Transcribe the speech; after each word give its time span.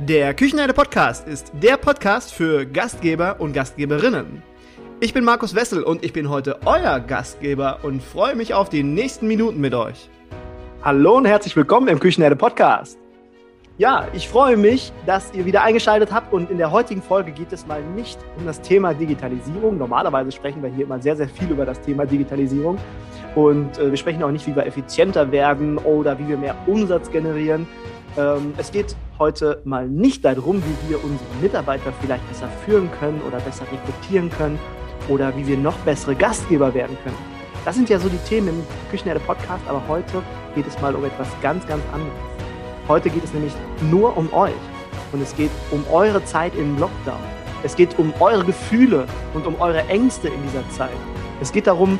Der 0.00 0.34
Küchenherde 0.34 0.74
Podcast 0.74 1.28
ist 1.28 1.52
der 1.62 1.76
Podcast 1.76 2.34
für 2.34 2.66
Gastgeber 2.66 3.36
und 3.38 3.52
Gastgeberinnen. 3.52 4.42
Ich 4.98 5.14
bin 5.14 5.22
Markus 5.22 5.54
Wessel 5.54 5.84
und 5.84 6.04
ich 6.04 6.12
bin 6.12 6.28
heute 6.28 6.58
euer 6.66 6.98
Gastgeber 6.98 7.78
und 7.84 8.02
freue 8.02 8.34
mich 8.34 8.54
auf 8.54 8.68
die 8.68 8.82
nächsten 8.82 9.28
Minuten 9.28 9.60
mit 9.60 9.72
euch. 9.72 10.10
Hallo 10.82 11.18
und 11.18 11.26
herzlich 11.26 11.54
willkommen 11.54 11.86
im 11.86 12.00
Küchenherde 12.00 12.34
Podcast. 12.34 12.98
Ja, 13.78 14.08
ich 14.12 14.28
freue 14.28 14.56
mich, 14.56 14.92
dass 15.06 15.32
ihr 15.32 15.44
wieder 15.44 15.62
eingeschaltet 15.62 16.12
habt 16.12 16.32
und 16.32 16.50
in 16.50 16.58
der 16.58 16.72
heutigen 16.72 17.00
Folge 17.00 17.30
geht 17.30 17.52
es 17.52 17.64
mal 17.64 17.80
nicht 17.80 18.18
um 18.36 18.46
das 18.46 18.60
Thema 18.60 18.94
Digitalisierung. 18.94 19.78
Normalerweise 19.78 20.32
sprechen 20.32 20.60
wir 20.60 20.70
hier 20.70 20.86
immer 20.86 21.00
sehr, 21.00 21.14
sehr 21.14 21.28
viel 21.28 21.52
über 21.52 21.64
das 21.64 21.80
Thema 21.80 22.04
Digitalisierung 22.04 22.78
und 23.36 23.78
äh, 23.78 23.90
wir 23.90 23.96
sprechen 23.96 24.24
auch 24.24 24.32
nicht, 24.32 24.44
wie 24.48 24.56
wir 24.56 24.66
effizienter 24.66 25.30
werden 25.30 25.78
oder 25.78 26.18
wie 26.18 26.26
wir 26.26 26.36
mehr 26.36 26.56
Umsatz 26.66 27.12
generieren, 27.12 27.68
ähm, 28.16 28.54
es 28.56 28.70
geht 28.70 28.96
heute 29.18 29.60
mal 29.64 29.88
nicht 29.88 30.24
darum, 30.24 30.62
wie 30.62 30.90
wir 30.90 31.04
unsere 31.04 31.28
Mitarbeiter 31.40 31.92
vielleicht 32.00 32.26
besser 32.28 32.48
führen 32.64 32.90
können 32.98 33.20
oder 33.26 33.38
besser 33.40 33.64
rekrutieren 33.70 34.30
können 34.30 34.58
oder 35.08 35.36
wie 35.36 35.46
wir 35.46 35.56
noch 35.56 35.76
bessere 35.78 36.14
Gastgeber 36.14 36.74
werden 36.74 36.96
können. 37.04 37.16
Das 37.64 37.76
sind 37.76 37.88
ja 37.88 37.98
so 37.98 38.08
die 38.08 38.18
Themen 38.28 38.48
im 38.48 38.62
Küchenherde 38.90 39.20
Podcast, 39.20 39.62
aber 39.68 39.82
heute 39.88 40.22
geht 40.54 40.66
es 40.66 40.80
mal 40.80 40.94
um 40.94 41.04
etwas 41.04 41.28
ganz, 41.40 41.66
ganz 41.66 41.82
anderes. 41.92 42.12
Heute 42.88 43.08
geht 43.08 43.24
es 43.24 43.32
nämlich 43.32 43.52
nur 43.90 44.16
um 44.16 44.32
euch 44.32 44.52
und 45.12 45.22
es 45.22 45.34
geht 45.34 45.50
um 45.70 45.84
eure 45.90 46.22
Zeit 46.24 46.54
im 46.56 46.78
Lockdown. 46.78 47.20
Es 47.62 47.74
geht 47.76 47.98
um 47.98 48.12
eure 48.20 48.44
Gefühle 48.44 49.06
und 49.32 49.46
um 49.46 49.58
eure 49.60 49.86
Ängste 49.88 50.28
in 50.28 50.42
dieser 50.42 50.68
Zeit. 50.70 50.90
Es 51.40 51.50
geht 51.50 51.66
darum, 51.66 51.98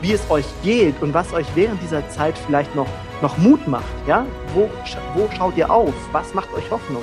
wie 0.00 0.12
es 0.12 0.30
euch 0.30 0.46
geht 0.62 1.02
und 1.02 1.12
was 1.12 1.32
euch 1.34 1.46
während 1.54 1.82
dieser 1.82 2.08
Zeit 2.08 2.38
vielleicht 2.46 2.74
noch 2.74 2.86
noch 3.22 3.38
Mut 3.38 3.66
macht. 3.66 3.84
Ja? 4.06 4.26
Wo, 4.54 4.68
wo 5.14 5.28
schaut 5.36 5.56
ihr 5.56 5.70
auf? 5.70 5.94
Was 6.12 6.34
macht 6.34 6.52
euch 6.54 6.70
Hoffnung? 6.70 7.02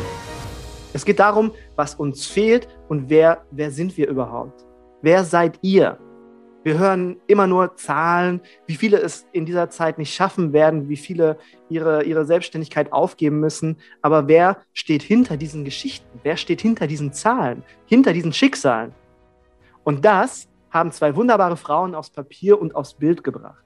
Es 0.94 1.06
geht 1.06 1.20
darum, 1.20 1.52
was 1.76 1.96
uns 1.96 2.26
fehlt 2.26 2.68
und 2.88 3.10
wer, 3.10 3.46
wer 3.52 3.72
sind 3.72 3.98
wir 3.98 4.08
überhaupt? 4.08 4.64
Wer 5.02 5.24
seid 5.24 5.58
ihr? 5.62 5.98
Wir 6.64 6.78
hören 6.78 7.18
immer 7.28 7.46
nur 7.46 7.76
Zahlen, 7.76 8.40
wie 8.68 8.76
viele 8.76 8.98
es 8.98 9.26
in 9.34 9.46
dieser 9.46 9.70
Zeit 9.70 9.98
nicht 9.98 10.14
schaffen 10.14 10.54
werden, 10.54 10.88
wie 10.88 10.96
viele 10.96 11.38
ihre, 11.68 12.04
ihre 12.04 12.26
Selbstständigkeit 12.26 12.94
aufgeben 12.94 13.42
müssen. 13.42 13.78
Aber 14.02 14.30
wer 14.30 14.58
steht 14.72 15.02
hinter 15.02 15.36
diesen 15.36 15.66
Geschichten? 15.66 16.08
Wer 16.24 16.38
steht 16.38 16.62
hinter 16.62 16.88
diesen 16.88 17.12
Zahlen, 17.12 17.64
hinter 17.86 18.14
diesen 18.14 18.32
Schicksalen? 18.32 18.94
Und 19.84 20.06
das 20.06 20.48
haben 20.70 20.92
zwei 20.94 21.16
wunderbare 21.18 21.58
Frauen 21.58 21.96
aufs 21.96 22.12
Papier 22.12 22.62
und 22.62 22.76
aufs 22.76 22.94
Bild 22.94 23.24
gebracht. 23.26 23.64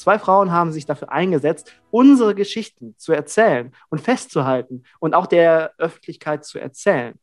Zwei 0.00 0.18
Frauen 0.18 0.50
haben 0.50 0.72
sich 0.72 0.86
dafür 0.86 1.12
eingesetzt, 1.12 1.74
unsere 1.90 2.34
Geschichten 2.34 2.94
zu 2.96 3.12
erzählen 3.12 3.70
und 3.90 4.00
festzuhalten 4.00 4.84
und 4.98 5.12
auch 5.12 5.26
der 5.26 5.74
Öffentlichkeit 5.76 6.46
zu 6.46 6.58
erzählen. 6.58 7.18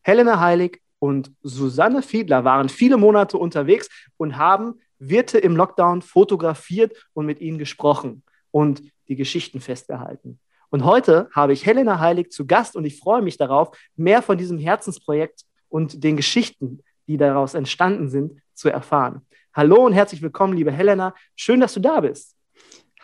Helena 0.00 0.40
Heilig 0.40 0.82
und 0.98 1.30
Susanne 1.40 2.02
Fiedler 2.02 2.42
waren 2.42 2.68
viele 2.68 2.96
Monate 2.96 3.38
unterwegs 3.38 3.88
und 4.16 4.38
haben 4.38 4.80
Wirte 4.98 5.38
im 5.38 5.54
Lockdown 5.54 6.02
fotografiert 6.02 6.96
und 7.12 7.26
mit 7.26 7.40
ihnen 7.40 7.58
gesprochen 7.58 8.24
und 8.50 8.82
die 9.06 9.14
Geschichten 9.14 9.60
festgehalten. 9.60 10.40
Und 10.70 10.84
heute 10.84 11.28
habe 11.30 11.52
ich 11.52 11.64
Helena 11.64 12.00
Heilig 12.00 12.32
zu 12.32 12.44
Gast 12.44 12.74
und 12.74 12.84
ich 12.84 12.98
freue 12.98 13.22
mich 13.22 13.36
darauf, 13.36 13.78
mehr 13.94 14.22
von 14.22 14.36
diesem 14.36 14.58
Herzensprojekt 14.58 15.44
und 15.68 16.02
den 16.02 16.16
Geschichten, 16.16 16.82
die 17.06 17.18
daraus 17.18 17.54
entstanden 17.54 18.08
sind, 18.08 18.41
zu 18.54 18.68
erfahren. 18.68 19.26
Hallo 19.54 19.84
und 19.84 19.92
herzlich 19.92 20.22
willkommen, 20.22 20.56
liebe 20.56 20.72
Helena. 20.72 21.14
Schön, 21.36 21.60
dass 21.60 21.74
du 21.74 21.80
da 21.80 22.00
bist. 22.00 22.34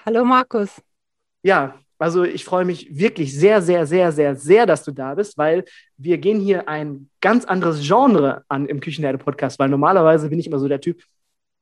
Hallo, 0.06 0.24
Markus. 0.24 0.80
Ja, 1.42 1.78
also 1.98 2.22
ich 2.24 2.44
freue 2.44 2.64
mich 2.64 2.96
wirklich 2.96 3.36
sehr, 3.36 3.60
sehr, 3.60 3.84
sehr, 3.84 4.12
sehr, 4.12 4.36
sehr, 4.36 4.66
dass 4.66 4.84
du 4.84 4.92
da 4.92 5.14
bist, 5.14 5.36
weil 5.36 5.64
wir 5.96 6.18
gehen 6.18 6.40
hier 6.40 6.68
ein 6.68 7.10
ganz 7.20 7.44
anderes 7.44 7.86
Genre 7.86 8.44
an 8.48 8.66
im 8.66 8.80
Küchenherde-Podcast, 8.80 9.58
weil 9.58 9.68
normalerweise 9.68 10.28
bin 10.28 10.38
ich 10.38 10.46
immer 10.46 10.58
so 10.58 10.68
der 10.68 10.80
Typ 10.80 11.02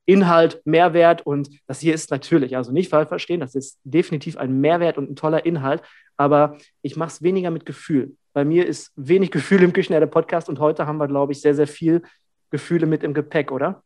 Inhalt, 0.05 0.61
Mehrwert 0.63 1.25
und 1.25 1.49
das 1.65 1.81
hier 1.81 1.93
ist 1.93 2.11
natürlich, 2.11 2.55
also 2.55 2.71
nicht 2.71 2.89
falsch 2.89 3.09
verstehen, 3.09 3.41
das 3.41 3.55
ist 3.55 3.79
definitiv 3.83 4.37
ein 4.37 4.61
Mehrwert 4.61 4.97
und 4.97 5.09
ein 5.11 5.15
toller 5.17 5.45
Inhalt, 5.45 5.81
aber 6.15 6.57
ich 6.81 6.95
mache 6.95 7.09
es 7.09 7.21
weniger 7.21 7.51
mit 7.51 7.65
Gefühl. 7.65 8.15
Bei 8.31 8.45
mir 8.45 8.65
ist 8.65 8.93
wenig 8.95 9.31
Gefühl 9.31 9.63
im 9.63 9.73
Küchenherde-Podcast 9.73 10.47
und 10.47 10.59
heute 10.59 10.87
haben 10.87 10.97
wir, 10.97 11.07
glaube 11.07 11.33
ich, 11.33 11.41
sehr, 11.41 11.55
sehr 11.55 11.67
viel 11.67 12.03
Gefühle 12.49 12.85
mit 12.85 13.03
im 13.03 13.13
Gepäck, 13.13 13.51
oder? 13.51 13.83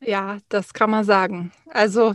Ja, 0.00 0.38
das 0.48 0.72
kann 0.72 0.90
man 0.90 1.04
sagen. 1.04 1.52
Also 1.68 2.14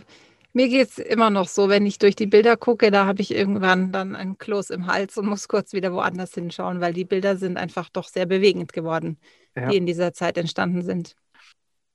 mir 0.54 0.70
geht 0.70 0.90
es 0.90 0.98
immer 0.98 1.30
noch 1.30 1.48
so, 1.48 1.70
wenn 1.70 1.86
ich 1.86 2.00
durch 2.00 2.16
die 2.16 2.26
Bilder 2.26 2.58
gucke, 2.58 2.90
da 2.90 3.06
habe 3.06 3.22
ich 3.22 3.32
irgendwann 3.34 3.92
dann 3.92 4.16
ein 4.16 4.38
Kloß 4.38 4.72
im 4.72 4.88
Hals 4.88 5.18
und 5.18 5.28
muss 5.28 5.48
kurz 5.48 5.74
wieder 5.74 5.94
woanders 5.94 6.34
hinschauen, 6.34 6.82
weil 6.82 6.94
die 6.94 7.06
Bilder 7.06 7.38
sind 7.38 7.58
einfach 7.58 7.90
doch 7.90 8.08
sehr 8.08 8.26
bewegend 8.26 8.74
geworden, 8.74 9.20
ja. 9.56 9.70
die 9.70 9.78
in 9.78 9.86
dieser 9.86 10.14
Zeit 10.14 10.38
entstanden 10.38 10.82
sind. 10.82 11.16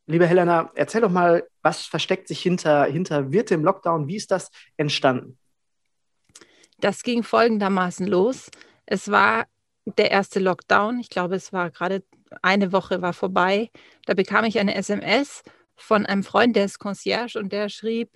Liebe 0.06 0.26
Helena, 0.26 0.70
erzähl 0.74 1.00
doch 1.00 1.10
mal, 1.10 1.44
was 1.62 1.86
versteckt 1.86 2.28
sich 2.28 2.40
hinter, 2.40 2.84
hinter 2.84 3.32
Wirte 3.32 3.54
im 3.54 3.64
Lockdown? 3.64 4.08
Wie 4.08 4.16
ist 4.16 4.30
das 4.30 4.50
entstanden? 4.76 5.38
Das 6.78 7.02
ging 7.02 7.22
folgendermaßen 7.22 8.06
los. 8.06 8.50
Es 8.86 9.10
war 9.10 9.46
der 9.86 10.10
erste 10.10 10.40
Lockdown. 10.40 10.98
Ich 11.00 11.08
glaube, 11.08 11.36
es 11.36 11.52
war 11.52 11.70
gerade 11.70 12.02
eine 12.42 12.72
Woche 12.72 13.02
war 13.02 13.12
vorbei. 13.12 13.70
Da 14.06 14.14
bekam 14.14 14.44
ich 14.44 14.58
eine 14.58 14.74
SMS 14.74 15.42
von 15.76 16.06
einem 16.06 16.22
Freund, 16.22 16.56
der 16.56 16.64
ist 16.64 16.78
Concierge 16.78 17.38
und 17.38 17.52
der 17.52 17.68
schrieb, 17.68 18.10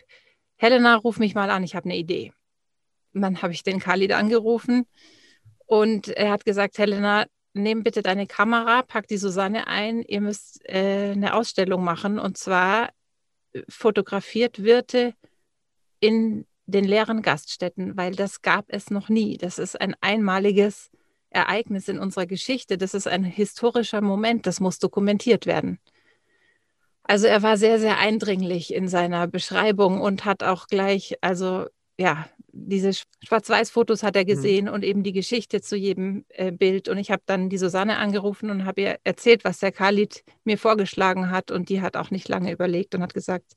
Helena, 0.57 0.97
ruf 0.97 1.19
mich 1.19 1.35
mal 1.35 1.51
an, 1.51 1.65
ich 1.65 1.75
habe 1.77 1.87
eine 1.87 1.97
Idee. 1.97 2.33
Und 3.13 3.23
dann 3.23 3.43
habe 3.43 3.53
ich 3.53 3.63
den 3.63 3.81
Khalid 3.81 4.13
angerufen 4.13 4.87
und 5.67 6.09
er 6.09 6.31
hat 6.31 6.45
gesagt, 6.45 6.79
Helena, 6.79 7.27
nimm 7.53 7.83
bitte 7.83 8.03
deine 8.03 8.27
Kamera, 8.27 8.83
pack 8.83 9.09
die 9.09 9.17
Susanne 9.17 9.67
ein, 9.67 10.03
ihr 10.03 10.21
müsst 10.21 10.61
äh, 10.69 11.13
eine 11.13 11.35
Ausstellung 11.35 11.83
machen 11.83 12.19
und 12.19 12.37
zwar 12.37 12.91
äh, 13.53 13.63
fotografiert 13.69 14.63
Wirte 14.63 15.15
in 16.01 16.47
den 16.67 16.85
leeren 16.85 17.23
Gaststätten, 17.23 17.97
weil 17.97 18.15
das 18.15 18.43
gab 18.43 18.67
es 18.69 18.91
noch 18.91 19.09
nie. 19.09 19.39
Das 19.39 19.59
ist 19.59 19.81
ein 19.81 19.95
einmaliges 20.01 20.91
Ereignis 21.37 21.89
in 21.89 21.99
unserer 21.99 22.27
Geschichte. 22.27 22.79
Das 22.79 22.95
ist 22.95 23.07
ein 23.07 23.25
historischer 23.25 24.01
Moment, 24.01 24.47
das 24.47 24.59
muss 24.59 24.79
dokumentiert 24.79 25.47
werden. 25.47 25.79
Also 27.05 27.27
er 27.27 27.43
war 27.43 27.57
sehr, 27.57 27.79
sehr 27.79 27.99
eindringlich 27.99 28.75
in 28.75 28.89
seiner 28.89 29.29
Beschreibung 29.29 30.01
und 30.01 30.25
hat 30.25 30.43
auch 30.43 30.67
gleich, 30.67 31.17
also 31.21 31.67
ja, 31.99 32.29
diese 32.53 32.93
Schwarz-Weiß-Fotos 33.23 34.03
hat 34.03 34.17
er 34.17 34.23
mhm. 34.23 34.27
gesehen 34.27 34.65
mhm. 34.67 34.73
und 34.73 34.85
eben 34.85 35.03
die 35.03 35.13
Geschichte 35.13 35.61
zu 35.61 35.77
jedem 35.77 36.25
äh, 36.29 36.51
Bild. 36.51 36.89
Und 36.89 36.99
ich 36.99 37.11
habe 37.11 37.23
dann 37.27 37.49
die 37.49 37.59
Susanne 37.59 37.99
angerufen 37.99 38.51
und 38.51 38.65
habe 38.65 38.81
ihr 38.81 38.99
erzählt, 39.05 39.45
was 39.45 39.59
der 39.59 39.73
Khalid 39.73 40.25
mir 40.45 40.59
vorgeschlagen 40.59 41.31
hat. 41.31 41.51
Und 41.51 41.69
die 41.69 41.81
hat 41.81 41.97
auch 41.97 42.11
nicht 42.11 42.29
lange 42.29 42.53
überlegt 42.53 42.95
und 42.95 43.03
hat 43.03 43.15
gesagt, 43.15 43.53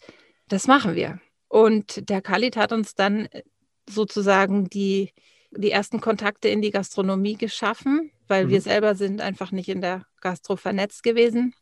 das 0.47 0.67
machen 0.67 0.96
wir. 0.96 1.19
Und 1.47 2.09
der 2.09 2.22
Khalid 2.22 2.56
hat 2.57 2.72
uns 2.72 2.96
dann 2.96 3.25
äh, 3.28 3.44
sozusagen 3.90 4.69
die, 4.69 5.11
die 5.51 5.71
ersten 5.71 5.99
Kontakte 5.99 6.47
in 6.49 6.61
die 6.61 6.71
Gastronomie 6.71 7.35
geschaffen, 7.35 8.11
weil 8.27 8.45
mhm. 8.45 8.49
wir 8.49 8.61
selber 8.61 8.95
sind 8.95 9.21
einfach 9.21 9.51
nicht 9.51 9.69
in 9.69 9.81
der 9.81 10.05
Gastro 10.21 10.55
vernetzt 10.55 11.03
gewesen 11.03 11.53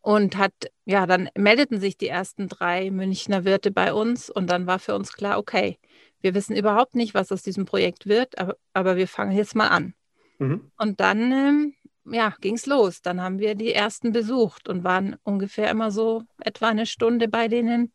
und 0.00 0.36
hat, 0.36 0.52
ja, 0.84 1.06
dann 1.06 1.28
meldeten 1.36 1.80
sich 1.80 1.96
die 1.96 2.08
ersten 2.08 2.48
drei 2.48 2.90
Münchner 2.90 3.44
Wirte 3.44 3.70
bei 3.70 3.92
uns 3.92 4.30
und 4.30 4.48
dann 4.48 4.66
war 4.66 4.78
für 4.78 4.94
uns 4.94 5.12
klar, 5.12 5.38
okay, 5.38 5.78
wir 6.20 6.34
wissen 6.34 6.56
überhaupt 6.56 6.94
nicht, 6.94 7.14
was 7.14 7.32
aus 7.32 7.42
diesem 7.42 7.64
Projekt 7.64 8.06
wird, 8.06 8.38
aber, 8.38 8.56
aber 8.72 8.96
wir 8.96 9.08
fangen 9.08 9.36
jetzt 9.36 9.54
mal 9.54 9.68
an. 9.68 9.94
Mhm. 10.38 10.70
Und 10.78 11.00
dann, 11.00 11.32
ähm, 11.32 11.74
ja, 12.06 12.34
ging 12.40 12.54
es 12.54 12.66
los. 12.66 13.02
Dann 13.02 13.20
haben 13.20 13.38
wir 13.38 13.54
die 13.54 13.72
ersten 13.72 14.12
besucht 14.12 14.68
und 14.68 14.84
waren 14.84 15.16
ungefähr 15.22 15.70
immer 15.70 15.90
so 15.90 16.22
etwa 16.40 16.68
eine 16.68 16.86
Stunde 16.86 17.28
bei 17.28 17.48
denen. 17.48 17.92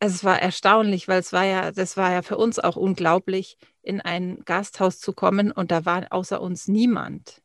Also 0.00 0.14
es 0.14 0.24
war 0.24 0.40
erstaunlich, 0.40 1.08
weil 1.08 1.20
es 1.20 1.32
war 1.32 1.44
ja, 1.44 1.72
das 1.72 1.96
war 1.96 2.12
ja 2.12 2.22
für 2.22 2.36
uns 2.36 2.58
auch 2.58 2.76
unglaublich, 2.76 3.58
in 3.82 4.00
ein 4.00 4.42
Gasthaus 4.44 5.00
zu 5.00 5.12
kommen 5.12 5.50
und 5.50 5.70
da 5.70 5.84
war 5.84 6.06
außer 6.10 6.40
uns 6.40 6.68
niemand. 6.68 7.42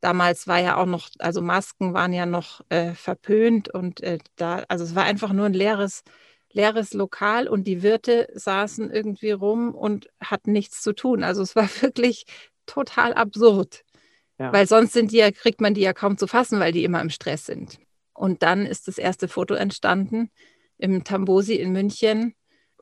Damals 0.00 0.46
war 0.46 0.58
ja 0.58 0.76
auch 0.76 0.86
noch, 0.86 1.08
also 1.18 1.40
Masken 1.40 1.94
waren 1.94 2.12
ja 2.12 2.26
noch 2.26 2.60
äh, 2.68 2.92
verpönt 2.92 3.72
und 3.72 4.02
äh, 4.02 4.18
da, 4.36 4.64
also 4.68 4.84
es 4.84 4.94
war 4.94 5.04
einfach 5.04 5.32
nur 5.32 5.46
ein 5.46 5.54
leeres, 5.54 6.02
leeres 6.52 6.92
Lokal 6.92 7.48
und 7.48 7.64
die 7.64 7.82
Wirte 7.82 8.28
saßen 8.34 8.90
irgendwie 8.90 9.30
rum 9.30 9.74
und 9.74 10.08
hatten 10.20 10.52
nichts 10.52 10.82
zu 10.82 10.92
tun. 10.92 11.24
Also 11.24 11.42
es 11.42 11.56
war 11.56 11.68
wirklich 11.80 12.26
total 12.66 13.14
absurd. 13.14 13.84
Ja. 14.38 14.52
Weil 14.52 14.66
sonst 14.66 14.92
sind 14.92 15.12
die 15.12 15.16
ja, 15.16 15.30
kriegt 15.30 15.62
man 15.62 15.72
die 15.72 15.80
ja 15.80 15.94
kaum 15.94 16.18
zu 16.18 16.26
fassen, 16.26 16.60
weil 16.60 16.72
die 16.72 16.84
immer 16.84 17.00
im 17.00 17.08
Stress 17.08 17.46
sind. 17.46 17.78
Und 18.12 18.42
dann 18.42 18.66
ist 18.66 18.86
das 18.86 18.98
erste 18.98 19.28
Foto 19.28 19.54
entstanden 19.54 20.30
im 20.78 21.04
Tambosi 21.04 21.54
in 21.54 21.72
München 21.72 22.34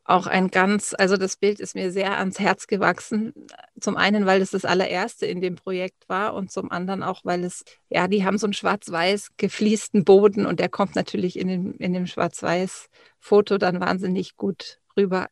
auch 0.04 0.26
ein 0.26 0.48
ganz, 0.48 0.94
also 0.96 1.16
das 1.16 1.36
Bild 1.36 1.60
ist 1.60 1.74
mir 1.74 1.90
sehr 1.90 2.18
ans 2.18 2.38
Herz 2.38 2.66
gewachsen. 2.66 3.32
Zum 3.80 3.96
einen, 3.96 4.26
weil 4.26 4.42
es 4.42 4.50
das 4.50 4.66
allererste 4.66 5.24
in 5.24 5.40
dem 5.40 5.56
Projekt 5.56 6.08
war 6.08 6.34
und 6.34 6.50
zum 6.52 6.70
anderen 6.70 7.02
auch, 7.02 7.22
weil 7.24 7.42
es, 7.42 7.64
ja, 7.88 8.06
die 8.06 8.24
haben 8.24 8.36
so 8.36 8.46
einen 8.46 8.52
schwarz-weiß 8.52 9.30
gefliesten 9.38 10.04
Boden 10.04 10.44
und 10.44 10.60
der 10.60 10.68
kommt 10.68 10.94
natürlich 10.94 11.38
in 11.38 11.48
dem, 11.48 11.74
in 11.78 11.94
dem 11.94 12.06
schwarz-weiß 12.06 12.88
Foto 13.18 13.56
dann 13.56 13.80
wahnsinnig 13.80 14.36
gut 14.36 14.78
rüber. 14.94 15.28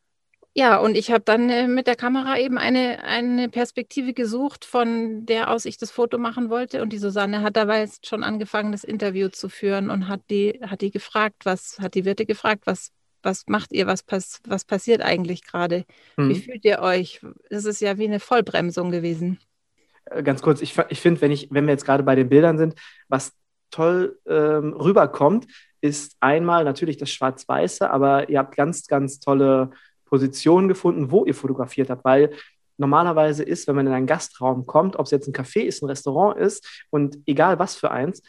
Ja, 0.55 0.77
und 0.79 0.97
ich 0.97 1.11
habe 1.11 1.23
dann 1.25 1.49
äh, 1.49 1.67
mit 1.67 1.87
der 1.87 1.97
Kamera 1.97 2.39
eben 2.39 2.59
eine, 2.59 3.03
eine 3.05 3.49
Perspektive 3.49 4.13
gesucht, 4.13 4.67
von 4.67 5.25
der 5.25 5.51
aus 5.51 5.65
ich 5.65 5.79
das 5.79 5.91
Foto 5.91 6.19
machen 6.19 6.51
wollte. 6.51 6.83
Und 6.83 6.93
die 6.93 6.99
Susanne 6.99 7.41
hat 7.41 7.57
dabei 7.57 7.89
schon 8.05 8.23
angefangen, 8.23 8.73
das 8.73 8.85
Interview 8.85 9.29
zu 9.29 9.49
führen 9.49 9.89
und 9.89 10.09
hat 10.09 10.21
die, 10.29 10.61
hat 10.63 10.83
die 10.83 10.91
gefragt, 10.91 11.45
was, 11.47 11.79
hat 11.81 11.95
die 11.95 12.05
Wirte 12.05 12.27
gefragt, 12.27 12.63
was, 12.67 12.91
was 13.23 13.47
macht 13.47 13.73
ihr, 13.73 13.87
was, 13.87 14.03
pass, 14.03 14.41
was 14.47 14.67
passiert 14.67 15.01
eigentlich 15.01 15.43
gerade? 15.43 15.87
Mhm. 16.19 16.29
Wie 16.29 16.35
fühlt 16.35 16.65
ihr 16.67 16.81
euch? 16.81 17.21
Das 17.49 17.65
ist 17.65 17.81
ja 17.81 17.97
wie 17.97 18.05
eine 18.05 18.21
Vollbremsung 18.21 18.91
gewesen. 18.91 19.39
Äh, 20.05 20.23
ganz 20.23 20.43
kurz, 20.43 20.61
ich, 20.61 20.77
ich 20.91 21.01
finde, 21.01 21.23
wenn, 21.23 21.33
wenn 21.51 21.67
wir 21.67 21.73
jetzt 21.73 21.87
gerade 21.87 22.03
bei 22.03 22.15
den 22.15 22.29
Bildern 22.29 22.59
sind, 22.59 22.75
was 23.09 23.33
toll 23.71 24.19
ähm, 24.27 24.75
rüberkommt, 24.75 25.47
ist 25.81 26.17
einmal 26.21 26.65
natürlich 26.65 26.99
das 26.99 27.11
Schwarz-Weiße, 27.11 27.91
aber 27.91 28.29
ihr 28.29 28.39
habt 28.39 28.55
ganz, 28.55 28.87
ganz 28.87 29.19
tolle 29.19 29.71
Positionen 30.13 30.69
gefunden, 30.69 31.11
wo 31.11 31.25
ihr 31.25 31.35
fotografiert 31.35 31.89
habt, 31.89 32.05
weil 32.05 32.33
normalerweise 32.77 33.43
ist, 33.43 33.67
wenn 33.67 33.77
man 33.77 33.87
in 33.87 33.95
einen 33.95 34.07
Gastraum 34.07 34.67
kommt, 34.67 34.97
ob 34.97 35.07
es 35.07 35.11
jetzt 35.11 35.27
ein 35.27 35.33
Café 35.33 35.61
ist, 35.61 35.83
ein 35.83 35.89
Restaurant 35.89 36.39
ist 36.39 36.85
und 36.91 37.17
egal 37.25 37.59
was 37.59 37.77
für 37.77 37.91
eins, 37.91 38.23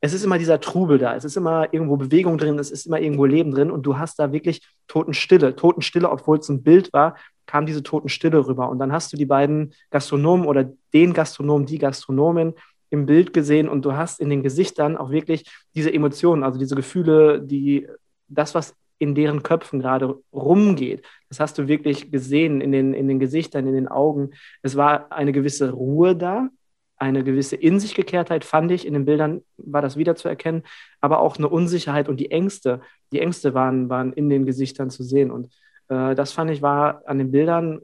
es 0.00 0.14
ist 0.14 0.24
immer 0.24 0.38
dieser 0.38 0.58
Trubel 0.58 0.96
da, 0.96 1.14
es 1.14 1.26
ist 1.26 1.36
immer 1.36 1.70
irgendwo 1.74 1.98
Bewegung 1.98 2.38
drin, 2.38 2.58
es 2.58 2.70
ist 2.70 2.86
immer 2.86 2.98
irgendwo 2.98 3.26
Leben 3.26 3.50
drin 3.50 3.70
und 3.70 3.82
du 3.82 3.98
hast 3.98 4.18
da 4.18 4.32
wirklich 4.32 4.66
Totenstille. 4.88 5.54
Totenstille, 5.54 6.10
obwohl 6.10 6.38
es 6.38 6.48
ein 6.48 6.62
Bild 6.62 6.90
war, 6.94 7.14
kam 7.44 7.66
diese 7.66 7.82
Totenstille 7.82 8.46
rüber. 8.46 8.70
Und 8.70 8.78
dann 8.78 8.90
hast 8.90 9.12
du 9.12 9.18
die 9.18 9.26
beiden 9.26 9.74
Gastronomen 9.90 10.46
oder 10.46 10.72
den 10.94 11.12
Gastronomen, 11.12 11.66
die 11.66 11.78
Gastronomin 11.78 12.54
im 12.88 13.04
Bild 13.04 13.34
gesehen 13.34 13.68
und 13.68 13.84
du 13.84 13.92
hast 13.92 14.18
in 14.18 14.30
den 14.30 14.42
Gesichtern 14.42 14.96
auch 14.96 15.10
wirklich 15.10 15.44
diese 15.74 15.92
Emotionen, 15.92 16.42
also 16.42 16.58
diese 16.58 16.74
Gefühle, 16.74 17.42
die 17.42 17.86
das, 18.28 18.54
was 18.54 18.74
in 19.02 19.16
deren 19.16 19.42
Köpfen 19.42 19.80
gerade 19.80 20.16
rumgeht. 20.32 21.04
Das 21.28 21.40
hast 21.40 21.58
du 21.58 21.66
wirklich 21.66 22.12
gesehen 22.12 22.60
in 22.60 22.70
den, 22.70 22.94
in 22.94 23.08
den 23.08 23.18
Gesichtern, 23.18 23.66
in 23.66 23.74
den 23.74 23.88
Augen. 23.88 24.30
Es 24.62 24.76
war 24.76 25.10
eine 25.10 25.32
gewisse 25.32 25.72
Ruhe 25.72 26.14
da, 26.14 26.50
eine 26.98 27.24
gewisse 27.24 27.56
In 27.56 27.80
sich 27.80 27.96
Gekehrtheit, 27.96 28.44
fand 28.44 28.70
ich. 28.70 28.86
In 28.86 28.94
den 28.94 29.04
Bildern 29.04 29.42
war 29.56 29.82
das 29.82 29.96
wieder 29.96 30.14
zu 30.14 30.28
erkennen, 30.28 30.62
aber 31.00 31.18
auch 31.18 31.36
eine 31.36 31.48
Unsicherheit 31.48 32.08
und 32.08 32.20
die 32.20 32.30
Ängste. 32.30 32.80
Die 33.10 33.18
Ängste 33.18 33.54
waren, 33.54 33.88
waren 33.88 34.12
in 34.12 34.30
den 34.30 34.46
Gesichtern 34.46 34.88
zu 34.88 35.02
sehen. 35.02 35.32
Und 35.32 35.52
äh, 35.88 36.14
das 36.14 36.30
fand 36.30 36.52
ich 36.52 36.62
war 36.62 37.02
an 37.06 37.18
den 37.18 37.32
Bildern 37.32 37.80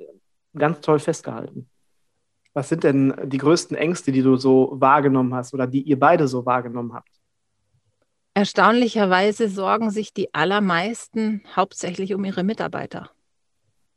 ganz 0.57 0.81
toll 0.83 1.01
festgehalten. 1.01 1.69
Was 2.55 2.69
sind 2.69 2.85
denn 2.85 3.13
die 3.25 3.39
größten 3.39 3.77
Ängste, 3.77 4.13
die 4.13 4.23
du 4.23 4.37
so 4.37 4.71
wahrgenommen 4.75 5.35
hast 5.35 5.53
oder 5.53 5.67
die 5.67 5.83
ihr 5.83 5.99
beide 5.99 6.29
so 6.29 6.47
wahrgenommen 6.47 6.95
habt? 6.95 7.18
Erstaunlicherweise 8.39 9.49
sorgen 9.49 9.91
sich 9.91 10.15
die 10.15 10.33
allermeisten 10.33 11.43
hauptsächlich 11.57 12.15
um 12.15 12.25
ihre 12.25 12.45
Mitarbeiter. 12.45 13.11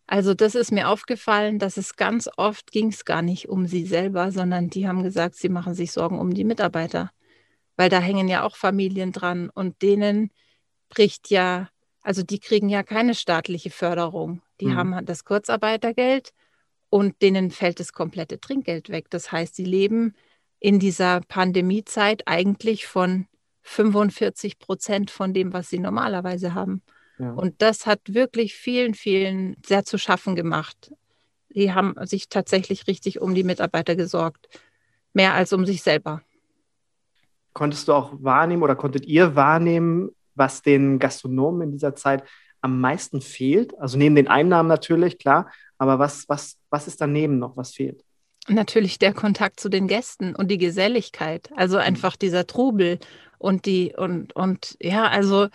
Also 0.08 0.34
das 0.34 0.56
ist 0.56 0.72
mir 0.72 0.90
aufgefallen, 0.90 1.60
dass 1.60 1.78
es 1.78 1.96
ganz 1.96 2.28
oft 2.38 2.72
ging 2.72 2.88
es 2.88 3.06
gar 3.06 3.22
nicht 3.22 3.50
um 3.50 3.68
sie 3.68 3.86
selber, 3.86 4.32
sondern 4.32 4.72
die 4.72 4.88
haben 4.88 5.04
gesagt, 5.04 5.36
sie 5.36 5.50
machen 5.50 5.76
sich 5.76 5.92
Sorgen 5.92 6.18
um 6.18 6.34
die 6.34 6.44
Mitarbeiter, 6.44 7.12
weil 7.76 7.90
da 7.90 8.00
hängen 8.00 8.28
ja 8.28 8.42
auch 8.42 8.56
Familien 8.56 9.12
dran 9.12 9.52
und 9.52 9.80
denen 9.84 10.32
bricht 10.90 11.30
ja, 11.30 11.70
also 12.02 12.24
die 12.24 12.40
kriegen 12.40 12.68
ja 12.68 12.82
keine 12.82 13.14
staatliche 13.14 13.70
Förderung. 13.70 14.42
Die 14.60 14.70
mhm. 14.70 14.76
haben 14.76 15.06
das 15.06 15.24
Kurzarbeitergeld 15.24 16.34
und 16.90 17.22
denen 17.22 17.52
fällt 17.52 17.80
das 17.80 17.94
komplette 17.94 18.40
Trinkgeld 18.40 18.90
weg. 18.90 19.06
Das 19.12 19.32
heißt, 19.32 19.54
sie 19.54 19.66
leben 19.66 20.16
in 20.60 20.80
dieser 20.80 21.22
Pandemiezeit 21.28 22.24
eigentlich 22.26 22.88
von 22.88 23.28
45 23.72 24.60
Prozent 24.60 25.12
von 25.12 25.34
dem, 25.34 25.54
was 25.54 25.70
sie 25.70 25.80
normalerweise 25.80 26.54
haben. 26.54 26.82
Ja. 27.18 27.32
Und 27.32 27.62
das 27.62 27.86
hat 27.86 28.02
wirklich 28.08 28.54
vielen, 28.54 28.94
vielen 28.94 29.56
sehr 29.66 29.86
zu 29.86 29.98
schaffen 29.98 30.36
gemacht. 30.36 30.94
Die 31.50 31.74
haben 31.74 31.96
sich 32.06 32.30
tatsächlich 32.30 32.88
richtig 32.88 33.22
um 33.22 33.34
die 33.34 33.44
Mitarbeiter 33.44 33.96
gesorgt, 33.96 34.48
mehr 35.14 35.34
als 35.34 35.54
um 35.54 35.66
sich 35.66 35.82
selber. 35.84 36.22
Konntest 37.54 37.88
du 37.88 37.94
auch 37.94 38.12
wahrnehmen 38.20 38.64
oder 38.64 38.76
konntet 38.76 39.06
ihr 39.06 39.36
wahrnehmen, 39.36 40.10
was 40.36 40.62
den 40.62 41.00
Gastronomen 41.00 41.64
in 41.64 41.72
dieser 41.72 41.96
Zeit 41.96 42.24
am 42.62 42.80
meisten 42.80 43.22
fehlt? 43.22 43.78
Also 43.80 43.98
neben 43.98 44.16
den 44.16 44.28
Einnahmen 44.28 44.70
natürlich, 44.70 45.18
klar, 45.18 45.52
aber 45.78 46.00
was, 46.00 46.28
was, 46.30 46.58
was 46.70 46.88
ist 46.88 47.02
daneben 47.02 47.40
noch, 47.40 47.58
was 47.58 47.72
fehlt? 47.74 48.04
Natürlich 48.48 49.00
der 49.00 49.14
Kontakt 49.14 49.60
zu 49.60 49.70
den 49.70 49.88
Gästen 49.88 50.36
und 50.36 50.50
die 50.50 50.58
Geselligkeit, 50.58 51.52
also 51.56 51.78
mhm. 51.78 51.84
einfach 51.84 52.16
dieser 52.16 52.48
Trubel 52.48 53.00
und 53.42 53.66
die 53.66 53.94
und 53.98 54.36
und 54.36 54.78
ja, 54.80 55.08
also 55.08 55.48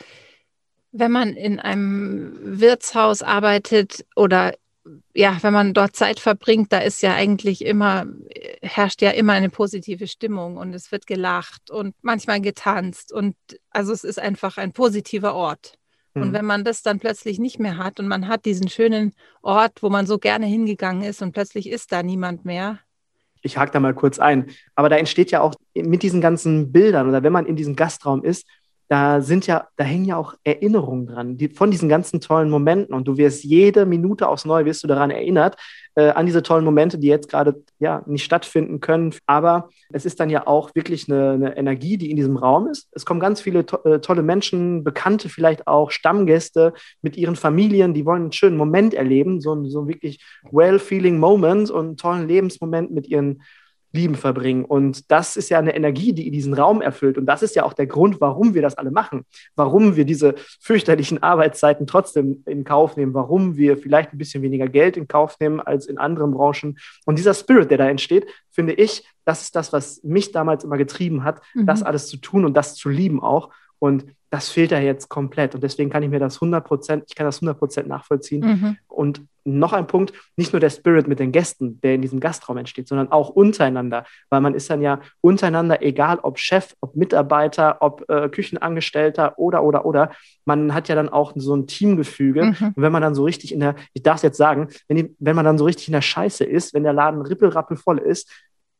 wenn 0.93 1.12
man 1.12 1.35
in 1.35 1.61
einem 1.61 2.33
Wirtshaus 2.43 3.23
arbeitet 3.23 4.05
oder 4.17 4.55
ja, 5.15 5.37
wenn 5.43 5.53
man 5.53 5.75
dort 5.75 5.97
Zeit 5.97 6.21
verbringt, 6.21 6.73
da 6.73 6.79
ist 6.79 7.03
ja 7.03 7.15
eigentlich 7.15 7.65
immer, 7.65 8.06
herrscht 8.62 9.03
ja 9.03 9.11
immer 9.11 9.33
eine 9.33 9.50
positive 9.50 10.06
Stimmung 10.06 10.56
und 10.56 10.75
es 10.75 10.93
wird 10.93 11.06
gelacht 11.06 11.71
und 11.71 11.94
manchmal 12.03 12.41
getanzt 12.41 13.12
und 13.12 13.35
also 13.71 13.93
es 13.93 14.05
ist 14.05 14.21
einfach 14.21 14.59
ein 14.59 14.73
positiver 14.73 15.35
Ort. 15.35 15.75
Mhm. 16.15 16.23
Und 16.23 16.33
wenn 16.33 16.44
man 16.44 16.65
das 16.65 16.83
dann 16.83 17.00
plötzlich 17.00 17.38
nicht 17.38 17.59
mehr 17.59 17.79
hat 17.79 17.99
und 17.99 18.06
man 18.06 18.29
hat 18.29 18.44
diesen 18.44 18.69
schönen 18.69 19.12
Ort, 19.43 19.83
wo 19.83 19.91
man 19.91 20.06
so 20.06 20.19
gerne 20.19 20.47
hingegangen 20.47 21.03
ist 21.03 21.21
und 21.21 21.33
plötzlich 21.33 21.69
ist 21.69 21.91
da 21.91 22.03
niemand 22.03 22.44
mehr, 22.44 22.79
ich 23.43 23.56
hake 23.56 23.73
da 23.73 23.81
mal 23.81 23.94
kurz 23.94 24.19
ein. 24.19 24.47
Aber 24.75 24.88
da 24.88 24.97
entsteht 24.97 25.31
ja 25.31 25.41
auch 25.41 25.55
mit 25.75 26.03
diesen 26.03 26.21
ganzen 26.21 26.73
Bildern 26.73 27.09
oder 27.09 27.23
wenn 27.23 27.33
man 27.33 27.47
in 27.47 27.56
diesem 27.56 27.77
Gastraum 27.77 28.25
ist, 28.25 28.47
da 28.88 29.21
sind 29.21 29.47
ja, 29.47 29.67
da 29.77 29.85
hängen 29.85 30.05
ja 30.05 30.17
auch 30.17 30.35
Erinnerungen 30.44 31.06
dran, 31.06 31.37
die, 31.37 31.49
von 31.49 31.71
diesen 31.71 31.88
ganzen 31.88 32.21
tollen 32.21 32.50
Momenten. 32.50 32.94
Und 32.94 33.09
du 33.09 33.17
wirst 33.17 33.43
jede 33.43 33.85
Minute 33.85 34.29
aufs 34.29 34.44
Neue 34.44 34.65
wirst 34.65 34.85
du 34.85 34.88
daran 34.88 35.11
erinnert, 35.11 35.56
äh, 35.97 36.11
an 36.11 36.27
diese 36.27 36.43
tollen 36.43 36.65
Momente, 36.65 36.99
die 36.99 37.09
jetzt 37.09 37.29
gerade 37.29 37.62
ja 37.79 38.03
nicht 38.06 38.25
stattfinden 38.25 38.81
können. 38.81 39.12
Aber 39.27 39.71
es 39.93 40.05
ist 40.05 40.21
dann 40.21 40.31
ja 40.31 40.47
auch 40.47 40.75
wirklich 40.75 41.11
eine, 41.11 41.31
eine 41.33 41.56
Energie, 41.56 41.97
die 41.97 42.11
in 42.11 42.17
diesem 42.17 42.37
Raum 42.37 42.69
ist. 42.69 42.88
Es 42.93 43.05
kommen 43.05 43.19
ganz 43.19 43.41
viele 43.41 43.67
to 43.67 43.79
äh, 43.85 44.00
tolle 44.00 44.23
Menschen, 44.23 44.85
Bekannte 44.85 45.29
vielleicht 45.29 45.67
auch, 45.67 45.91
Stammgäste 45.91 46.73
mit 47.03 47.17
ihren 47.17 47.37
Familien, 47.37 47.93
die 47.93 48.06
wollen 48.06 48.23
einen 48.23 48.33
schönen 48.33 48.56
Moment 48.56 48.94
erleben, 48.94 49.41
so, 49.41 49.65
so 49.65 49.88
wirklich 49.88 50.25
well-feeling 50.50 51.19
Moment 51.19 51.71
und 51.71 51.87
einen 51.87 51.97
tollen 51.97 52.29
Lebensmoment 52.29 52.93
mit 52.93 53.09
ihren 53.09 53.43
Lieben 53.96 54.14
verbringen. 54.14 54.64
Und 54.64 55.10
das 55.10 55.37
ist 55.37 55.48
ja 55.48 55.58
eine 55.58 55.75
Energie, 55.75 56.12
die 56.12 56.31
diesen 56.31 56.54
Raum 56.54 56.81
erfüllt. 56.81 57.19
Und 57.19 57.26
das 57.26 57.43
ist 57.43 57.56
ja 57.56 57.64
auch 57.64 57.72
der 57.72 57.87
Grund, 57.87 58.20
warum 58.20 58.54
wir 58.54 58.62
das 58.62 58.76
alle 58.76 58.90
machen. 58.90 59.25
Warum 59.56 59.96
wir 59.96 60.04
diese 60.04 60.34
fürchterlichen 60.60 61.22
Arbeitszeiten 61.22 61.87
trotzdem 61.87 62.43
in 62.46 62.64
Kauf 62.64 62.96
nehmen. 62.96 63.14
Warum 63.14 63.56
wir 63.56 63.76
vielleicht 63.76 64.12
ein 64.12 64.19
bisschen 64.19 64.43
weniger 64.43 64.69
Geld 64.69 64.96
in 64.96 65.08
Kauf 65.08 65.40
nehmen 65.40 65.60
als 65.60 65.87
in 65.87 65.98
anderen 65.98 66.31
Branchen. 66.31 66.78
Und 67.04 67.19
dieser 67.19 67.34
Spirit, 67.34 67.70
der 67.70 67.78
da 67.78 67.88
entsteht, 67.88 68.26
finde 68.50 68.75
ich, 68.75 69.04
das 69.25 69.42
ist 69.42 69.56
das, 69.56 69.73
was 69.73 70.02
mich 70.04 70.32
damals 70.32 70.62
immer 70.62 70.76
getrieben 70.76 71.25
hat, 71.25 71.42
mhm. 71.54 71.66
das 71.66 71.82
alles 71.82 72.09
zu 72.09 72.16
tun 72.16 72.44
und 72.44 72.54
das 72.56 72.75
zu 72.76 72.88
lieben 72.88 73.23
auch. 73.23 73.50
Und 73.78 74.06
das 74.30 74.49
fehlt 74.49 74.73
da 74.73 74.78
jetzt 74.78 75.09
komplett. 75.09 75.54
Und 75.54 75.62
deswegen 75.62 75.90
kann 75.90 76.02
ich 76.02 76.11
mir 76.11 76.18
das 76.18 76.37
100 76.37 76.64
Prozent, 76.64 77.04
ich 77.09 77.14
kann 77.14 77.26
das 77.26 77.38
100 77.38 77.59
Prozent 77.59 77.88
nachvollziehen. 77.88 78.40
Mhm. 78.40 78.76
Und 78.88 79.23
noch 79.47 79.73
ein 79.73 79.87
Punkt, 79.87 80.12
nicht 80.37 80.52
nur 80.52 80.61
der 80.61 80.71
Spirit 80.71 81.06
mit 81.06 81.21
den 81.21 81.30
Gästen, 81.30 81.80
der 81.80 81.95
in 81.95 82.02
diesem 82.02 82.18
Gastraum 82.18 82.56
entsteht, 82.56 82.88
sondern 82.88 83.12
auch 83.12 83.28
untereinander, 83.28 84.04
weil 84.28 84.40
man 84.40 84.54
ist 84.54 84.68
dann 84.68 84.83
ja 84.83 85.00
untereinander, 85.21 85.83
egal 85.83 86.18
ob 86.23 86.38
Chef, 86.38 86.75
ob 86.80 86.97
Mitarbeiter, 86.97 87.76
ob 87.80 88.04
äh, 88.11 88.28
Küchenangestellter 88.28 89.38
oder, 89.38 89.62
oder, 89.62 89.87
oder, 89.87 90.11
man 90.45 90.75
hat 90.75 90.88
ja 90.88 90.95
dann 90.95 91.09
auch 91.09 91.33
so 91.37 91.54
ein 91.54 91.66
Teamgefüge. 91.66 92.45
Mhm. 92.45 92.73
Und 92.75 92.83
wenn 92.83 92.92
man 92.92 93.02
dann 93.02 93.14
so 93.14 93.25
richtig 93.25 93.52
in 93.52 93.61
der, 93.61 93.76
ich 93.92 94.02
darf 94.02 94.16
es 94.16 94.23
jetzt 94.23 94.37
sagen, 94.37 94.68
wenn, 94.88 94.97
die, 94.97 95.16
wenn 95.18 95.37
man 95.37 95.45
dann 95.45 95.59
so 95.59 95.64
richtig 95.64 95.88
in 95.88 95.92
der 95.92 96.02
Scheiße 96.02 96.45
ist, 96.45 96.75
wenn 96.75 96.83
der 96.83 96.92
Laden 96.92 97.23
rippelrappel 97.23 97.76
voll 97.76 97.99
ist, 97.99 98.30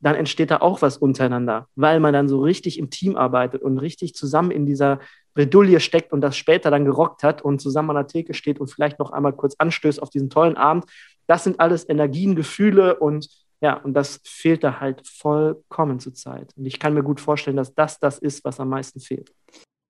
dann 0.00 0.15
entsteht 0.15 0.50
da 0.50 0.59
auch 0.59 0.83
was 0.83 0.99
untereinander, 0.99 1.69
weil 1.75 2.00
man 2.00 2.12
dann 2.12 2.29
so 2.29 2.41
richtig 2.41 2.79
im 2.79 2.91
Team 2.91 3.17
arbeitet 3.17 3.62
und 3.62 3.79
richtig 3.79 4.15
zusammen 4.15 4.50
in 4.50 4.67
dieser 4.67 5.00
Bredouille 5.35 5.81
steckt 5.81 6.12
und 6.12 6.21
das 6.21 6.37
später 6.37 6.71
dann 6.71 6.85
gerockt 6.85 7.23
hat 7.23 7.43
und 7.43 7.61
zusammen 7.61 7.91
an 7.91 7.97
der 7.97 8.07
Theke 8.07 8.35
steht 8.35 8.59
und 8.61 8.69
vielleicht 8.69 8.99
noch 8.99 9.11
einmal 9.11 9.33
kurz 9.33 9.55
anstößt 9.59 10.03
auf 10.03 10.11
diesen 10.11 10.31
tollen 10.31 10.57
Abend. 10.57 10.85
Das 11.26 11.45
sind 11.45 11.61
alles 11.61 11.88
Energien, 11.88 12.37
Gefühle 12.37 12.97
und 12.97 13.29
ja, 13.61 13.75
und 13.75 13.95
das 13.95 14.21
fehlt 14.25 14.62
da 14.65 14.81
halt 14.81 15.07
vollkommen 15.07 15.99
zur 15.99 16.15
Zeit. 16.15 16.53
Und 16.57 16.67
ich 16.67 16.79
kann 16.79 16.95
mir 16.95 17.03
gut 17.03 17.21
vorstellen, 17.21 17.57
dass 17.57 17.75
das 17.75 17.99
das 17.99 18.19
ist, 18.19 18.45
was 18.45 18.61
am 18.61 18.69
meisten 18.69 19.00
fehlt. 19.00 19.33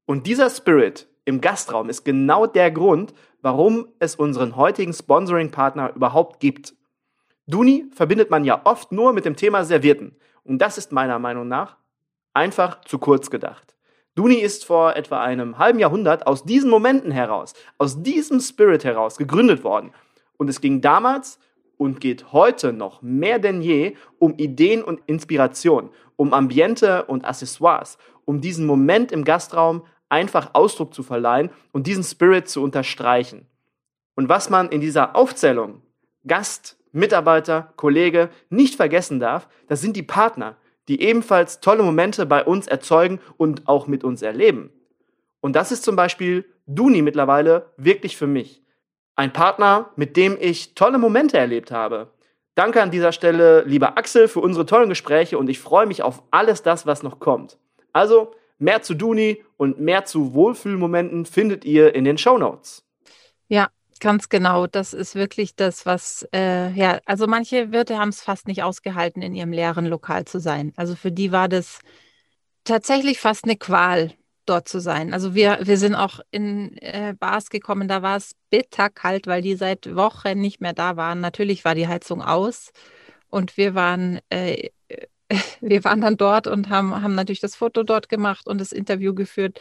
Und 0.06 0.26
dieser 0.26 0.50
Spirit 0.50 1.08
im 1.24 1.40
Gastraum 1.40 1.88
ist 1.88 2.04
genau 2.04 2.46
der 2.46 2.70
Grund, 2.70 3.12
warum 3.42 3.88
es 3.98 4.14
unseren 4.14 4.54
heutigen 4.56 4.92
Sponsoring-Partner 4.92 5.94
überhaupt 5.96 6.38
gibt. 6.38 6.74
Duni 7.46 7.86
verbindet 7.92 8.30
man 8.30 8.44
ja 8.44 8.60
oft 8.64 8.92
nur 8.92 9.12
mit 9.12 9.24
dem 9.24 9.36
Thema 9.36 9.64
Servierten. 9.64 10.16
Und 10.44 10.58
das 10.58 10.78
ist 10.78 10.92
meiner 10.92 11.18
Meinung 11.18 11.48
nach 11.48 11.76
einfach 12.34 12.80
zu 12.84 12.98
kurz 12.98 13.30
gedacht. 13.30 13.76
Duni 14.14 14.36
ist 14.36 14.64
vor 14.64 14.96
etwa 14.96 15.22
einem 15.22 15.58
halben 15.58 15.78
Jahrhundert 15.78 16.26
aus 16.26 16.44
diesen 16.44 16.70
Momenten 16.70 17.10
heraus, 17.10 17.52
aus 17.78 18.02
diesem 18.02 18.40
Spirit 18.40 18.84
heraus 18.84 19.16
gegründet 19.16 19.62
worden. 19.62 19.92
Und 20.38 20.48
es 20.48 20.60
ging 20.60 20.80
damals 20.80 21.38
und 21.76 22.00
geht 22.00 22.32
heute 22.32 22.72
noch 22.72 23.02
mehr 23.02 23.38
denn 23.38 23.60
je 23.62 23.96
um 24.18 24.34
Ideen 24.38 24.82
und 24.82 25.00
Inspiration, 25.06 25.90
um 26.16 26.32
Ambiente 26.32 27.04
und 27.04 27.24
Accessoires, 27.26 27.98
um 28.24 28.40
diesen 28.40 28.66
Moment 28.66 29.12
im 29.12 29.24
Gastraum 29.24 29.84
einfach 30.08 30.50
Ausdruck 30.54 30.94
zu 30.94 31.02
verleihen 31.02 31.50
und 31.72 31.86
diesen 31.86 32.04
Spirit 32.04 32.48
zu 32.48 32.62
unterstreichen. 32.62 33.46
Und 34.14 34.28
was 34.28 34.50
man 34.50 34.70
in 34.70 34.80
dieser 34.80 35.14
Aufzählung 35.14 35.82
Gast, 36.26 36.75
Mitarbeiter, 36.96 37.72
Kollege 37.76 38.30
nicht 38.48 38.74
vergessen 38.74 39.20
darf, 39.20 39.48
das 39.68 39.80
sind 39.80 39.96
die 39.96 40.02
Partner, 40.02 40.56
die 40.88 41.02
ebenfalls 41.02 41.60
tolle 41.60 41.82
Momente 41.82 42.26
bei 42.26 42.44
uns 42.44 42.66
erzeugen 42.66 43.20
und 43.36 43.68
auch 43.68 43.86
mit 43.86 44.04
uns 44.04 44.22
erleben. 44.22 44.70
Und 45.40 45.54
das 45.54 45.72
ist 45.72 45.84
zum 45.84 45.96
Beispiel 45.96 46.44
Duni 46.66 47.02
mittlerweile 47.02 47.70
wirklich 47.76 48.16
für 48.16 48.26
mich. 48.26 48.62
Ein 49.14 49.32
Partner, 49.32 49.90
mit 49.96 50.16
dem 50.16 50.36
ich 50.40 50.74
tolle 50.74 50.98
Momente 50.98 51.38
erlebt 51.38 51.70
habe. 51.70 52.08
Danke 52.54 52.82
an 52.82 52.90
dieser 52.90 53.12
Stelle, 53.12 53.62
lieber 53.64 53.98
Axel, 53.98 54.28
für 54.28 54.40
unsere 54.40 54.66
tollen 54.66 54.88
Gespräche 54.88 55.38
und 55.38 55.48
ich 55.48 55.60
freue 55.60 55.86
mich 55.86 56.02
auf 56.02 56.22
alles 56.30 56.62
das, 56.62 56.86
was 56.86 57.02
noch 57.02 57.20
kommt. 57.20 57.58
Also, 57.92 58.34
mehr 58.58 58.82
zu 58.82 58.94
Duni 58.94 59.44
und 59.56 59.80
mehr 59.80 60.04
zu 60.06 60.34
Wohlfühlmomenten 60.34 61.26
findet 61.26 61.64
ihr 61.64 61.94
in 61.94 62.04
den 62.04 62.18
Show 62.18 62.38
Notes. 62.38 62.84
Ja, 63.48 63.68
ganz 64.00 64.28
genau. 64.28 64.66
Das 64.66 64.92
ist 64.92 65.14
wirklich 65.14 65.54
das, 65.56 65.86
was, 65.86 66.26
äh, 66.34 66.70
ja, 66.72 67.00
also 67.06 67.26
manche 67.26 67.72
Wirte 67.72 67.98
haben 67.98 68.10
es 68.10 68.20
fast 68.22 68.48
nicht 68.48 68.62
ausgehalten, 68.62 69.22
in 69.22 69.34
ihrem 69.34 69.52
leeren 69.52 69.86
Lokal 69.86 70.24
zu 70.24 70.40
sein. 70.40 70.72
Also 70.76 70.94
für 70.96 71.12
die 71.12 71.32
war 71.32 71.48
das 71.48 71.80
tatsächlich 72.64 73.20
fast 73.20 73.44
eine 73.44 73.56
Qual, 73.56 74.12
dort 74.46 74.68
zu 74.68 74.80
sein. 74.80 75.12
Also 75.12 75.34
wir, 75.34 75.58
wir 75.62 75.76
sind 75.76 75.94
auch 75.94 76.20
in 76.30 76.76
äh, 76.78 77.14
Bars 77.18 77.50
gekommen, 77.50 77.88
da 77.88 78.02
war 78.02 78.16
es 78.16 78.32
bitterkalt, 78.50 79.26
weil 79.26 79.42
die 79.42 79.56
seit 79.56 79.94
Wochen 79.94 80.40
nicht 80.40 80.60
mehr 80.60 80.72
da 80.72 80.96
waren. 80.96 81.20
Natürlich 81.20 81.64
war 81.64 81.74
die 81.74 81.88
Heizung 81.88 82.22
aus 82.22 82.72
und 83.28 83.56
wir 83.56 83.74
waren, 83.74 84.20
äh, 84.30 84.70
wir 85.60 85.84
waren 85.84 86.00
dann 86.00 86.16
dort 86.16 86.46
und 86.46 86.70
haben, 86.70 87.02
haben 87.02 87.14
natürlich 87.14 87.40
das 87.40 87.56
Foto 87.56 87.82
dort 87.82 88.08
gemacht 88.08 88.46
und 88.46 88.60
das 88.60 88.72
Interview 88.72 89.14
geführt. 89.14 89.60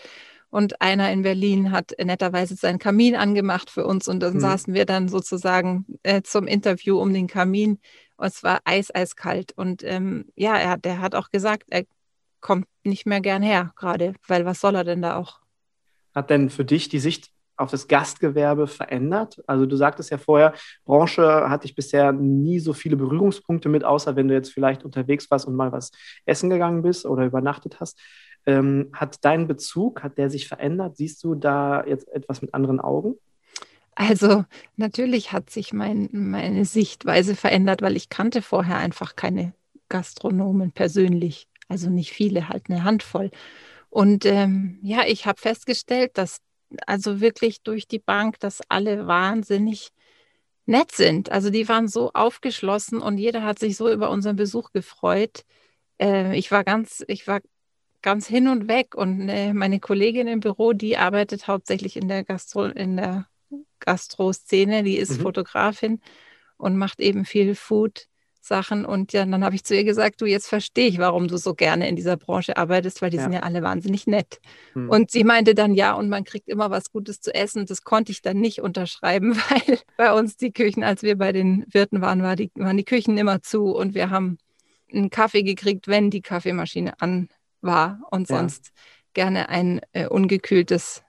Und 0.56 0.82
einer 0.82 1.12
in 1.12 1.24
Berlin 1.24 1.74
hat 1.74 1.92
netterweise 2.02 2.56
seinen 2.56 2.80
Kamin 2.80 3.18
angemacht 3.18 3.70
für 3.70 3.86
uns 3.86 4.08
und 4.08 4.22
dann 4.22 4.36
mhm. 4.36 4.40
saßen 4.40 4.74
wir 4.74 4.86
dann 4.86 5.10
sozusagen 5.10 5.86
äh, 6.02 6.22
zum 6.22 6.48
Interview 6.48 6.98
um 6.98 7.14
den 7.14 7.28
Kamin. 7.28 7.78
Und 8.16 8.28
es 8.28 8.42
war 8.42 8.62
eis, 8.64 8.90
eiskalt. 8.96 9.52
Und 9.58 9.84
ähm, 9.84 10.28
ja, 10.38 10.56
er, 10.56 10.78
der 10.78 11.02
hat 11.02 11.14
auch 11.14 11.30
gesagt, 11.30 11.64
er 11.72 11.84
kommt 12.40 12.68
nicht 12.86 13.06
mehr 13.06 13.20
gern 13.20 13.42
her, 13.42 13.74
gerade, 13.76 14.14
weil 14.30 14.46
was 14.46 14.62
soll 14.62 14.76
er 14.76 14.86
denn 14.86 15.02
da 15.02 15.18
auch? 15.18 15.42
Hat 16.14 16.30
denn 16.30 16.50
für 16.50 16.64
dich 16.64 16.88
die 16.88 17.00
Sicht 17.00 17.32
auf 17.58 17.70
das 17.70 17.90
Gastgewerbe 17.90 18.68
verändert? 18.68 19.44
Also 19.48 19.66
du 19.66 19.76
sagtest 19.76 20.10
ja 20.10 20.18
vorher, 20.18 20.54
Branche 20.86 21.50
hatte 21.50 21.66
ich 21.66 21.76
bisher 21.76 22.14
nie 22.14 22.60
so 22.60 22.72
viele 22.72 22.96
Berührungspunkte 22.96 23.68
mit, 23.68 23.84
außer 23.84 24.16
wenn 24.16 24.30
du 24.30 24.34
jetzt 24.34 24.54
vielleicht 24.54 24.86
unterwegs 24.86 25.30
warst 25.30 25.48
und 25.48 25.56
mal 25.56 25.74
was 25.74 25.92
essen 26.26 26.50
gegangen 26.50 26.82
bist 26.82 27.06
oder 27.06 27.26
übernachtet 27.26 27.82
hast. 27.82 28.00
Ähm, 28.46 28.90
hat 28.94 29.24
dein 29.26 29.48
Bezug, 29.48 30.04
hat 30.04 30.18
der 30.18 30.30
sich 30.30 30.48
verändert? 30.48 30.98
Siehst 30.98 31.24
du 31.24 31.36
da 31.36 31.84
jetzt 31.86 32.08
etwas 32.10 32.42
mit 32.42 32.54
anderen 32.54 32.80
Augen? 32.80 33.16
Also 33.96 34.44
natürlich 34.76 35.32
hat 35.32 35.50
sich 35.50 35.74
mein, 35.74 36.10
meine 36.12 36.66
Sichtweise 36.66 37.36
verändert, 37.36 37.82
weil 37.82 37.96
ich 37.96 38.10
kannte 38.10 38.42
vorher 38.42 38.78
einfach 38.78 39.16
keine 39.16 39.54
Gastronomen 39.90 40.72
persönlich. 40.72 41.48
Also 41.70 41.90
nicht 41.90 42.12
viele, 42.12 42.50
halt 42.50 42.66
eine 42.70 42.84
Handvoll. 42.84 43.32
Und 43.90 44.26
ähm, 44.26 44.80
ja, 44.82 45.04
ich 45.08 45.26
habe 45.26 45.40
festgestellt, 45.40 46.18
dass 46.18 46.42
also 46.86 47.22
wirklich 47.22 47.62
durch 47.62 47.88
die 47.88 48.00
Bank, 48.00 48.40
dass 48.40 48.62
alle 48.70 49.08
wahnsinnig 49.08 49.92
nett 50.66 50.92
sind. 50.92 51.32
Also 51.32 51.50
die 51.50 51.70
waren 51.70 51.88
so 51.88 52.12
aufgeschlossen 52.14 53.02
und 53.02 53.18
jeder 53.18 53.44
hat 53.44 53.60
sich 53.60 53.78
so 53.78 53.90
über 53.92 54.10
unseren 54.10 54.36
Besuch 54.36 54.72
gefreut. 54.72 55.46
Äh, 56.02 56.38
ich 56.38 56.52
war 56.52 56.64
ganz, 56.64 57.04
ich 57.08 57.28
war 57.28 57.42
ganz 58.06 58.28
hin 58.28 58.48
und 58.48 58.68
weg 58.68 58.94
und 58.94 59.28
äh, 59.30 59.52
meine 59.52 59.80
Kollegin 59.80 60.28
im 60.28 60.40
Büro, 60.40 60.74
die 60.74 60.96
arbeitet 60.96 61.48
hauptsächlich 61.48 61.98
in 61.98 62.08
der 62.08 62.24
Gastro, 62.24 62.66
in 62.66 62.98
der 62.98 63.26
Gastro-Szene, 63.80 64.84
die 64.84 64.98
ist 64.98 65.18
mhm. 65.18 65.24
Fotografin 65.24 66.00
und 66.58 66.78
macht 66.78 67.00
eben 67.00 67.26
viel 67.26 67.56
Food. 67.56 68.08
Sachen. 68.46 68.86
Und 68.86 69.12
ja, 69.12 69.26
dann 69.26 69.44
habe 69.44 69.56
ich 69.56 69.64
zu 69.64 69.76
ihr 69.76 69.84
gesagt, 69.84 70.22
du, 70.22 70.28
jetzt 70.28 70.48
verstehe 70.48 70.88
ich, 70.88 71.00
warum 71.00 71.28
du 71.28 71.38
so 71.38 71.56
gerne 71.56 71.90
in 71.90 71.96
dieser 71.96 72.16
Branche 72.16 72.58
arbeitest, 72.58 73.02
weil 73.02 73.10
die 73.10 73.18
ja. 73.18 73.24
sind 73.24 73.34
ja 73.34 73.40
alle 73.40 73.64
wahnsinnig 73.64 74.06
nett. 74.06 74.40
Hm. 74.74 74.88
Und 74.88 75.10
sie 75.10 75.24
meinte 75.24 75.56
dann, 75.56 75.74
ja, 75.74 75.94
und 75.94 76.10
man 76.10 76.24
kriegt 76.24 76.48
immer 76.48 76.70
was 76.70 76.92
Gutes 76.92 77.22
zu 77.22 77.34
essen. 77.34 77.66
Das 77.66 77.82
konnte 77.82 78.12
ich 78.12 78.22
dann 78.22 78.40
nicht 78.40 78.62
unterschreiben, 78.62 79.36
weil 79.50 79.80
bei 79.98 80.14
uns 80.14 80.38
die 80.38 80.54
Küchen, 80.54 80.84
als 80.84 81.02
wir 81.02 81.18
bei 81.18 81.32
den 81.32 81.66
Wirten 81.72 82.02
waren, 82.02 82.22
war 82.22 82.36
die, 82.36 82.52
waren 82.54 82.78
die 82.78 82.86
Küchen 82.86 83.18
immer 83.18 83.42
zu 83.42 83.76
und 83.76 83.96
wir 83.96 84.12
haben 84.12 84.38
einen 84.94 85.10
Kaffee 85.10 85.42
gekriegt, 85.42 85.88
wenn 85.88 86.12
die 86.12 86.22
Kaffeemaschine 86.22 87.02
an 87.02 87.30
war 87.66 88.00
und 88.12 88.28
sonst 88.28 88.68
ja. 88.68 88.72
gerne 89.14 89.50
ein 89.50 89.82
äh, 89.92 90.08
ungekühltes 90.08 91.04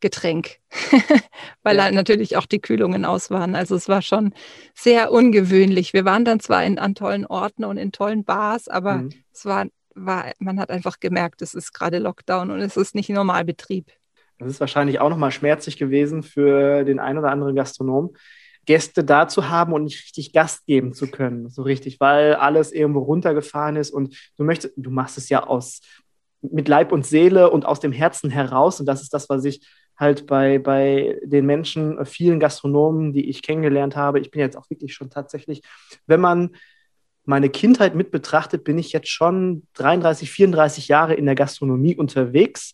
Getränk, 0.00 0.58
weil 1.62 1.76
ja. 1.76 1.84
halt 1.84 1.94
natürlich 1.94 2.36
auch 2.36 2.46
die 2.46 2.60
Kühlungen 2.60 3.04
aus 3.04 3.30
waren. 3.30 3.54
Also 3.54 3.74
es 3.74 3.88
war 3.88 4.02
schon 4.02 4.34
sehr 4.74 5.10
ungewöhnlich. 5.10 5.94
Wir 5.94 6.04
waren 6.04 6.24
dann 6.24 6.40
zwar 6.40 6.64
in, 6.64 6.78
an 6.78 6.94
tollen 6.94 7.24
Orten 7.26 7.64
und 7.64 7.78
in 7.78 7.92
tollen 7.92 8.24
Bars, 8.24 8.68
aber 8.68 8.98
mhm. 8.98 9.10
es 9.32 9.46
war, 9.46 9.66
war, 9.94 10.32
man 10.38 10.60
hat 10.60 10.70
einfach 10.70 11.00
gemerkt, 11.00 11.40
es 11.40 11.54
ist 11.54 11.72
gerade 11.72 11.98
Lockdown 11.98 12.50
und 12.50 12.60
es 12.60 12.76
ist 12.76 12.94
nicht 12.94 13.08
Normalbetrieb. 13.08 13.90
Das 14.38 14.48
ist 14.48 14.60
wahrscheinlich 14.60 15.00
auch 15.00 15.08
nochmal 15.08 15.30
schmerzlich 15.30 15.78
gewesen 15.78 16.22
für 16.22 16.84
den 16.84 16.98
einen 16.98 17.18
oder 17.18 17.30
anderen 17.30 17.54
Gastronom, 17.54 18.14
Gäste 18.66 19.04
da 19.04 19.28
zu 19.28 19.48
haben 19.48 19.72
und 19.72 19.84
nicht 19.84 20.04
richtig 20.04 20.32
Gast 20.32 20.66
geben 20.66 20.92
zu 20.92 21.06
können, 21.06 21.48
so 21.48 21.62
richtig, 21.62 22.00
weil 22.00 22.34
alles 22.34 22.72
irgendwo 22.72 23.00
runtergefahren 23.00 23.76
ist. 23.76 23.90
Und 23.90 24.16
du 24.36 24.44
möchtest, 24.44 24.74
du 24.76 24.90
machst 24.90 25.16
es 25.18 25.28
ja 25.28 25.44
aus 25.46 25.80
mit 26.42 26.68
Leib 26.68 26.92
und 26.92 27.06
Seele 27.06 27.50
und 27.50 27.64
aus 27.64 27.80
dem 27.80 27.92
Herzen 27.92 28.30
heraus. 28.30 28.80
Und 28.80 28.86
das 28.86 29.02
ist 29.02 29.14
das, 29.14 29.28
was 29.28 29.44
ich 29.44 29.66
halt 29.96 30.26
bei, 30.26 30.58
bei 30.58 31.18
den 31.24 31.46
Menschen, 31.46 31.98
äh, 31.98 32.04
vielen 32.04 32.40
Gastronomen, 32.40 33.12
die 33.12 33.28
ich 33.28 33.42
kennengelernt 33.42 33.96
habe. 33.96 34.20
Ich 34.20 34.30
bin 34.30 34.40
jetzt 34.40 34.56
auch 34.56 34.68
wirklich 34.68 34.94
schon 34.94 35.10
tatsächlich, 35.10 35.62
wenn 36.06 36.20
man 36.20 36.50
meine 37.24 37.48
Kindheit 37.48 37.94
mit 37.94 38.10
betrachtet, 38.10 38.62
bin 38.62 38.78
ich 38.78 38.92
jetzt 38.92 39.08
schon 39.08 39.66
33, 39.74 40.30
34 40.30 40.88
Jahre 40.88 41.14
in 41.14 41.26
der 41.26 41.34
Gastronomie 41.34 41.96
unterwegs 41.96 42.72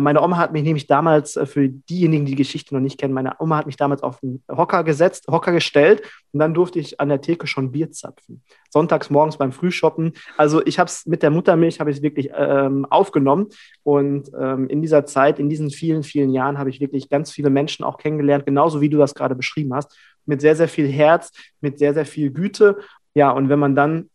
meine 0.00 0.22
Oma 0.22 0.36
hat 0.36 0.52
mich 0.52 0.62
nämlich 0.62 0.86
damals, 0.86 1.36
äh, 1.36 1.46
für 1.46 1.68
diejenigen, 1.68 2.24
die 2.24 2.32
die 2.32 2.36
Geschichte 2.36 2.74
noch 2.74 2.80
nicht 2.80 2.98
kennen, 2.98 3.14
meine 3.14 3.34
Oma 3.40 3.56
hat 3.56 3.66
mich 3.66 3.76
damals 3.76 4.02
auf 4.02 4.20
den 4.20 4.42
Hocker 4.48 4.84
gesetzt, 4.84 5.26
Hocker 5.28 5.52
gestellt 5.52 6.02
und 6.32 6.40
dann 6.40 6.54
durfte 6.54 6.78
ich 6.78 7.00
an 7.00 7.08
der 7.08 7.20
Theke 7.20 7.46
schon 7.46 7.72
Bier 7.72 7.90
zapfen. 7.90 8.42
Sonntags 8.70 9.10
morgens 9.10 9.36
beim 9.36 9.52
Frühshoppen. 9.52 10.12
Also 10.36 10.64
ich 10.64 10.78
habe 10.78 10.88
es 10.88 11.04
mit 11.06 11.22
der 11.22 11.30
Muttermilch, 11.30 11.80
habe 11.80 11.90
ich 11.90 11.98
es 11.98 12.02
wirklich 12.02 12.30
ähm, 12.34 12.86
aufgenommen 12.86 13.48
und 13.82 14.30
ähm, 14.38 14.68
in 14.68 14.82
dieser 14.82 15.04
Zeit, 15.04 15.38
in 15.38 15.48
diesen 15.48 15.70
vielen, 15.70 16.04
vielen 16.04 16.30
Jahren 16.30 16.58
habe 16.58 16.70
ich 16.70 16.80
wirklich 16.80 17.08
ganz 17.08 17.30
viele 17.32 17.50
Menschen 17.50 17.84
auch 17.84 17.98
kennengelernt, 17.98 18.46
genauso 18.46 18.80
wie 18.80 18.88
du 18.88 18.98
das 18.98 19.14
gerade 19.14 19.34
beschrieben 19.34 19.74
hast, 19.74 19.96
mit 20.24 20.40
sehr, 20.40 20.56
sehr 20.56 20.68
viel 20.68 20.88
Herz, 20.88 21.32
mit 21.60 21.78
sehr, 21.78 21.92
sehr 21.92 22.06
viel 22.06 22.30
Güte. 22.30 22.78
Ja, 23.14 23.30
und 23.30 23.48
wenn 23.48 23.58
man 23.58 23.74
dann 23.74 24.08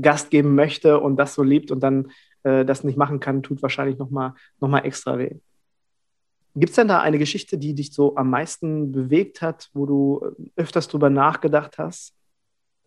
Gast 0.00 0.30
geben 0.30 0.54
möchte 0.54 0.98
und 0.98 1.16
das 1.16 1.34
so 1.34 1.42
liebt 1.42 1.70
und 1.70 1.80
dann 1.80 2.10
äh, 2.44 2.64
das 2.64 2.84
nicht 2.84 2.96
machen 2.96 3.20
kann, 3.20 3.42
tut 3.42 3.62
wahrscheinlich 3.62 3.98
nochmal 3.98 4.34
noch 4.60 4.68
mal 4.68 4.80
extra 4.80 5.18
weh. 5.18 5.36
Gibt 6.54 6.70
es 6.70 6.76
denn 6.76 6.88
da 6.88 7.00
eine 7.00 7.18
Geschichte, 7.18 7.56
die 7.56 7.74
dich 7.74 7.94
so 7.94 8.16
am 8.16 8.28
meisten 8.28 8.92
bewegt 8.92 9.40
hat, 9.40 9.70
wo 9.72 9.86
du 9.86 10.34
äh, 10.56 10.60
öfters 10.60 10.88
drüber 10.88 11.10
nachgedacht 11.10 11.78
hast? 11.78 12.14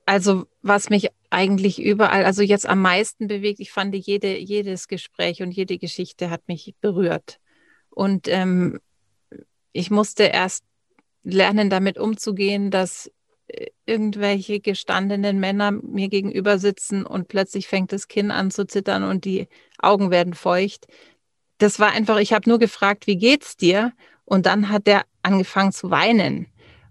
Also 0.05 0.45
was 0.61 0.89
mich 0.91 1.09
eigentlich 1.31 1.81
überall, 1.81 2.25
also 2.25 2.43
jetzt 2.43 2.67
am 2.69 2.81
meisten 2.81 3.27
bewegt, 3.27 3.59
ich 3.59 3.71
fand 3.71 3.95
jede, 3.95 4.37
jedes 4.37 4.87
Gespräch 4.87 5.41
und 5.41 5.51
jede 5.51 5.79
Geschichte 5.79 6.29
hat 6.29 6.47
mich 6.47 6.75
berührt. 6.79 7.39
Und 7.89 8.27
ähm, 8.27 8.79
ich 9.71 9.89
musste 9.89 10.23
erst 10.23 10.63
lernen, 11.23 11.71
damit 11.71 11.97
umzugehen, 11.97 12.69
dass 12.69 13.11
irgendwelche 13.85 14.59
gestandenen 14.59 15.39
Männer 15.39 15.71
mir 15.71 16.09
gegenüber 16.09 16.57
sitzen 16.57 17.05
und 17.05 17.27
plötzlich 17.27 17.67
fängt 17.67 17.91
das 17.91 18.07
Kinn 18.07 18.31
an 18.31 18.51
zu 18.51 18.65
zittern 18.65 19.03
und 19.03 19.25
die 19.25 19.47
Augen 19.77 20.11
werden 20.11 20.33
feucht. 20.33 20.87
Das 21.57 21.79
war 21.79 21.91
einfach, 21.91 22.17
ich 22.17 22.33
habe 22.33 22.49
nur 22.49 22.59
gefragt, 22.59 23.07
wie 23.07 23.17
geht's 23.17 23.55
dir? 23.55 23.93
Und 24.25 24.45
dann 24.45 24.69
hat 24.69 24.87
der 24.87 25.03
angefangen 25.21 25.71
zu 25.71 25.91
weinen. 25.91 26.47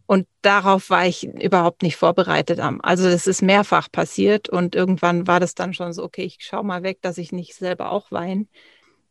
Und 0.06 0.26
darauf 0.42 0.90
war 0.90 1.06
ich 1.06 1.24
überhaupt 1.24 1.82
nicht 1.82 1.96
vorbereitet. 1.96 2.60
Also 2.60 3.10
das 3.10 3.26
ist 3.26 3.42
mehrfach 3.42 3.90
passiert 3.90 4.48
und 4.48 4.74
irgendwann 4.74 5.26
war 5.26 5.40
das 5.40 5.54
dann 5.54 5.72
schon 5.72 5.92
so, 5.92 6.04
okay, 6.04 6.22
ich 6.22 6.38
schaue 6.40 6.64
mal 6.64 6.82
weg, 6.82 6.98
dass 7.00 7.18
ich 7.18 7.32
nicht 7.32 7.54
selber 7.54 7.90
auch 7.90 8.10
weine. 8.10 8.46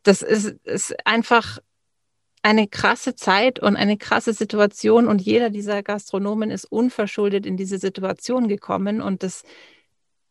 Das 0.04 0.22
ist, 0.22 0.46
ist 0.64 0.96
einfach 1.06 1.60
eine 2.44 2.68
krasse 2.68 3.16
Zeit 3.16 3.60
und 3.60 3.78
eine 3.78 3.98
krasse 3.98 4.34
Situation 4.34 5.08
und 5.08 5.22
jeder 5.22 5.50
dieser 5.50 5.82
Gastronomen 5.82 6.52
ist 6.52 6.66
unverschuldet 6.66 7.46
in 7.46 7.58
diese 7.58 7.80
Situation 7.80 8.50
gekommen 8.50 9.02
und 9.02 9.24
das, 9.24 9.44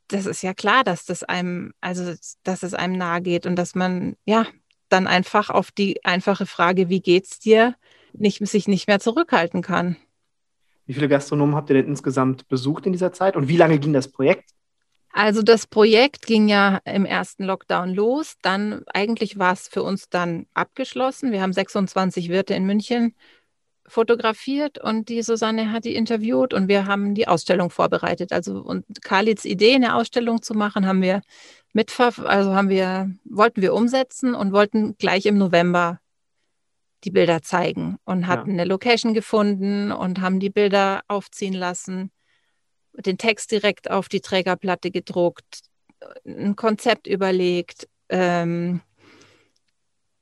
das 0.08 0.26
ist 0.26 0.42
ja 0.42 0.52
klar, 0.52 0.84
dass 0.84 1.06
das 1.06 1.24
einem, 1.24 1.72
also 1.80 2.14
dass 2.44 2.62
es 2.62 2.74
einem 2.74 2.98
nahe 2.98 3.22
geht 3.22 3.46
und 3.46 3.56
dass 3.56 3.74
man 3.74 4.16
ja 4.26 4.46
dann 4.90 5.06
einfach 5.06 5.48
auf 5.48 5.70
die 5.70 6.04
einfache 6.04 6.44
Frage, 6.44 6.90
wie 6.90 7.00
geht's 7.00 7.38
dir, 7.38 7.74
nicht, 8.12 8.46
sich 8.46 8.68
nicht 8.68 8.88
mehr 8.88 9.00
zurückhalten 9.00 9.62
kann. 9.62 9.96
Wie 10.84 10.92
viele 10.92 11.08
Gastronomen 11.08 11.54
habt 11.54 11.70
ihr 11.70 11.76
denn 11.76 11.86
insgesamt 11.86 12.46
besucht 12.48 12.84
in 12.84 12.92
dieser 12.92 13.12
Zeit 13.12 13.36
und 13.36 13.48
wie 13.48 13.56
lange 13.56 13.78
ging 13.78 13.94
das 13.94 14.08
Projekt? 14.08 14.50
Also 15.12 15.42
das 15.42 15.66
Projekt 15.66 16.26
ging 16.26 16.48
ja 16.48 16.80
im 16.84 17.04
ersten 17.04 17.44
Lockdown 17.44 17.90
los. 17.94 18.36
Dann 18.40 18.82
eigentlich 18.94 19.38
war 19.38 19.52
es 19.52 19.68
für 19.68 19.82
uns 19.82 20.08
dann 20.08 20.46
abgeschlossen. 20.54 21.32
Wir 21.32 21.42
haben 21.42 21.52
26 21.52 22.30
Wirte 22.30 22.54
in 22.54 22.64
München 22.64 23.14
fotografiert 23.86 24.78
und 24.78 25.10
die 25.10 25.22
Susanne 25.22 25.70
hat 25.70 25.84
die 25.84 25.94
interviewt 25.94 26.54
und 26.54 26.68
wir 26.68 26.86
haben 26.86 27.14
die 27.14 27.28
Ausstellung 27.28 27.68
vorbereitet. 27.68 28.32
Also 28.32 28.58
und 28.60 28.86
Khalits 29.02 29.44
Idee, 29.44 29.74
eine 29.74 29.96
Ausstellung 29.96 30.40
zu 30.40 30.54
machen, 30.54 30.86
haben 30.86 31.02
wir 31.02 31.20
mitver 31.74 32.12
also 32.26 32.54
haben 32.54 32.70
wir, 32.70 33.10
wollten 33.24 33.60
wir 33.60 33.74
umsetzen 33.74 34.34
und 34.34 34.52
wollten 34.52 34.96
gleich 34.96 35.26
im 35.26 35.36
November 35.36 36.00
die 37.04 37.10
Bilder 37.10 37.42
zeigen 37.42 37.98
und 38.04 38.28
hatten 38.28 38.50
ja. 38.50 38.54
eine 38.54 38.64
Location 38.64 39.12
gefunden 39.12 39.92
und 39.92 40.20
haben 40.20 40.40
die 40.40 40.50
Bilder 40.50 41.02
aufziehen 41.08 41.54
lassen, 41.54 42.12
den 42.94 43.18
Text 43.18 43.50
direkt 43.50 43.90
auf 43.90 44.08
die 44.08 44.20
Trägerplatte 44.20 44.90
gedruckt, 44.90 45.60
ein 46.26 46.56
Konzept 46.56 47.06
überlegt, 47.06 47.88
ähm, 48.08 48.80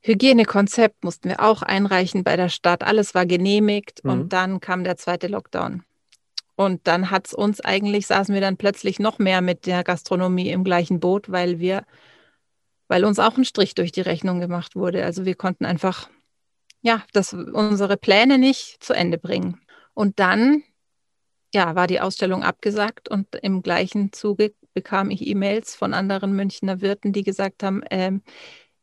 Hygienekonzept 0.03 1.05
mussten 1.05 1.29
wir 1.29 1.41
auch 1.41 1.63
einreichen 1.63 2.25
bei 2.25 2.37
der 2.37 2.49
Stadt. 2.49 2.83
Alles 2.83 3.15
war 3.15 3.27
genehmigt 3.27 4.03
mhm. 4.05 4.11
und 4.11 4.33
dann 4.33 4.61
kam 4.61 4.85
der 4.85 4.97
zweite 4.97 5.27
Lockdown. 5.27 5.83
Und 6.57 6.87
dann 6.87 7.11
hat 7.11 7.27
es 7.27 7.35
uns 7.35 7.61
eigentlich, 7.61 8.07
saßen 8.07 8.35
wir 8.35 8.41
dann 8.41 8.57
plötzlich 8.57 8.99
noch 8.99 9.19
mehr 9.19 9.41
mit 9.41 9.67
der 9.67 9.83
Gastronomie 9.83 10.51
im 10.51 10.65
gleichen 10.65 11.01
Boot, 11.01 11.31
weil 11.31 11.59
wir, 11.59 11.85
weil 12.89 13.05
uns 13.05 13.19
auch 13.19 13.37
ein 13.37 13.45
Strich 13.45 13.75
durch 13.75 13.93
die 13.93 14.03
Rechnung 14.03 14.41
gemacht 14.41 14.77
wurde. 14.77 15.05
Also 15.05 15.25
wir 15.25 15.35
konnten 15.35 15.65
einfach, 15.65 16.11
ja, 16.83 17.03
das, 17.13 17.33
unsere 17.33 17.97
Pläne 17.97 18.39
nicht 18.39 18.83
zu 18.83 18.93
Ende 18.93 19.17
bringen. 19.17 19.61
Und 19.95 20.19
dann, 20.19 20.63
ja, 21.55 21.75
war 21.75 21.87
die 21.87 22.01
Ausstellung 22.01 22.43
abgesagt 22.43 23.09
und 23.09 23.35
im 23.43 23.63
gleichen 23.63 24.13
Zuge 24.13 24.55
bekam 24.75 25.11
ich 25.11 25.27
E-Mails 25.27 25.75
von 25.75 25.95
anderen 25.95 26.33
Münchner 26.33 26.81
Wirten, 26.81 27.13
die 27.13 27.25
gesagt 27.25 27.63
haben, 27.63 27.83
ähm, 27.91 28.23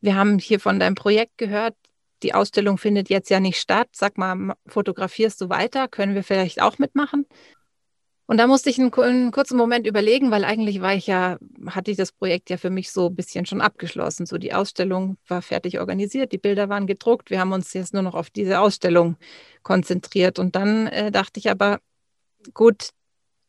wir 0.01 0.15
haben 0.15 0.39
hier 0.39 0.59
von 0.59 0.79
deinem 0.79 0.95
Projekt 0.95 1.37
gehört, 1.37 1.75
die 2.23 2.33
Ausstellung 2.33 2.77
findet 2.77 3.09
jetzt 3.09 3.29
ja 3.29 3.39
nicht 3.39 3.59
statt. 3.59 3.89
Sag 3.93 4.17
mal, 4.17 4.55
fotografierst 4.67 5.39
du 5.41 5.49
weiter? 5.49 5.87
Können 5.87 6.15
wir 6.15 6.23
vielleicht 6.23 6.61
auch 6.61 6.79
mitmachen? 6.79 7.25
Und 8.25 8.37
da 8.37 8.47
musste 8.47 8.69
ich 8.69 8.77
einen, 8.77 8.93
einen, 8.93 9.31
kurzen 9.31 9.55
Moment 9.55 9.87
überlegen, 9.87 10.31
weil 10.31 10.43
eigentlich 10.43 10.81
war 10.81 10.93
ich 10.93 11.07
ja, 11.07 11.37
hatte 11.67 11.91
ich 11.91 11.97
das 11.97 12.11
Projekt 12.11 12.49
ja 12.49 12.57
für 12.57 12.69
mich 12.69 12.91
so 12.91 13.07
ein 13.07 13.15
bisschen 13.15 13.45
schon 13.45 13.61
abgeschlossen. 13.61 14.25
So 14.25 14.37
die 14.37 14.53
Ausstellung 14.53 15.17
war 15.27 15.41
fertig 15.41 15.79
organisiert, 15.79 16.33
die 16.33 16.37
Bilder 16.37 16.67
waren 16.67 16.87
gedruckt. 16.87 17.29
Wir 17.29 17.39
haben 17.39 17.53
uns 17.53 17.73
jetzt 17.73 17.93
nur 17.93 18.03
noch 18.03 18.15
auf 18.15 18.29
diese 18.29 18.59
Ausstellung 18.59 19.15
konzentriert. 19.63 20.39
Und 20.39 20.57
dann 20.57 20.87
äh, 20.87 21.09
dachte 21.11 21.39
ich 21.39 21.49
aber, 21.49 21.79
gut, 22.53 22.89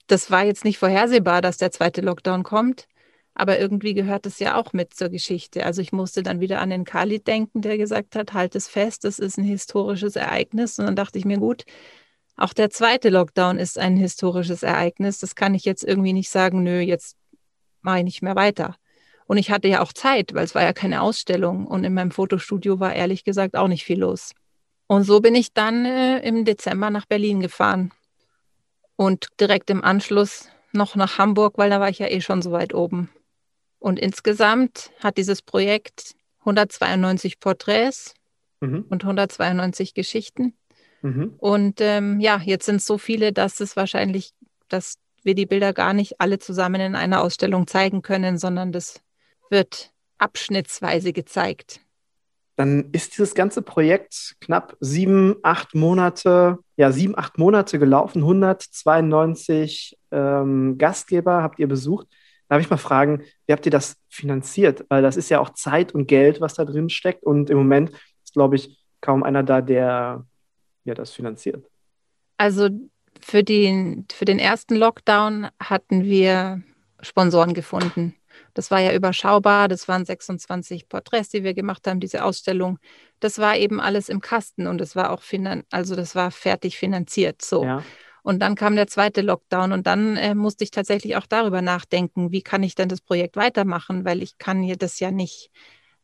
das 0.07 0.31
war 0.31 0.45
jetzt 0.45 0.65
nicht 0.65 0.79
vorhersehbar, 0.79 1.43
dass 1.43 1.59
der 1.59 1.71
zweite 1.71 2.01
Lockdown 2.01 2.43
kommt. 2.43 2.87
Aber 3.35 3.61
irgendwie 3.61 3.95
gehört 3.95 4.27
es 4.27 4.41
ja 4.41 4.57
auch 4.57 4.73
mit 4.73 4.95
zur 4.95 5.11
Geschichte. 5.11 5.65
Also 5.65 5.81
ich 5.81 5.93
musste 5.93 6.25
dann 6.25 6.41
wieder 6.41 6.61
an 6.61 6.71
den 6.71 6.85
Khalid 6.85 7.29
denken, 7.29 7.63
der 7.63 7.79
gesagt 7.79 8.17
hat, 8.17 8.33
halt 8.33 8.57
es 8.57 8.67
fest, 8.67 9.05
das 9.05 9.21
ist 9.21 9.39
ein 9.39 9.45
historisches 9.45 10.17
Ereignis. 10.17 10.79
Und 10.79 10.87
dann 10.87 10.97
dachte 10.97 11.19
ich 11.19 11.25
mir, 11.25 11.39
gut, 11.39 11.63
auch 12.37 12.53
der 12.53 12.71
zweite 12.71 13.11
Lockdown 13.11 13.59
ist 13.59 13.79
ein 13.79 13.97
historisches 13.97 14.65
Ereignis. 14.65 15.19
Das 15.19 15.37
kann 15.37 15.55
ich 15.55 15.65
jetzt 15.65 15.85
irgendwie 15.85 16.13
nicht 16.13 16.31
sagen, 16.31 16.65
nö, 16.65 16.81
jetzt 16.81 17.17
mache 17.81 17.99
ich 17.99 18.05
nicht 18.05 18.23
mehr 18.23 18.35
weiter. 18.35 18.75
Und 19.27 19.37
ich 19.37 19.53
hatte 19.53 19.69
ja 19.69 19.83
auch 19.83 19.93
Zeit, 19.93 20.35
weil 20.35 20.45
es 20.45 20.57
war 20.57 20.63
ja 20.63 20.73
keine 20.73 21.03
Ausstellung. 21.03 21.67
Und 21.67 21.85
in 21.85 21.95
meinem 21.95 22.11
Fotostudio 22.11 22.81
war 22.81 22.95
ehrlich 22.95 23.23
gesagt 23.23 23.57
auch 23.57 23.69
nicht 23.69 23.85
viel 23.85 24.01
los. 24.01 24.33
Und 24.89 25.05
so 25.05 25.21
bin 25.21 25.37
ich 25.37 25.53
dann 25.53 25.85
äh, 25.85 26.19
im 26.27 26.45
Dezember 26.45 26.91
nach 26.91 27.07
Berlin 27.07 27.41
gefahren. 27.41 27.93
Und 28.99 29.29
direkt 29.39 29.71
im 29.71 29.85
Anschluss 29.85 30.49
noch 30.73 30.97
nach 30.97 31.19
Hamburg, 31.19 31.57
weil 31.57 31.71
da 31.71 31.79
war 31.79 31.89
ich 31.89 32.01
ja 32.01 32.09
eh 32.09 32.21
schon 32.21 32.43
so 32.43 32.51
weit 32.51 32.75
oben. 32.75 33.09
Und 33.79 34.01
insgesamt 34.01 34.91
hat 34.99 35.19
dieses 35.19 35.41
Projekt 35.41 36.17
192 36.41 37.39
Porträts 37.39 38.15
mhm. 38.59 38.87
und 38.89 39.05
192 39.05 39.95
Geschichten. 39.95 40.55
Mhm. 41.03 41.35
Und 41.39 41.81
ähm, 41.81 42.19
ja, 42.19 42.41
jetzt 42.45 42.67
sind 42.67 42.77
es 42.77 42.87
so 42.87 42.99
viele, 42.99 43.33
dass 43.33 43.61
es 43.61 43.77
wahrscheinlich, 43.77 44.33
dass 44.67 44.97
wir 45.23 45.37
die 45.37 45.47
Bilder 45.47 45.73
gar 45.73 45.93
nicht 45.93 46.21
alle 46.21 46.41
zusammen 46.41 46.81
in 46.81 46.97
einer 46.97 47.23
Ausstellung 47.23 47.69
zeigen 47.69 48.03
können, 48.03 48.37
sondern 48.37 48.73
das 48.73 49.01
wird 49.49 49.93
abschnittsweise 50.19 51.13
gezeigt. 51.13 51.81
Dann 52.57 52.91
ist 52.91 53.13
dieses 53.13 53.37
ganze 53.37 53.63
Projekt 53.63 54.35
knapp 54.41 54.77
sieben, 54.81 55.37
acht 55.45 55.77
Monate, 55.77 56.59
ja, 56.79 56.93
sieben, 56.93 57.19
acht 57.19 57.39
Monate 57.39 57.81
gelaufen. 57.81 58.23
192 58.23 59.99
ähm, 60.13 60.79
Gastgeber 60.79 61.43
habt 61.43 61.59
ihr 61.59 61.67
besucht. 61.67 62.07
Darf 62.49 62.61
ich 62.61 62.71
mal 62.71 62.77
fragen, 62.77 63.25
wie 63.47 63.53
habt 63.53 63.67
ihr 63.67 63.73
das 63.73 63.97
finanziert? 64.09 64.87
Weil 64.89 65.03
das 65.03 65.17
ist 65.17 65.29
ja 65.29 65.41
auch 65.41 65.51
Zeit 65.51 65.93
und 65.93 66.07
Geld, 66.07 66.41
was 66.41 66.55
da 66.55 66.65
drin 66.65 66.89
steckt. 66.89 67.25
Und 67.25 67.51
im 67.51 67.59
Moment 67.59 67.91
ist, 68.23 68.33
glaube 68.33 68.55
ich, 68.55 68.79
kaum 69.01 69.25
einer 69.25 69.43
da, 69.43 69.61
der 69.61 70.25
ja, 70.85 70.95
das 70.95 71.11
finanziert. 71.11 71.67
Also 72.37 72.69
für 73.21 73.43
den, 73.43 74.07
für 74.13 74.25
den 74.25 74.39
ersten 74.39 74.77
Lockdown 74.77 75.49
hatten 75.61 76.05
wir 76.05 76.63
Sponsoren 77.01 77.55
gefunden. 77.55 78.15
Das 78.59 78.73
war 78.73 78.81
ja 78.81 78.93
überschaubar. 78.93 79.69
Das 79.69 79.87
waren 79.87 80.05
26 80.05 80.89
Porträts, 80.89 81.29
die 81.29 81.45
wir 81.45 81.55
gemacht 81.55 81.87
haben, 81.87 82.01
diese 82.01 82.25
Ausstellung. 82.25 82.81
Das 83.21 83.39
war 83.39 83.57
eben 83.57 83.81
alles 83.81 84.09
im 84.09 84.21
Kasten 84.21 84.67
und 84.67 84.81
es 84.81 84.97
war 84.97 85.13
auch 85.13 85.23
finan 85.23 85.63
also 85.71 85.95
das 85.95 86.17
war 86.17 86.33
fertig 86.33 86.77
finanziert. 86.77 87.41
So. 87.41 87.63
Ja. 87.63 87.85
Und 88.25 88.41
dann 88.41 88.57
kam 88.57 88.75
der 88.75 88.89
zweite 88.89 89.21
Lockdown 89.21 89.71
und 89.71 89.87
dann 89.87 90.17
äh, 90.17 90.35
musste 90.35 90.65
ich 90.65 90.73
tatsächlich 90.73 91.15
auch 91.15 91.27
darüber 91.27 91.63
nachdenken, 91.63 92.33
wie 92.33 92.43
kann 92.43 92.65
ich 92.65 92.75
denn 92.75 92.89
das 92.89 93.01
Projekt 93.01 93.37
weitermachen, 93.37 94.05
weil 94.05 94.25
ich 94.25 94.39
kann 94.39 94.61
hier 94.61 94.77
das 94.77 94.99
ja 94.99 95.13
nicht 95.13 95.53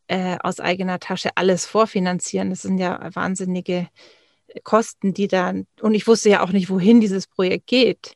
äh, 0.07 0.37
aus 0.41 0.61
eigener 0.61 1.01
Tasche 1.01 1.31
alles 1.35 1.67
vorfinanzieren. 1.67 2.51
Das 2.51 2.63
sind 2.63 2.79
ja 2.79 3.01
wahnsinnige 3.15 3.89
Kosten, 4.63 5.13
die 5.13 5.27
dann, 5.27 5.67
und 5.81 5.95
ich 5.95 6.07
wusste 6.07 6.29
ja 6.29 6.45
auch 6.45 6.53
nicht, 6.53 6.71
wohin 6.71 7.01
dieses 7.01 7.27
Projekt 7.27 7.67
geht. 7.67 8.13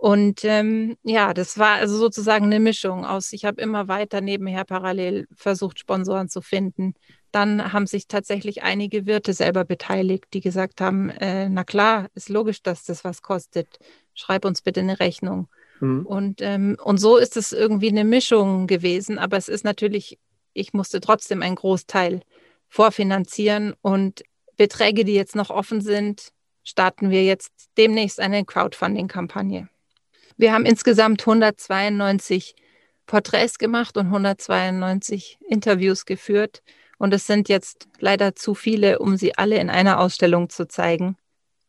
Und 0.00 0.46
ähm, 0.46 0.96
ja, 1.02 1.34
das 1.34 1.58
war 1.58 1.72
also 1.72 1.98
sozusagen 1.98 2.46
eine 2.46 2.58
Mischung 2.58 3.04
aus, 3.04 3.34
ich 3.34 3.44
habe 3.44 3.60
immer 3.60 3.86
weiter 3.86 4.22
nebenher 4.22 4.64
parallel 4.64 5.28
versucht, 5.34 5.78
Sponsoren 5.78 6.30
zu 6.30 6.40
finden. 6.40 6.94
Dann 7.32 7.74
haben 7.74 7.86
sich 7.86 8.08
tatsächlich 8.08 8.62
einige 8.62 9.04
Wirte 9.04 9.34
selber 9.34 9.66
beteiligt, 9.66 10.24
die 10.32 10.40
gesagt 10.40 10.80
haben, 10.80 11.10
äh, 11.10 11.50
na 11.50 11.64
klar, 11.64 12.06
ist 12.14 12.30
logisch, 12.30 12.62
dass 12.62 12.84
das 12.84 13.04
was 13.04 13.20
kostet. 13.20 13.78
Schreib 14.14 14.46
uns 14.46 14.62
bitte 14.62 14.80
eine 14.80 15.00
Rechnung. 15.00 15.48
Mhm. 15.80 16.06
Und, 16.06 16.40
ähm, 16.40 16.78
und 16.82 16.96
so 16.96 17.18
ist 17.18 17.36
es 17.36 17.52
irgendwie 17.52 17.90
eine 17.90 18.04
Mischung 18.04 18.66
gewesen. 18.68 19.18
Aber 19.18 19.36
es 19.36 19.50
ist 19.50 19.64
natürlich, 19.64 20.18
ich 20.54 20.72
musste 20.72 21.02
trotzdem 21.02 21.42
einen 21.42 21.56
Großteil 21.56 22.22
vorfinanzieren 22.70 23.74
und 23.82 24.22
Beträge, 24.56 25.04
die 25.04 25.14
jetzt 25.14 25.36
noch 25.36 25.50
offen 25.50 25.82
sind, 25.82 26.30
starten 26.64 27.10
wir 27.10 27.22
jetzt 27.22 27.52
demnächst 27.76 28.18
eine 28.18 28.46
Crowdfunding-Kampagne. 28.46 29.68
Wir 30.40 30.54
haben 30.54 30.64
insgesamt 30.64 31.20
192 31.20 32.54
Porträts 33.04 33.58
gemacht 33.58 33.98
und 33.98 34.06
192 34.06 35.38
Interviews 35.46 36.06
geführt. 36.06 36.62
Und 36.96 37.12
es 37.12 37.26
sind 37.26 37.50
jetzt 37.50 37.88
leider 37.98 38.34
zu 38.34 38.54
viele, 38.54 39.00
um 39.00 39.18
sie 39.18 39.36
alle 39.36 39.58
in 39.58 39.68
einer 39.68 40.00
Ausstellung 40.00 40.48
zu 40.48 40.66
zeigen. 40.66 41.18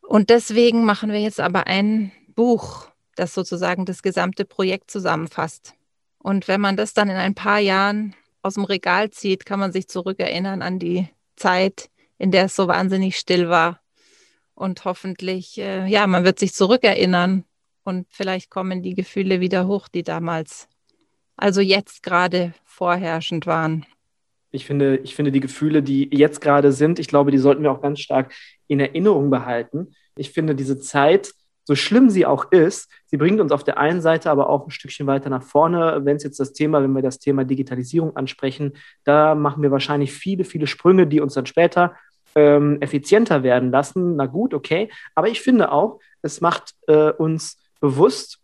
Und 0.00 0.30
deswegen 0.30 0.86
machen 0.86 1.12
wir 1.12 1.20
jetzt 1.20 1.38
aber 1.38 1.66
ein 1.66 2.12
Buch, 2.28 2.88
das 3.14 3.34
sozusagen 3.34 3.84
das 3.84 4.02
gesamte 4.02 4.46
Projekt 4.46 4.90
zusammenfasst. 4.90 5.74
Und 6.16 6.48
wenn 6.48 6.62
man 6.62 6.78
das 6.78 6.94
dann 6.94 7.10
in 7.10 7.16
ein 7.16 7.34
paar 7.34 7.58
Jahren 7.58 8.14
aus 8.40 8.54
dem 8.54 8.64
Regal 8.64 9.10
zieht, 9.10 9.44
kann 9.44 9.60
man 9.60 9.72
sich 9.72 9.86
zurückerinnern 9.86 10.62
an 10.62 10.78
die 10.78 11.10
Zeit, 11.36 11.90
in 12.16 12.30
der 12.30 12.46
es 12.46 12.56
so 12.56 12.68
wahnsinnig 12.68 13.18
still 13.18 13.50
war. 13.50 13.82
Und 14.54 14.86
hoffentlich, 14.86 15.58
äh, 15.58 15.86
ja, 15.88 16.06
man 16.06 16.24
wird 16.24 16.38
sich 16.38 16.54
zurückerinnern 16.54 17.44
und 17.84 18.06
vielleicht 18.10 18.50
kommen 18.50 18.82
die 18.82 18.94
Gefühle 18.94 19.40
wieder 19.40 19.66
hoch, 19.66 19.88
die 19.88 20.02
damals, 20.02 20.68
also 21.36 21.60
jetzt 21.60 22.02
gerade 22.02 22.54
vorherrschend 22.64 23.46
waren 23.46 23.86
ich 24.52 24.66
finde, 24.66 24.98
ich 24.98 25.14
finde 25.14 25.32
die 25.32 25.40
Gefühle, 25.40 25.82
die 25.82 26.08
jetzt 26.12 26.40
gerade 26.40 26.72
sind, 26.72 26.98
ich 26.98 27.08
glaube, 27.08 27.30
die 27.30 27.38
sollten 27.38 27.62
wir 27.62 27.72
auch 27.72 27.80
ganz 27.80 28.00
stark 28.00 28.32
in 28.68 28.80
Erinnerung 28.80 29.30
behalten. 29.30 29.94
Ich 30.16 30.30
finde 30.30 30.54
diese 30.54 30.78
Zeit, 30.78 31.32
so 31.64 31.74
schlimm 31.74 32.10
sie 32.10 32.26
auch 32.26 32.52
ist, 32.52 32.90
sie 33.06 33.16
bringt 33.16 33.40
uns 33.40 33.52
auf 33.52 33.64
der 33.64 33.78
einen 33.78 34.02
Seite 34.02 34.30
aber 34.30 34.50
auch 34.50 34.66
ein 34.66 34.70
Stückchen 34.70 35.06
weiter 35.06 35.30
nach 35.30 35.42
vorne. 35.42 36.00
Wenn 36.04 36.16
es 36.16 36.24
jetzt 36.24 36.38
das 36.38 36.52
Thema, 36.52 36.82
wenn 36.82 36.92
wir 36.92 37.02
das 37.02 37.18
Thema 37.18 37.44
Digitalisierung 37.44 38.14
ansprechen, 38.14 38.74
da 39.04 39.34
machen 39.34 39.62
wir 39.62 39.70
wahrscheinlich 39.70 40.12
viele, 40.12 40.44
viele 40.44 40.66
Sprünge, 40.66 41.06
die 41.06 41.20
uns 41.20 41.34
dann 41.34 41.46
später 41.46 41.96
ähm, 42.34 42.78
effizienter 42.80 43.42
werden 43.42 43.70
lassen. 43.70 44.16
Na 44.16 44.26
gut, 44.26 44.54
okay. 44.54 44.90
Aber 45.14 45.28
ich 45.28 45.40
finde 45.40 45.72
auch, 45.72 46.00
es 46.20 46.40
macht 46.40 46.74
äh, 46.88 47.10
uns 47.12 47.58
bewusst, 47.82 48.38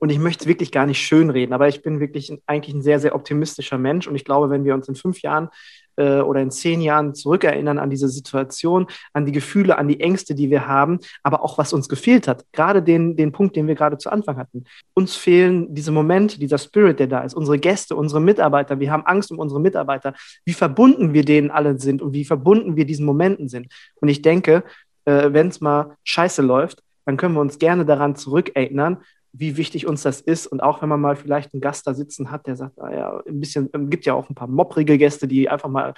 und 0.00 0.10
ich 0.10 0.18
möchte 0.18 0.42
es 0.42 0.48
wirklich 0.48 0.70
gar 0.70 0.84
nicht 0.84 0.98
schönreden, 0.98 1.54
aber 1.54 1.66
ich 1.66 1.80
bin 1.80 1.98
wirklich 1.98 2.30
eigentlich 2.46 2.74
ein 2.74 2.82
sehr, 2.82 3.00
sehr 3.00 3.14
optimistischer 3.14 3.78
Mensch. 3.78 4.06
Und 4.06 4.16
ich 4.16 4.26
glaube, 4.26 4.50
wenn 4.50 4.64
wir 4.64 4.74
uns 4.74 4.86
in 4.86 4.96
fünf 4.96 5.22
Jahren 5.22 5.48
äh, 5.96 6.18
oder 6.18 6.42
in 6.42 6.50
zehn 6.50 6.82
Jahren 6.82 7.14
zurückerinnern 7.14 7.78
an 7.78 7.88
diese 7.88 8.10
Situation, 8.10 8.86
an 9.14 9.24
die 9.24 9.32
Gefühle, 9.32 9.78
an 9.78 9.88
die 9.88 10.00
Ängste, 10.00 10.34
die 10.34 10.50
wir 10.50 10.68
haben, 10.68 10.98
aber 11.22 11.42
auch 11.42 11.56
was 11.56 11.72
uns 11.72 11.88
gefehlt 11.88 12.28
hat, 12.28 12.44
gerade 12.52 12.82
den, 12.82 13.16
den 13.16 13.32
Punkt, 13.32 13.56
den 13.56 13.66
wir 13.66 13.76
gerade 13.76 13.96
zu 13.96 14.10
Anfang 14.10 14.36
hatten. 14.36 14.64
Uns 14.92 15.16
fehlen 15.16 15.74
diese 15.74 15.90
Momente, 15.90 16.38
dieser 16.38 16.58
Spirit, 16.58 16.98
der 16.98 17.06
da 17.06 17.20
ist, 17.22 17.32
unsere 17.32 17.58
Gäste, 17.58 17.96
unsere 17.96 18.20
Mitarbeiter. 18.20 18.80
Wir 18.80 18.90
haben 18.90 19.06
Angst 19.06 19.30
um 19.30 19.38
unsere 19.38 19.60
Mitarbeiter, 19.60 20.12
wie 20.44 20.52
verbunden 20.52 21.14
wir 21.14 21.24
denen 21.24 21.50
alle 21.50 21.80
sind 21.80 22.02
und 22.02 22.12
wie 22.12 22.26
verbunden 22.26 22.76
wir 22.76 22.84
diesen 22.84 23.06
Momenten 23.06 23.48
sind. 23.48 23.72
Und 24.02 24.08
ich 24.08 24.20
denke, 24.20 24.64
äh, 25.06 25.32
wenn 25.32 25.48
es 25.48 25.62
mal 25.62 25.96
scheiße 26.04 26.42
läuft, 26.42 26.83
dann 27.04 27.16
können 27.16 27.34
wir 27.34 27.40
uns 27.40 27.58
gerne 27.58 27.84
daran 27.84 28.16
zurückerinnern, 28.16 28.98
wie 29.32 29.56
wichtig 29.56 29.86
uns 29.86 30.02
das 30.02 30.20
ist. 30.20 30.46
Und 30.46 30.62
auch 30.62 30.80
wenn 30.80 30.88
man 30.88 31.00
mal 31.00 31.16
vielleicht 31.16 31.52
einen 31.52 31.60
Gast 31.60 31.86
da 31.86 31.94
sitzen 31.94 32.30
hat, 32.30 32.46
der 32.46 32.56
sagt, 32.56 32.78
naja, 32.78 33.22
ein 33.26 33.40
bisschen, 33.40 33.68
ähm, 33.74 33.90
gibt 33.90 34.06
ja 34.06 34.14
auch 34.14 34.28
ein 34.30 34.34
paar 34.34 34.48
mopprige 34.48 34.96
Gäste, 34.96 35.26
die 35.26 35.48
einfach 35.48 35.68
mal 35.68 35.94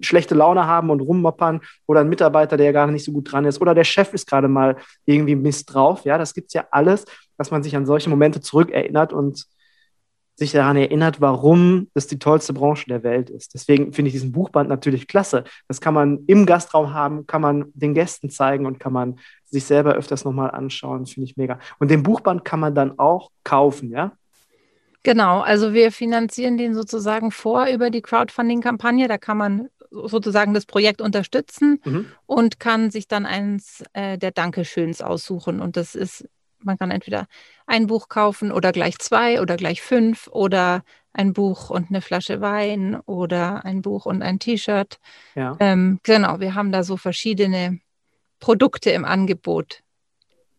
schlechte 0.00 0.34
Laune 0.34 0.66
haben 0.66 0.90
und 0.90 1.00
rummoppern 1.00 1.60
oder 1.86 2.00
ein 2.00 2.08
Mitarbeiter, 2.08 2.56
der 2.56 2.72
gar 2.72 2.86
nicht 2.86 3.04
so 3.04 3.12
gut 3.12 3.30
dran 3.30 3.44
ist 3.44 3.60
oder 3.60 3.74
der 3.74 3.84
Chef 3.84 4.12
ist 4.14 4.26
gerade 4.26 4.48
mal 4.48 4.76
irgendwie 5.04 5.36
Mist 5.36 5.72
drauf. 5.72 6.04
Ja, 6.04 6.18
das 6.18 6.34
gibt 6.34 6.48
es 6.48 6.54
ja 6.54 6.66
alles, 6.70 7.04
dass 7.36 7.50
man 7.50 7.62
sich 7.62 7.76
an 7.76 7.86
solche 7.86 8.10
Momente 8.10 8.40
zurückerinnert 8.40 9.12
und 9.12 9.46
sich 10.36 10.50
daran 10.50 10.76
erinnert, 10.76 11.20
warum 11.20 11.88
das 11.94 12.08
die 12.08 12.18
tollste 12.18 12.52
Branche 12.52 12.86
der 12.88 13.04
Welt 13.04 13.30
ist. 13.30 13.54
Deswegen 13.54 13.92
finde 13.92 14.08
ich 14.08 14.14
diesen 14.14 14.32
Buchband 14.32 14.68
natürlich 14.68 15.06
klasse. 15.06 15.44
Das 15.68 15.80
kann 15.80 15.94
man 15.94 16.24
im 16.26 16.44
Gastraum 16.44 16.92
haben, 16.92 17.26
kann 17.26 17.40
man 17.40 17.66
den 17.74 17.94
Gästen 17.94 18.30
zeigen 18.30 18.66
und 18.66 18.80
kann 18.80 18.92
man 18.92 19.20
sich 19.54 19.64
selber 19.64 19.94
öfters 19.94 20.24
nochmal 20.24 20.50
anschauen. 20.50 21.06
Finde 21.06 21.28
ich 21.28 21.36
mega. 21.36 21.58
Und 21.78 21.90
den 21.90 22.02
Buchband 22.02 22.44
kann 22.44 22.60
man 22.60 22.74
dann 22.74 22.98
auch 22.98 23.30
kaufen, 23.44 23.90
ja? 23.90 24.12
Genau, 25.02 25.40
also 25.40 25.74
wir 25.74 25.92
finanzieren 25.92 26.56
den 26.56 26.74
sozusagen 26.74 27.30
vor 27.30 27.66
über 27.66 27.90
die 27.90 28.02
Crowdfunding-Kampagne. 28.02 29.06
Da 29.06 29.18
kann 29.18 29.36
man 29.36 29.68
sozusagen 29.90 30.54
das 30.54 30.66
Projekt 30.66 31.00
unterstützen 31.00 31.80
mhm. 31.84 32.06
und 32.26 32.58
kann 32.58 32.90
sich 32.90 33.06
dann 33.06 33.26
eins 33.26 33.84
äh, 33.92 34.18
der 34.18 34.32
Dankeschöns 34.32 35.02
aussuchen. 35.02 35.60
Und 35.60 35.76
das 35.76 35.94
ist 35.94 36.26
man 36.64 36.78
kann 36.78 36.90
entweder 36.90 37.26
ein 37.66 37.86
Buch 37.86 38.08
kaufen 38.08 38.50
oder 38.50 38.72
gleich 38.72 38.98
zwei 38.98 39.40
oder 39.42 39.56
gleich 39.56 39.82
fünf 39.82 40.28
oder 40.28 40.82
ein 41.12 41.32
Buch 41.32 41.70
und 41.70 41.90
eine 41.90 42.00
Flasche 42.00 42.40
Wein 42.40 42.98
oder 43.06 43.64
ein 43.64 43.82
Buch 43.82 44.06
und 44.06 44.22
ein 44.22 44.38
T-Shirt. 44.38 44.98
Ja. 45.34 45.56
Ähm, 45.60 46.00
genau, 46.02 46.40
wir 46.40 46.54
haben 46.54 46.72
da 46.72 46.82
so 46.82 46.96
verschiedene 46.96 47.78
Produkte 48.44 48.90
im 48.90 49.04
Angebot. 49.04 49.82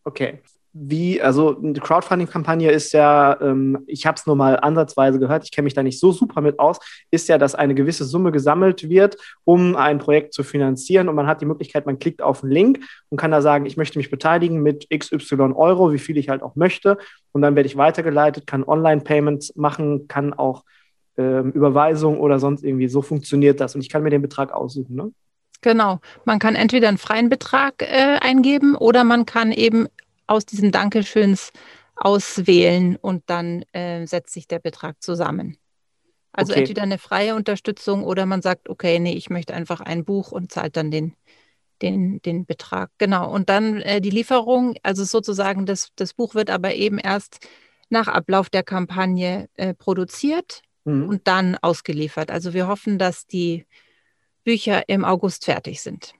Okay 0.03 0.41
wie, 0.77 1.21
also 1.21 1.57
eine 1.57 1.79
Crowdfunding-Kampagne 1.79 2.69
ist 2.69 2.91
ja, 2.91 3.39
ähm, 3.39 3.85
ich 3.87 4.05
habe 4.05 4.17
es 4.17 4.25
nur 4.25 4.35
mal 4.35 4.59
ansatzweise 4.59 5.19
gehört, 5.19 5.45
ich 5.45 5.51
kenne 5.51 5.63
mich 5.63 5.73
da 5.73 5.81
nicht 5.81 6.01
so 6.01 6.11
super 6.11 6.41
mit 6.41 6.59
aus, 6.59 6.79
ist 7.11 7.29
ja, 7.29 7.37
dass 7.37 7.55
eine 7.55 7.75
gewisse 7.75 8.03
Summe 8.03 8.33
gesammelt 8.33 8.89
wird, 8.89 9.15
um 9.45 9.77
ein 9.77 9.99
Projekt 9.99 10.33
zu 10.33 10.43
finanzieren 10.43 11.07
und 11.07 11.15
man 11.15 11.27
hat 11.27 11.39
die 11.39 11.45
Möglichkeit, 11.45 11.85
man 11.85 11.97
klickt 11.97 12.21
auf 12.21 12.43
einen 12.43 12.51
Link 12.51 12.79
und 13.09 13.17
kann 13.17 13.31
da 13.31 13.41
sagen, 13.41 13.65
ich 13.65 13.77
möchte 13.77 13.97
mich 13.97 14.09
beteiligen 14.09 14.61
mit 14.61 14.89
XY 14.93 15.53
Euro, 15.55 15.93
wie 15.93 15.97
viel 15.97 16.17
ich 16.17 16.27
halt 16.27 16.43
auch 16.43 16.57
möchte 16.57 16.97
und 17.31 17.41
dann 17.41 17.55
werde 17.55 17.67
ich 17.67 17.77
weitergeleitet, 17.77 18.45
kann 18.45 18.65
Online-Payments 18.65 19.55
machen, 19.55 20.09
kann 20.09 20.33
auch 20.33 20.65
ähm, 21.17 21.53
Überweisung 21.53 22.19
oder 22.19 22.37
sonst 22.37 22.65
irgendwie, 22.65 22.89
so 22.89 23.01
funktioniert 23.01 23.61
das 23.61 23.75
und 23.75 23.81
ich 23.81 23.87
kann 23.87 24.03
mir 24.03 24.09
den 24.09 24.21
Betrag 24.21 24.51
aussuchen, 24.51 24.93
ne? 24.93 25.11
Genau. 25.61 25.99
Man 26.25 26.39
kann 26.39 26.55
entweder 26.55 26.87
einen 26.87 26.97
freien 26.97 27.29
Betrag 27.29 27.81
äh, 27.81 28.17
eingeben 28.21 28.75
oder 28.75 29.03
man 29.03 29.25
kann 29.25 29.51
eben 29.51 29.87
aus 30.27 30.45
diesen 30.45 30.71
Dankeschöns 30.71 31.51
auswählen 31.95 32.97
und 32.97 33.23
dann 33.27 33.63
äh, 33.71 34.05
setzt 34.05 34.33
sich 34.33 34.47
der 34.47 34.59
Betrag 34.59 35.01
zusammen. 35.01 35.57
Also 36.31 36.51
okay. 36.51 36.61
entweder 36.61 36.83
eine 36.83 36.97
freie 36.97 37.35
Unterstützung 37.35 38.03
oder 38.03 38.25
man 38.25 38.41
sagt, 38.41 38.69
okay, 38.69 38.99
nee, 38.99 39.13
ich 39.13 39.29
möchte 39.29 39.53
einfach 39.53 39.79
ein 39.79 40.03
Buch 40.03 40.31
und 40.31 40.51
zahlt 40.51 40.75
dann 40.75 40.91
den, 40.91 41.15
den, 41.81 42.21
den 42.23 42.45
Betrag. 42.45 42.91
Genau. 42.97 43.31
Und 43.31 43.49
dann 43.49 43.81
äh, 43.81 44.01
die 44.01 44.09
Lieferung, 44.09 44.75
also 44.83 45.05
sozusagen, 45.05 45.65
das, 45.65 45.91
das 45.95 46.13
Buch 46.13 46.35
wird 46.35 46.49
aber 46.49 46.75
eben 46.75 46.99
erst 46.99 47.47
nach 47.89 48.07
Ablauf 48.09 48.49
der 48.49 48.63
Kampagne 48.63 49.47
äh, 49.55 49.73
produziert 49.73 50.61
mhm. 50.83 51.07
und 51.07 51.27
dann 51.27 51.55
ausgeliefert. 51.61 52.31
Also 52.31 52.53
wir 52.53 52.67
hoffen, 52.67 52.97
dass 52.97 53.27
die 53.27 53.65
Bücher 54.45 54.87
im 54.87 55.03
August 55.03 55.43
fertig 55.43 55.81
sind. 55.81 56.13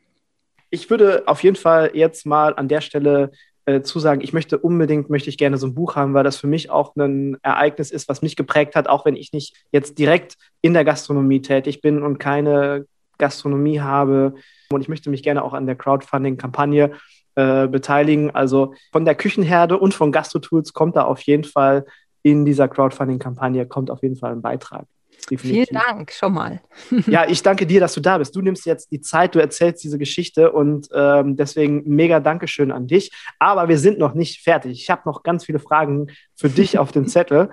Ich 0.69 0.89
würde 0.89 1.23
auf 1.27 1.43
jeden 1.43 1.55
Fall 1.55 1.91
jetzt 1.93 2.25
mal 2.25 2.53
an 2.55 2.67
der 2.67 2.81
Stelle 2.81 3.31
äh, 3.65 3.81
zusagen, 3.81 4.21
ich 4.21 4.33
möchte 4.33 4.59
unbedingt, 4.59 5.09
möchte 5.09 5.29
ich 5.29 5.37
gerne 5.37 5.57
so 5.57 5.67
ein 5.67 5.73
Buch 5.73 5.95
haben, 5.95 6.13
weil 6.13 6.23
das 6.23 6.37
für 6.37 6.47
mich 6.47 6.69
auch 6.69 6.95
ein 6.95 7.37
Ereignis 7.41 7.91
ist, 7.91 8.07
was 8.09 8.21
mich 8.21 8.35
geprägt 8.35 8.75
hat, 8.75 8.87
auch 8.87 9.05
wenn 9.05 9.15
ich 9.15 9.31
nicht 9.31 9.55
jetzt 9.71 9.97
direkt 9.97 10.37
in 10.61 10.73
der 10.73 10.85
Gastronomie 10.85 11.41
tätig 11.41 11.81
bin 11.81 12.03
und 12.03 12.19
keine 12.19 12.85
Gastronomie 13.17 13.79
habe. 13.79 14.35
Und 14.69 14.81
ich 14.81 14.87
möchte 14.87 15.09
mich 15.09 15.23
gerne 15.23 15.43
auch 15.43 15.53
an 15.53 15.65
der 15.65 15.75
Crowdfunding-Kampagne 15.75 16.91
äh, 17.35 17.67
beteiligen. 17.67 18.31
Also 18.31 18.75
von 18.91 19.05
der 19.05 19.15
Küchenherde 19.15 19.77
und 19.77 19.93
von 19.93 20.11
Gastro-Tools 20.11 20.73
kommt 20.73 20.95
da 20.95 21.03
auf 21.03 21.21
jeden 21.21 21.43
Fall 21.43 21.85
in 22.21 22.45
dieser 22.45 22.67
Crowdfunding-Kampagne, 22.67 23.67
kommt 23.67 23.89
auf 23.89 24.03
jeden 24.03 24.15
Fall 24.15 24.31
ein 24.31 24.41
Beitrag. 24.41 24.85
Definitiv. 25.29 25.69
Vielen 25.69 25.81
Dank 25.87 26.11
schon 26.11 26.33
mal. 26.33 26.61
ja, 27.07 27.27
ich 27.27 27.41
danke 27.41 27.65
dir, 27.65 27.79
dass 27.79 27.93
du 27.93 28.01
da 28.01 28.17
bist. 28.17 28.35
Du 28.35 28.41
nimmst 28.41 28.65
jetzt 28.65 28.91
die 28.91 29.01
Zeit, 29.01 29.35
du 29.35 29.39
erzählst 29.39 29.83
diese 29.83 29.97
Geschichte 29.97 30.51
und 30.51 30.87
ähm, 30.93 31.35
deswegen 31.35 31.83
mega 31.85 32.19
Dankeschön 32.19 32.71
an 32.71 32.87
dich. 32.87 33.11
Aber 33.39 33.67
wir 33.67 33.79
sind 33.79 33.97
noch 33.97 34.13
nicht 34.13 34.41
fertig. 34.41 34.81
Ich 34.81 34.89
habe 34.89 35.01
noch 35.05 35.23
ganz 35.23 35.45
viele 35.45 35.59
Fragen 35.59 36.07
für 36.35 36.49
dich 36.49 36.77
auf 36.77 36.91
dem 36.91 37.07
Zettel. 37.07 37.49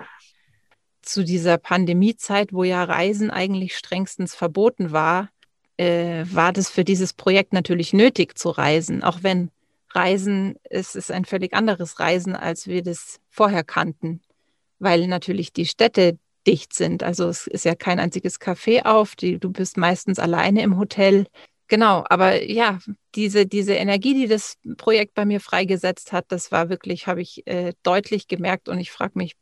Zu 1.01 1.23
dieser 1.23 1.57
Pandemiezeit, 1.57 2.53
wo 2.53 2.63
ja 2.63 2.83
Reisen 2.83 3.29
eigentlich 3.29 3.75
strengstens 3.75 4.35
verboten 4.35 4.91
war, 4.91 5.29
äh, 5.77 6.25
war 6.31 6.53
das 6.53 6.69
für 6.69 6.83
dieses 6.83 7.13
Projekt 7.13 7.51
natürlich 7.51 7.93
nötig 7.93 8.37
zu 8.37 8.49
reisen, 8.49 9.03
auch 9.03 9.19
wenn 9.21 9.49
Reisen 9.93 10.55
es 10.63 10.95
ist 10.95 11.11
ein 11.11 11.25
völlig 11.25 11.53
anderes 11.53 11.99
Reisen, 11.99 12.35
als 12.35 12.67
wir 12.67 12.83
das 12.83 13.19
vorher 13.29 13.63
kannten, 13.63 14.21
weil 14.79 15.07
natürlich 15.07 15.53
die 15.53 15.65
Städte, 15.65 16.17
dicht 16.47 16.73
sind. 16.73 17.03
Also 17.03 17.27
es 17.27 17.47
ist 17.47 17.65
ja 17.65 17.75
kein 17.75 17.99
einziges 17.99 18.39
Café 18.39 18.85
auf, 18.85 19.15
die, 19.15 19.39
du 19.39 19.49
bist 19.51 19.77
meistens 19.77 20.19
alleine 20.19 20.61
im 20.61 20.77
Hotel. 20.77 21.25
Genau, 21.67 22.03
aber 22.09 22.43
ja, 22.43 22.79
diese, 23.15 23.45
diese 23.45 23.73
Energie, 23.73 24.13
die 24.13 24.27
das 24.27 24.57
Projekt 24.77 25.13
bei 25.13 25.25
mir 25.25 25.39
freigesetzt 25.39 26.11
hat, 26.11 26.25
das 26.29 26.51
war 26.51 26.69
wirklich, 26.69 27.07
habe 27.07 27.21
ich 27.21 27.47
äh, 27.47 27.73
deutlich 27.83 28.27
gemerkt 28.27 28.69
und 28.69 28.79
ich 28.79 28.91
frage 28.91 29.13
mich 29.15 29.35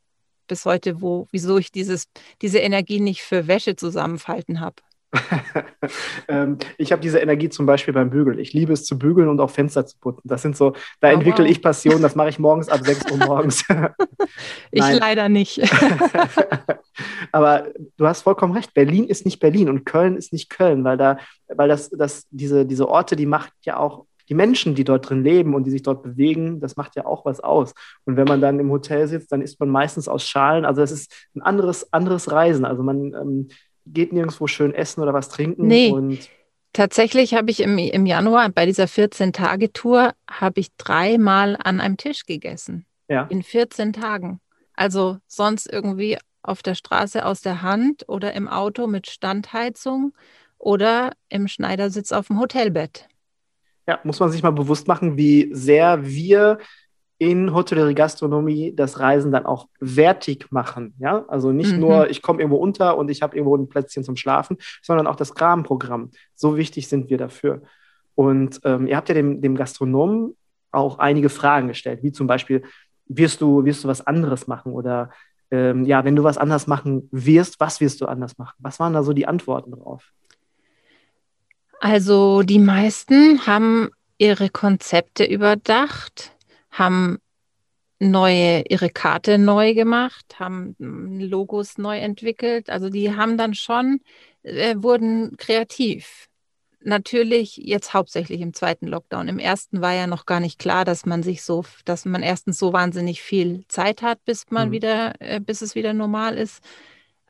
bis 0.46 0.64
heute, 0.64 1.00
wo, 1.00 1.28
wieso 1.30 1.58
ich 1.58 1.72
dieses, 1.72 2.04
diese 2.40 2.58
Energie 2.58 3.00
nicht 3.00 3.22
für 3.22 3.48
Wäsche 3.48 3.76
zusammenfalten 3.76 4.60
habe. 4.60 4.76
ähm, 6.28 6.58
ich 6.78 6.92
habe 6.92 7.02
diese 7.02 7.18
Energie 7.18 7.48
zum 7.48 7.66
Beispiel 7.66 7.92
beim 7.92 8.10
Bügeln. 8.10 8.38
Ich 8.38 8.52
liebe 8.52 8.72
es 8.72 8.84
zu 8.84 8.98
bügeln 8.98 9.28
und 9.28 9.40
auch 9.40 9.50
Fenster 9.50 9.84
zu 9.84 9.98
putzen. 9.98 10.22
Das 10.24 10.42
sind 10.42 10.56
so, 10.56 10.72
da 11.00 11.08
oh, 11.08 11.12
entwickle 11.12 11.44
wow. 11.44 11.50
ich 11.50 11.62
Passion, 11.62 12.02
das 12.02 12.14
mache 12.14 12.30
ich 12.30 12.38
morgens 12.38 12.68
ab 12.68 12.80
6 12.82 13.12
Uhr 13.12 13.18
morgens. 13.18 13.64
ich 14.70 14.82
leider 14.82 15.28
nicht. 15.28 15.60
Aber 17.32 17.68
du 17.96 18.06
hast 18.06 18.22
vollkommen 18.22 18.54
recht. 18.54 18.74
Berlin 18.74 19.06
ist 19.06 19.24
nicht 19.24 19.40
Berlin 19.40 19.68
und 19.68 19.84
Köln 19.84 20.16
ist 20.16 20.32
nicht 20.32 20.50
Köln, 20.50 20.84
weil 20.84 20.96
da, 20.96 21.18
weil 21.48 21.68
das, 21.68 21.90
das, 21.90 22.26
diese, 22.30 22.64
diese 22.66 22.88
Orte, 22.88 23.16
die 23.16 23.26
macht 23.26 23.52
ja 23.62 23.76
auch 23.76 24.06
die 24.28 24.34
Menschen, 24.34 24.74
die 24.74 24.84
dort 24.84 25.10
drin 25.10 25.24
leben 25.24 25.54
und 25.54 25.64
die 25.64 25.70
sich 25.70 25.82
dort 25.82 26.02
bewegen, 26.02 26.60
das 26.60 26.76
macht 26.76 26.96
ja 26.96 27.04
auch 27.04 27.24
was 27.24 27.40
aus. 27.40 27.74
Und 28.04 28.16
wenn 28.16 28.26
man 28.26 28.40
dann 28.40 28.60
im 28.60 28.70
Hotel 28.70 29.06
sitzt, 29.08 29.32
dann 29.32 29.42
isst 29.42 29.60
man 29.60 29.68
meistens 29.68 30.08
aus 30.08 30.26
Schalen. 30.26 30.64
Also 30.64 30.80
es 30.80 30.92
ist 30.92 31.12
ein 31.34 31.42
anderes, 31.42 31.92
anderes 31.92 32.30
Reisen. 32.30 32.64
Also 32.64 32.82
man 32.82 33.12
ähm, 33.14 33.48
geht 33.86 34.12
nirgendwo 34.12 34.46
schön 34.46 34.74
essen 34.74 35.00
oder 35.00 35.12
was 35.12 35.28
trinken. 35.28 35.66
Nee. 35.66 35.90
Und 35.90 36.28
Tatsächlich 36.72 37.34
habe 37.34 37.50
ich 37.50 37.60
im, 37.60 37.76
im 37.76 38.06
Januar 38.06 38.48
bei 38.48 38.64
dieser 38.64 38.84
14-Tage-Tour 38.84 40.14
habe 40.30 40.60
ich 40.60 40.74
dreimal 40.76 41.58
an 41.62 41.80
einem 41.80 41.98
Tisch 41.98 42.24
gegessen. 42.24 42.86
Ja. 43.08 43.24
In 43.24 43.42
14 43.42 43.92
Tagen. 43.92 44.40
Also 44.72 45.18
sonst 45.26 45.70
irgendwie 45.70 46.16
auf 46.42 46.62
der 46.62 46.74
Straße 46.74 47.26
aus 47.26 47.42
der 47.42 47.60
Hand 47.60 48.08
oder 48.08 48.32
im 48.32 48.48
Auto 48.48 48.86
mit 48.86 49.06
Standheizung 49.06 50.14
oder 50.58 51.12
im 51.28 51.46
Schneidersitz 51.46 52.10
auf 52.10 52.28
dem 52.28 52.40
Hotelbett. 52.40 53.06
Ja, 53.86 54.00
muss 54.04 54.20
man 54.20 54.30
sich 54.30 54.42
mal 54.42 54.50
bewusst 54.50 54.88
machen, 54.88 55.16
wie 55.18 55.50
sehr 55.52 56.06
wir 56.06 56.58
in 57.22 57.54
Hotellerie 57.54 57.94
Gastronomie 57.94 58.74
das 58.74 58.98
Reisen 58.98 59.30
dann 59.30 59.46
auch 59.46 59.68
wertig 59.78 60.50
machen. 60.50 60.94
Ja? 60.98 61.24
Also 61.28 61.52
nicht 61.52 61.74
mhm. 61.74 61.78
nur, 61.78 62.10
ich 62.10 62.20
komme 62.20 62.40
irgendwo 62.40 62.58
unter 62.58 62.98
und 62.98 63.12
ich 63.12 63.22
habe 63.22 63.36
irgendwo 63.36 63.56
ein 63.56 63.68
Plätzchen 63.68 64.02
zum 64.02 64.16
Schlafen, 64.16 64.56
sondern 64.82 65.06
auch 65.06 65.14
das 65.14 65.40
Rahmenprogramm. 65.40 66.10
So 66.34 66.56
wichtig 66.56 66.88
sind 66.88 67.10
wir 67.10 67.18
dafür. 67.18 67.62
Und 68.16 68.60
ähm, 68.64 68.88
ihr 68.88 68.96
habt 68.96 69.08
ja 69.08 69.14
dem, 69.14 69.40
dem 69.40 69.54
Gastronomen 69.54 70.34
auch 70.72 70.98
einige 70.98 71.28
Fragen 71.28 71.68
gestellt, 71.68 72.02
wie 72.02 72.10
zum 72.10 72.26
Beispiel, 72.26 72.64
wirst 73.06 73.40
du, 73.40 73.64
wirst 73.64 73.84
du 73.84 73.88
was 73.88 74.04
anderes 74.04 74.48
machen? 74.48 74.72
Oder 74.72 75.10
ähm, 75.52 75.84
ja, 75.84 76.04
wenn 76.04 76.16
du 76.16 76.24
was 76.24 76.38
anders 76.38 76.66
machen 76.66 77.08
wirst, 77.12 77.60
was 77.60 77.80
wirst 77.80 78.00
du 78.00 78.06
anders 78.06 78.36
machen? 78.36 78.56
Was 78.58 78.80
waren 78.80 78.94
da 78.94 79.04
so 79.04 79.12
die 79.12 79.28
Antworten 79.28 79.70
drauf? 79.70 80.10
Also 81.78 82.42
die 82.42 82.58
meisten 82.58 83.46
haben 83.46 83.90
ihre 84.18 84.48
Konzepte 84.48 85.24
überdacht 85.24 86.31
haben 86.72 87.18
neue, 88.02 88.64
ihre 88.68 88.90
Karte 88.90 89.38
neu 89.38 89.74
gemacht, 89.74 90.38
haben 90.38 90.74
Logos 90.78 91.78
neu 91.78 91.98
entwickelt. 91.98 92.68
Also 92.68 92.90
die 92.90 93.14
haben 93.14 93.38
dann 93.38 93.54
schon, 93.54 94.00
äh, 94.42 94.74
wurden 94.76 95.36
kreativ. 95.36 96.28
Natürlich 96.84 97.58
jetzt 97.58 97.94
hauptsächlich 97.94 98.40
im 98.40 98.54
zweiten 98.54 98.88
Lockdown. 98.88 99.28
Im 99.28 99.38
ersten 99.38 99.80
war 99.80 99.94
ja 99.94 100.08
noch 100.08 100.26
gar 100.26 100.40
nicht 100.40 100.58
klar, 100.58 100.84
dass 100.84 101.06
man 101.06 101.22
sich 101.22 101.44
so, 101.44 101.64
dass 101.84 102.04
man 102.04 102.24
erstens 102.24 102.58
so 102.58 102.72
wahnsinnig 102.72 103.22
viel 103.22 103.64
Zeit 103.68 104.02
hat, 104.02 104.24
bis 104.24 104.50
man 104.50 104.68
mhm. 104.68 104.72
wieder, 104.72 105.12
äh, 105.20 105.38
bis 105.38 105.62
es 105.62 105.76
wieder 105.76 105.92
normal 105.92 106.36
ist. 106.36 106.60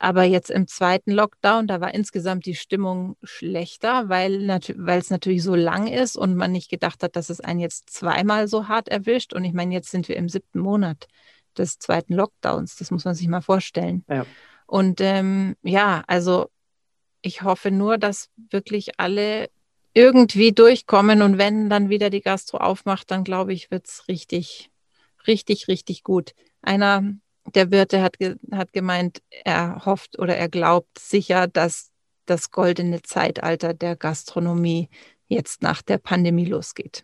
Aber 0.03 0.25
jetzt 0.25 0.51
im 0.51 0.67
zweiten 0.67 1.13
Lockdown, 1.13 1.65
da 1.65 1.79
war 1.79 1.93
insgesamt 1.93 2.45
die 2.45 2.55
Stimmung 2.55 3.15
schlechter, 3.23 4.09
weil, 4.09 4.49
es 4.49 5.09
natürlich 5.09 5.41
so 5.43 5.55
lang 5.55 5.87
ist 5.87 6.17
und 6.17 6.35
man 6.35 6.51
nicht 6.51 6.69
gedacht 6.69 7.03
hat, 7.03 7.15
dass 7.15 7.29
es 7.29 7.39
einen 7.39 7.61
jetzt 7.61 7.89
zweimal 7.89 8.49
so 8.49 8.67
hart 8.67 8.89
erwischt. 8.89 9.31
Und 9.31 9.45
ich 9.45 9.53
meine, 9.53 9.73
jetzt 9.73 9.91
sind 9.91 10.09
wir 10.09 10.17
im 10.17 10.27
siebten 10.27 10.59
Monat 10.59 11.07
des 11.57 11.79
zweiten 11.79 12.15
Lockdowns. 12.15 12.75
Das 12.75 12.91
muss 12.91 13.05
man 13.05 13.15
sich 13.15 13.29
mal 13.29 13.39
vorstellen. 13.39 14.03
Ja. 14.09 14.25
Und 14.65 14.99
ähm, 14.99 15.55
ja, 15.61 16.03
also 16.05 16.49
ich 17.21 17.43
hoffe 17.43 17.71
nur, 17.71 17.97
dass 17.97 18.29
wirklich 18.35 18.99
alle 18.99 19.49
irgendwie 19.93 20.51
durchkommen 20.51 21.21
und 21.21 21.37
wenn 21.37 21.69
dann 21.69 21.87
wieder 21.87 22.09
die 22.09 22.19
Gastro 22.19 22.57
aufmacht, 22.57 23.09
dann 23.09 23.23
glaube 23.23 23.53
ich, 23.53 23.71
wird 23.71 23.87
es 23.87 24.05
richtig, 24.09 24.69
richtig, 25.27 25.69
richtig 25.69 26.03
gut. 26.03 26.33
Einer 26.61 27.03
der 27.53 27.71
Wirte 27.71 28.01
hat, 28.01 28.17
hat 28.51 28.73
gemeint, 28.73 29.21
er 29.43 29.85
hofft 29.85 30.17
oder 30.19 30.35
er 30.35 30.49
glaubt 30.49 30.99
sicher, 30.99 31.47
dass 31.47 31.91
das 32.25 32.51
goldene 32.51 33.01
Zeitalter 33.01 33.73
der 33.73 33.95
Gastronomie 33.95 34.89
jetzt 35.27 35.61
nach 35.61 35.81
der 35.81 35.97
Pandemie 35.97 36.45
losgeht. 36.45 37.03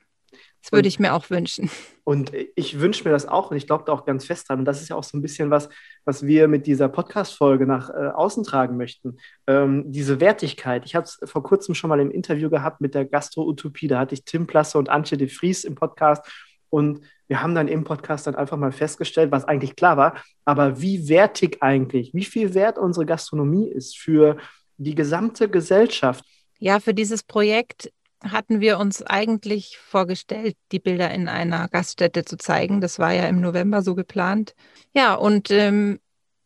Das 0.61 0.73
würde 0.73 0.89
ich 0.89 0.99
mir 0.99 1.13
auch 1.13 1.29
wünschen. 1.29 1.69
Und 2.03 2.33
ich 2.55 2.79
wünsche 2.79 3.03
mir 3.05 3.11
das 3.11 3.25
auch 3.25 3.49
und 3.49 3.57
ich 3.57 3.65
glaube 3.65 3.85
da 3.85 3.93
auch 3.93 4.05
ganz 4.05 4.25
fest 4.25 4.49
dran. 4.49 4.59
Und 4.59 4.65
das 4.65 4.81
ist 4.81 4.89
ja 4.89 4.95
auch 4.95 5.03
so 5.03 5.17
ein 5.17 5.21
bisschen 5.21 5.49
was, 5.49 5.69
was 6.03 6.25
wir 6.25 6.47
mit 6.47 6.67
dieser 6.67 6.89
Podcast-Folge 6.89 7.65
nach 7.65 7.89
äh, 7.89 8.09
außen 8.09 8.43
tragen 8.43 8.75
möchten. 8.75 9.17
Ähm, 9.47 9.85
diese 9.87 10.19
Wertigkeit. 10.19 10.85
Ich 10.85 10.95
habe 10.95 11.05
es 11.05 11.19
vor 11.23 11.43
kurzem 11.43 11.75
schon 11.75 11.89
mal 11.89 11.99
im 11.99 12.11
Interview 12.11 12.49
gehabt 12.49 12.81
mit 12.81 12.93
der 12.93 13.05
Gastro-Utopie. 13.05 13.87
Da 13.87 13.99
hatte 13.99 14.15
ich 14.15 14.25
Tim 14.25 14.47
Plasse 14.47 14.77
und 14.77 14.89
Antje 14.89 15.17
de 15.17 15.29
Vries 15.29 15.63
im 15.63 15.75
Podcast. 15.75 16.29
Und 16.69 17.01
wir 17.27 17.41
haben 17.41 17.55
dann 17.55 17.67
im 17.67 17.83
Podcast 17.83 18.27
dann 18.27 18.35
einfach 18.35 18.57
mal 18.57 18.71
festgestellt, 18.71 19.31
was 19.31 19.45
eigentlich 19.45 19.75
klar 19.75 19.97
war, 19.97 20.21
aber 20.45 20.81
wie 20.81 21.09
wertig 21.09 21.57
eigentlich, 21.61 22.13
wie 22.13 22.25
viel 22.25 22.53
wert 22.53 22.77
unsere 22.77 23.05
Gastronomie 23.05 23.67
ist 23.67 23.97
für 23.97 24.37
die 24.77 24.95
gesamte 24.95 25.49
Gesellschaft. 25.49 26.23
Ja, 26.59 26.79
für 26.79 26.93
dieses 26.93 27.23
Projekt 27.23 27.91
hatten 28.23 28.59
wir 28.59 28.79
uns 28.79 29.01
eigentlich 29.01 29.77
vorgestellt, 29.77 30.57
die 30.71 30.79
Bilder 30.79 31.11
in 31.11 31.27
einer 31.27 31.67
Gaststätte 31.69 32.25
zu 32.25 32.37
zeigen. 32.37 32.81
Das 32.81 32.99
war 32.99 33.13
ja 33.13 33.27
im 33.27 33.39
November 33.39 33.81
so 33.81 33.95
geplant. 33.95 34.55
Ja, 34.93 35.15
und 35.15 35.51
ähm, 35.51 35.99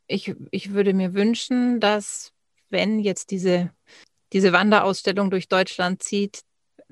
ich, 0.07 0.35
ich 0.51 0.73
würde 0.73 0.93
mir 0.93 1.13
wünschen, 1.13 1.79
dass 1.79 2.31
wenn 2.69 2.99
jetzt 2.99 3.31
diese, 3.31 3.71
diese 4.33 4.51
Wanderausstellung 4.51 5.31
durch 5.31 5.47
Deutschland 5.47 6.03
zieht, 6.03 6.41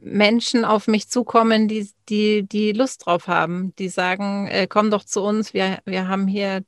Menschen 0.02 0.66
auf 0.66 0.88
mich 0.88 1.08
zukommen, 1.08 1.68
die, 1.68 1.90
die, 2.10 2.44
die 2.44 2.72
Lust 2.72 3.06
drauf 3.06 3.28
haben, 3.28 3.74
die 3.78 3.90
sagen, 3.90 4.48
äh, 4.48 4.68
komm 4.68 4.92
doch 4.92 5.06
zu 5.06 5.22
uns, 5.22 5.54
wir, 5.54 5.80
wir 5.86 6.08
haben 6.08 6.28
hier 6.28 6.64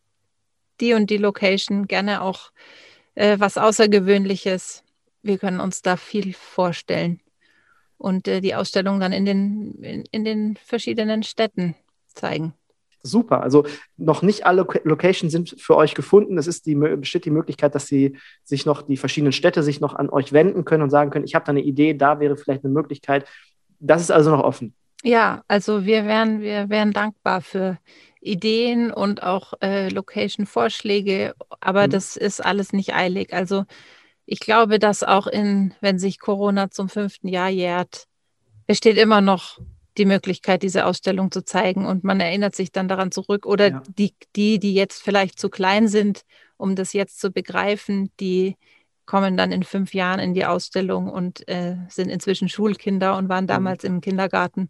die 0.79 0.93
und 0.93 1.09
die 1.09 1.17
Location, 1.17 1.87
gerne 1.87 2.21
auch 2.21 2.51
äh, 3.15 3.39
was 3.39 3.57
Außergewöhnliches. 3.57 4.83
Wir 5.23 5.37
können 5.37 5.59
uns 5.59 5.81
da 5.81 5.97
viel 5.97 6.33
vorstellen 6.33 7.21
und 7.97 8.27
äh, 8.27 8.41
die 8.41 8.55
Ausstellung 8.55 8.99
dann 8.99 9.13
in 9.13 9.25
den, 9.25 9.75
in, 9.81 10.03
in 10.11 10.23
den 10.23 10.55
verschiedenen 10.57 11.23
Städten 11.23 11.75
zeigen. 12.07 12.53
Super. 13.05 13.43
Also 13.43 13.65
noch 13.97 14.21
nicht 14.21 14.45
alle 14.45 14.65
Locations 14.85 15.31
sind 15.31 15.55
für 15.59 15.75
euch 15.75 15.93
gefunden. 15.93 16.37
Es 16.37 16.47
ist 16.47 16.65
die, 16.65 16.75
besteht 16.75 17.25
die 17.25 17.31
Möglichkeit, 17.31 17.75
dass 17.75 17.85
sie 17.87 18.17
sich 18.45 18.65
noch, 18.65 18.81
die 18.81 18.95
verschiedenen 18.95 19.33
Städte 19.33 19.61
sich 19.61 19.81
noch 19.81 19.93
an 19.93 20.09
euch 20.09 20.31
wenden 20.31 20.63
können 20.63 20.83
und 20.83 20.89
sagen 20.89 21.11
können, 21.11 21.25
ich 21.25 21.35
habe 21.35 21.45
da 21.45 21.51
eine 21.51 21.61
Idee, 21.61 21.93
da 21.93 22.21
wäre 22.21 22.37
vielleicht 22.37 22.63
eine 22.63 22.73
Möglichkeit. 22.73 23.27
Das 23.79 24.01
ist 24.01 24.09
also 24.09 24.31
noch 24.31 24.43
offen. 24.43 24.73
Ja, 25.03 25.43
also 25.49 25.85
wir 25.85 26.05
wären, 26.05 26.39
wir 26.39 26.69
wären 26.69 26.93
dankbar 26.93 27.41
für 27.41 27.77
Ideen 28.21 28.89
und 28.89 29.21
auch 29.21 29.53
äh, 29.61 29.89
Location-Vorschläge, 29.89 31.35
aber 31.59 31.87
mhm. 31.87 31.91
das 31.91 32.15
ist 32.15 32.43
alles 32.43 32.71
nicht 32.71 32.95
eilig. 32.95 33.33
Also 33.33 33.65
ich 34.25 34.39
glaube, 34.39 34.79
dass 34.79 35.03
auch 35.03 35.27
in, 35.27 35.73
wenn 35.81 35.99
sich 35.99 36.19
Corona 36.21 36.71
zum 36.71 36.87
fünften 36.87 37.27
Jahr 37.27 37.49
jährt, 37.49 38.05
besteht 38.65 38.97
immer 38.97 39.19
noch 39.19 39.59
die 39.97 40.05
Möglichkeit, 40.05 40.63
diese 40.63 40.85
Ausstellung 40.85 41.31
zu 41.31 41.43
zeigen 41.43 41.85
und 41.85 42.03
man 42.03 42.19
erinnert 42.19 42.55
sich 42.55 42.71
dann 42.71 42.87
daran 42.87 43.11
zurück. 43.11 43.45
Oder 43.45 43.69
ja. 43.69 43.83
die, 43.97 44.15
die, 44.35 44.59
die 44.59 44.73
jetzt 44.73 45.01
vielleicht 45.01 45.39
zu 45.39 45.49
klein 45.49 45.87
sind, 45.87 46.23
um 46.57 46.75
das 46.75 46.93
jetzt 46.93 47.19
zu 47.19 47.31
begreifen, 47.31 48.11
die 48.19 48.55
kommen 49.05 49.35
dann 49.37 49.51
in 49.51 49.63
fünf 49.63 49.93
Jahren 49.93 50.19
in 50.19 50.33
die 50.33 50.45
Ausstellung 50.45 51.09
und 51.09 51.47
äh, 51.47 51.75
sind 51.89 52.09
inzwischen 52.09 52.49
Schulkinder 52.49 53.17
und 53.17 53.29
waren 53.29 53.47
damals 53.47 53.83
im 53.83 54.01
Kindergarten. 54.01 54.69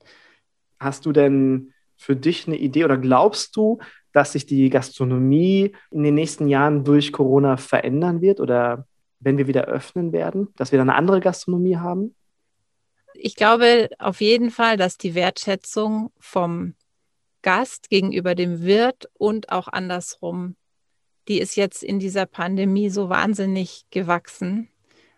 Hast 0.79 1.05
du 1.05 1.11
denn 1.11 1.73
für 1.95 2.15
dich 2.15 2.47
eine 2.47 2.57
Idee 2.57 2.83
oder 2.83 2.97
glaubst 2.97 3.55
du, 3.55 3.79
dass 4.11 4.33
sich 4.33 4.45
die 4.45 4.69
Gastronomie 4.69 5.73
in 5.91 6.03
den 6.03 6.15
nächsten 6.15 6.47
Jahren 6.47 6.83
durch 6.83 7.11
Corona 7.11 7.57
verändern 7.57 8.21
wird 8.21 8.39
oder 8.39 8.87
wenn 9.19 9.37
wir 9.37 9.47
wieder 9.47 9.65
öffnen 9.65 10.11
werden, 10.11 10.49
dass 10.57 10.71
wir 10.71 10.79
dann 10.79 10.89
eine 10.89 10.97
andere 10.97 11.19
Gastronomie 11.19 11.77
haben? 11.77 12.15
Ich 13.13 13.35
glaube 13.35 13.89
auf 13.99 14.21
jeden 14.21 14.51
Fall, 14.51 14.77
dass 14.77 14.97
die 14.97 15.15
Wertschätzung 15.15 16.11
vom 16.19 16.75
Gast 17.41 17.89
gegenüber 17.89 18.35
dem 18.35 18.61
Wirt 18.61 19.09
und 19.13 19.51
auch 19.51 19.67
andersrum, 19.67 20.55
die 21.27 21.39
ist 21.39 21.55
jetzt 21.55 21.83
in 21.83 21.99
dieser 21.99 22.25
Pandemie 22.25 22.89
so 22.89 23.09
wahnsinnig 23.09 23.85
gewachsen. 23.91 24.69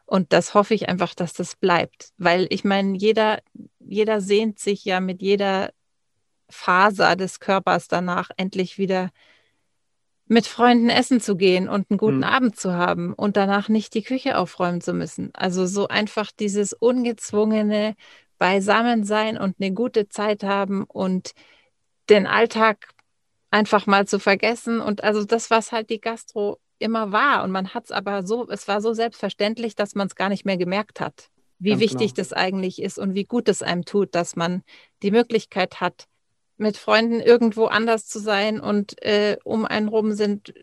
Und 0.06 0.34
das 0.34 0.54
hoffe 0.54 0.74
ich 0.74 0.88
einfach, 0.88 1.16
dass 1.16 1.34
das 1.34 1.56
bleibt. 1.56 2.12
Weil 2.18 2.48
ich 2.50 2.64
meine, 2.64 2.98
jeder, 2.98 3.40
jeder 3.80 4.22
sehnt 4.22 4.60
sich 4.60 4.86
ja 4.86 5.00
mit 5.00 5.22
jeder 5.22 5.72
Faser 6.50 7.16
des 7.16 7.40
Körpers 7.40 7.88
danach 7.88 8.30
endlich 8.38 8.78
wieder 8.78 9.12
mit 10.28 10.48
Freunden 10.48 10.90
essen 10.90 11.22
zu 11.22 11.36
gehen 11.36 11.70
und 11.70 11.90
einen 11.90 11.98
guten 11.98 12.18
mhm. 12.18 12.24
Abend 12.24 12.60
zu 12.60 12.74
haben 12.74 13.14
und 13.14 13.38
danach 13.38 13.70
nicht 13.70 13.94
die 13.94 14.04
Küche 14.04 14.38
aufräumen 14.38 14.82
zu 14.82 14.94
müssen. 14.94 15.30
Also 15.34 15.66
so 15.66 15.88
einfach 15.88 16.32
dieses 16.32 16.74
ungezwungene 16.74 17.96
Beisammensein 18.38 19.38
und 19.38 19.56
eine 19.60 19.74
gute 19.74 20.10
Zeit 20.10 20.44
haben 20.44 20.84
und 20.84 21.32
den 22.10 22.28
Alltag 22.28 22.90
einfach 23.52 23.86
mal 23.86 24.08
zu 24.08 24.20
vergessen. 24.20 24.82
Und 24.82 25.04
also 25.04 25.24
das, 25.26 25.50
was 25.50 25.72
halt 25.72 25.90
die 25.90 26.02
Gastro 26.02 26.60
immer 26.80 27.12
war. 27.12 27.44
Und 27.44 27.52
man 27.52 27.74
hat 27.74 27.86
es 27.86 27.92
aber 27.92 28.26
so, 28.26 28.48
es 28.50 28.68
war 28.68 28.82
so 28.82 28.94
selbstverständlich, 28.94 29.76
dass 29.76 29.96
man 29.96 30.08
es 30.08 30.16
gar 30.16 30.30
nicht 30.30 30.46
mehr 30.46 30.58
gemerkt 30.58 31.00
hat, 31.00 31.30
wie 31.60 31.70
Ganz 31.70 31.82
wichtig 31.82 32.14
genau. 32.14 32.16
das 32.16 32.34
eigentlich 32.34 32.82
ist 32.82 32.98
und 32.98 33.14
wie 33.14 33.26
gut 33.26 33.48
es 33.48 33.62
einem 33.62 33.86
tut, 33.86 34.14
dass 34.16 34.36
man 34.36 34.64
die 35.04 35.12
Möglichkeit 35.12 35.80
hat, 35.80 36.06
mit 36.58 36.78
Freunden 36.78 37.20
irgendwo 37.20 37.66
anders 37.66 38.08
zu 38.08 38.20
sein 38.20 38.60
und 38.60 39.02
äh, 39.04 39.38
um 39.44 39.66
einen 39.66 39.88
rum 39.88 40.14
sind 40.14 40.54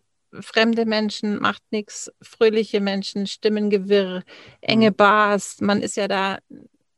fremde 0.40 0.86
Menschen, 0.86 1.38
macht 1.40 1.62
nichts, 1.70 2.10
fröhliche 2.22 2.80
Menschen, 2.80 3.26
Stimmengewirr, 3.26 4.22
enge 4.60 4.90
mhm. 4.90 4.96
Bars. 4.96 5.60
Man 5.60 5.82
ist 5.82 5.96
ja 5.96 6.08
da, 6.08 6.38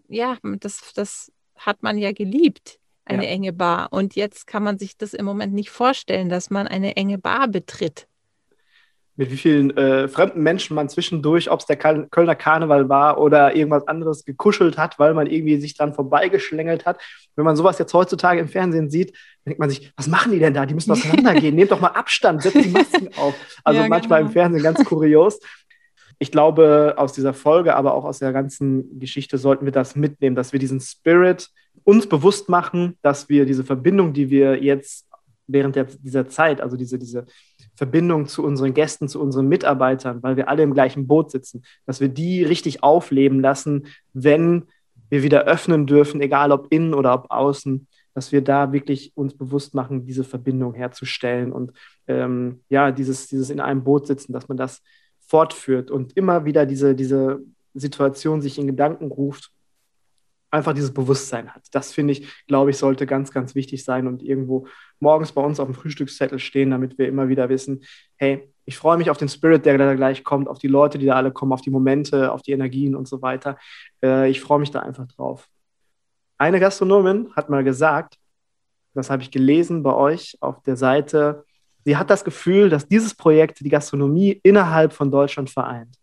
ja, 0.08 0.38
das, 0.60 0.92
das 0.94 1.32
hat 1.56 1.82
man 1.82 1.98
ja 1.98 2.12
geliebt, 2.12 2.78
eine 3.04 3.24
ja. 3.24 3.30
enge 3.30 3.52
Bar. 3.52 3.92
Und 3.92 4.14
jetzt 4.14 4.46
kann 4.46 4.62
man 4.62 4.78
sich 4.78 4.96
das 4.96 5.14
im 5.14 5.24
Moment 5.24 5.52
nicht 5.52 5.70
vorstellen, 5.70 6.28
dass 6.28 6.50
man 6.50 6.68
eine 6.68 6.96
enge 6.96 7.18
Bar 7.18 7.48
betritt 7.48 8.06
mit 9.16 9.30
wie 9.30 9.36
vielen 9.36 9.76
äh, 9.76 10.08
fremden 10.08 10.42
Menschen 10.42 10.74
man 10.74 10.88
zwischendurch, 10.88 11.50
ob 11.50 11.60
es 11.60 11.66
der 11.66 11.76
Kölner 11.76 12.34
Karneval 12.34 12.88
war 12.88 13.18
oder 13.20 13.54
irgendwas 13.54 13.86
anderes, 13.86 14.24
gekuschelt 14.24 14.76
hat, 14.76 14.98
weil 14.98 15.14
man 15.14 15.28
irgendwie 15.28 15.60
sich 15.60 15.76
dran 15.76 15.94
vorbeigeschlängelt 15.94 16.84
hat. 16.84 17.00
Wenn 17.36 17.44
man 17.44 17.54
sowas 17.54 17.78
jetzt 17.78 17.94
heutzutage 17.94 18.40
im 18.40 18.48
Fernsehen 18.48 18.90
sieht, 18.90 19.16
denkt 19.46 19.60
man 19.60 19.70
sich, 19.70 19.92
was 19.96 20.08
machen 20.08 20.32
die 20.32 20.40
denn 20.40 20.54
da? 20.54 20.66
Die 20.66 20.74
müssen 20.74 20.90
auseinandergehen. 20.90 21.54
Nehmt 21.56 21.70
doch 21.70 21.80
mal 21.80 21.88
Abstand, 21.88 22.42
setzt 22.42 22.64
die 22.64 22.70
Masken 22.70 23.08
auf. 23.16 23.34
Also 23.62 23.82
ja, 23.82 23.88
manchmal 23.88 24.20
genau. 24.20 24.28
im 24.28 24.32
Fernsehen 24.32 24.62
ganz 24.62 24.84
kurios. 24.84 25.38
Ich 26.18 26.32
glaube, 26.32 26.94
aus 26.96 27.12
dieser 27.12 27.34
Folge, 27.34 27.76
aber 27.76 27.94
auch 27.94 28.04
aus 28.04 28.18
der 28.18 28.32
ganzen 28.32 28.98
Geschichte 28.98 29.38
sollten 29.38 29.64
wir 29.64 29.72
das 29.72 29.94
mitnehmen, 29.94 30.34
dass 30.34 30.52
wir 30.52 30.60
diesen 30.60 30.80
Spirit 30.80 31.50
uns 31.84 32.08
bewusst 32.08 32.48
machen, 32.48 32.98
dass 33.02 33.28
wir 33.28 33.46
diese 33.46 33.64
Verbindung, 33.64 34.12
die 34.12 34.30
wir 34.30 34.62
jetzt 34.62 35.06
während 35.46 35.76
der, 35.76 35.84
dieser 35.84 36.28
Zeit, 36.28 36.60
also 36.60 36.76
diese, 36.76 36.98
diese 36.98 37.26
Verbindung 37.76 38.26
zu 38.26 38.44
unseren 38.44 38.74
Gästen, 38.74 39.08
zu 39.08 39.20
unseren 39.20 39.48
Mitarbeitern, 39.48 40.22
weil 40.22 40.36
wir 40.36 40.48
alle 40.48 40.62
im 40.62 40.74
gleichen 40.74 41.06
Boot 41.06 41.30
sitzen, 41.30 41.64
dass 41.86 42.00
wir 42.00 42.08
die 42.08 42.44
richtig 42.44 42.82
aufleben 42.82 43.40
lassen, 43.40 43.86
wenn 44.12 44.64
wir 45.10 45.22
wieder 45.22 45.44
öffnen 45.44 45.86
dürfen, 45.86 46.20
egal 46.20 46.52
ob 46.52 46.72
innen 46.72 46.94
oder 46.94 47.14
ob 47.14 47.30
außen, 47.30 47.86
dass 48.14 48.32
wir 48.32 48.42
da 48.42 48.72
wirklich 48.72 49.12
uns 49.16 49.36
bewusst 49.36 49.74
machen, 49.74 50.06
diese 50.06 50.24
Verbindung 50.24 50.74
herzustellen 50.74 51.52
und 51.52 51.72
ähm, 52.06 52.60
ja, 52.68 52.92
dieses, 52.92 53.26
dieses 53.26 53.50
in 53.50 53.60
einem 53.60 53.82
Boot 53.82 54.06
sitzen, 54.06 54.32
dass 54.32 54.48
man 54.48 54.56
das 54.56 54.82
fortführt 55.26 55.90
und 55.90 56.16
immer 56.16 56.44
wieder 56.44 56.66
diese, 56.66 56.94
diese 56.94 57.40
Situation 57.74 58.40
sich 58.40 58.58
in 58.58 58.68
Gedanken 58.68 59.10
ruft 59.10 59.53
einfach 60.54 60.72
dieses 60.72 60.94
Bewusstsein 60.94 61.54
hat. 61.54 61.62
Das 61.72 61.92
finde 61.92 62.12
ich, 62.12 62.46
glaube 62.46 62.70
ich, 62.70 62.78
sollte 62.78 63.06
ganz, 63.06 63.30
ganz 63.30 63.54
wichtig 63.54 63.84
sein 63.84 64.06
und 64.06 64.22
irgendwo 64.22 64.66
morgens 65.00 65.32
bei 65.32 65.42
uns 65.42 65.60
auf 65.60 65.66
dem 65.66 65.74
Frühstückszettel 65.74 66.38
stehen, 66.38 66.70
damit 66.70 66.96
wir 66.96 67.08
immer 67.08 67.28
wieder 67.28 67.48
wissen, 67.48 67.84
hey, 68.16 68.48
ich 68.64 68.78
freue 68.78 68.96
mich 68.96 69.10
auf 69.10 69.18
den 69.18 69.28
Spirit, 69.28 69.66
der 69.66 69.76
da 69.76 69.94
gleich 69.94 70.24
kommt, 70.24 70.48
auf 70.48 70.58
die 70.58 70.68
Leute, 70.68 70.98
die 70.98 71.06
da 71.06 71.16
alle 71.16 71.32
kommen, 71.32 71.52
auf 71.52 71.60
die 71.60 71.70
Momente, 71.70 72.32
auf 72.32 72.40
die 72.40 72.52
Energien 72.52 72.94
und 72.94 73.06
so 73.06 73.20
weiter. 73.20 73.58
Äh, 74.02 74.30
ich 74.30 74.40
freue 74.40 74.60
mich 74.60 74.70
da 74.70 74.80
einfach 74.80 75.06
drauf. 75.08 75.48
Eine 76.38 76.60
Gastronomin 76.60 77.30
hat 77.36 77.50
mal 77.50 77.64
gesagt, 77.64 78.16
das 78.94 79.10
habe 79.10 79.22
ich 79.22 79.30
gelesen 79.30 79.82
bei 79.82 79.92
euch 79.92 80.38
auf 80.40 80.62
der 80.62 80.76
Seite, 80.76 81.44
sie 81.84 81.96
hat 81.96 82.10
das 82.10 82.24
Gefühl, 82.24 82.70
dass 82.70 82.88
dieses 82.88 83.14
Projekt 83.14 83.60
die 83.60 83.68
Gastronomie 83.68 84.40
innerhalb 84.42 84.92
von 84.92 85.10
Deutschland 85.10 85.50
vereint. 85.50 85.98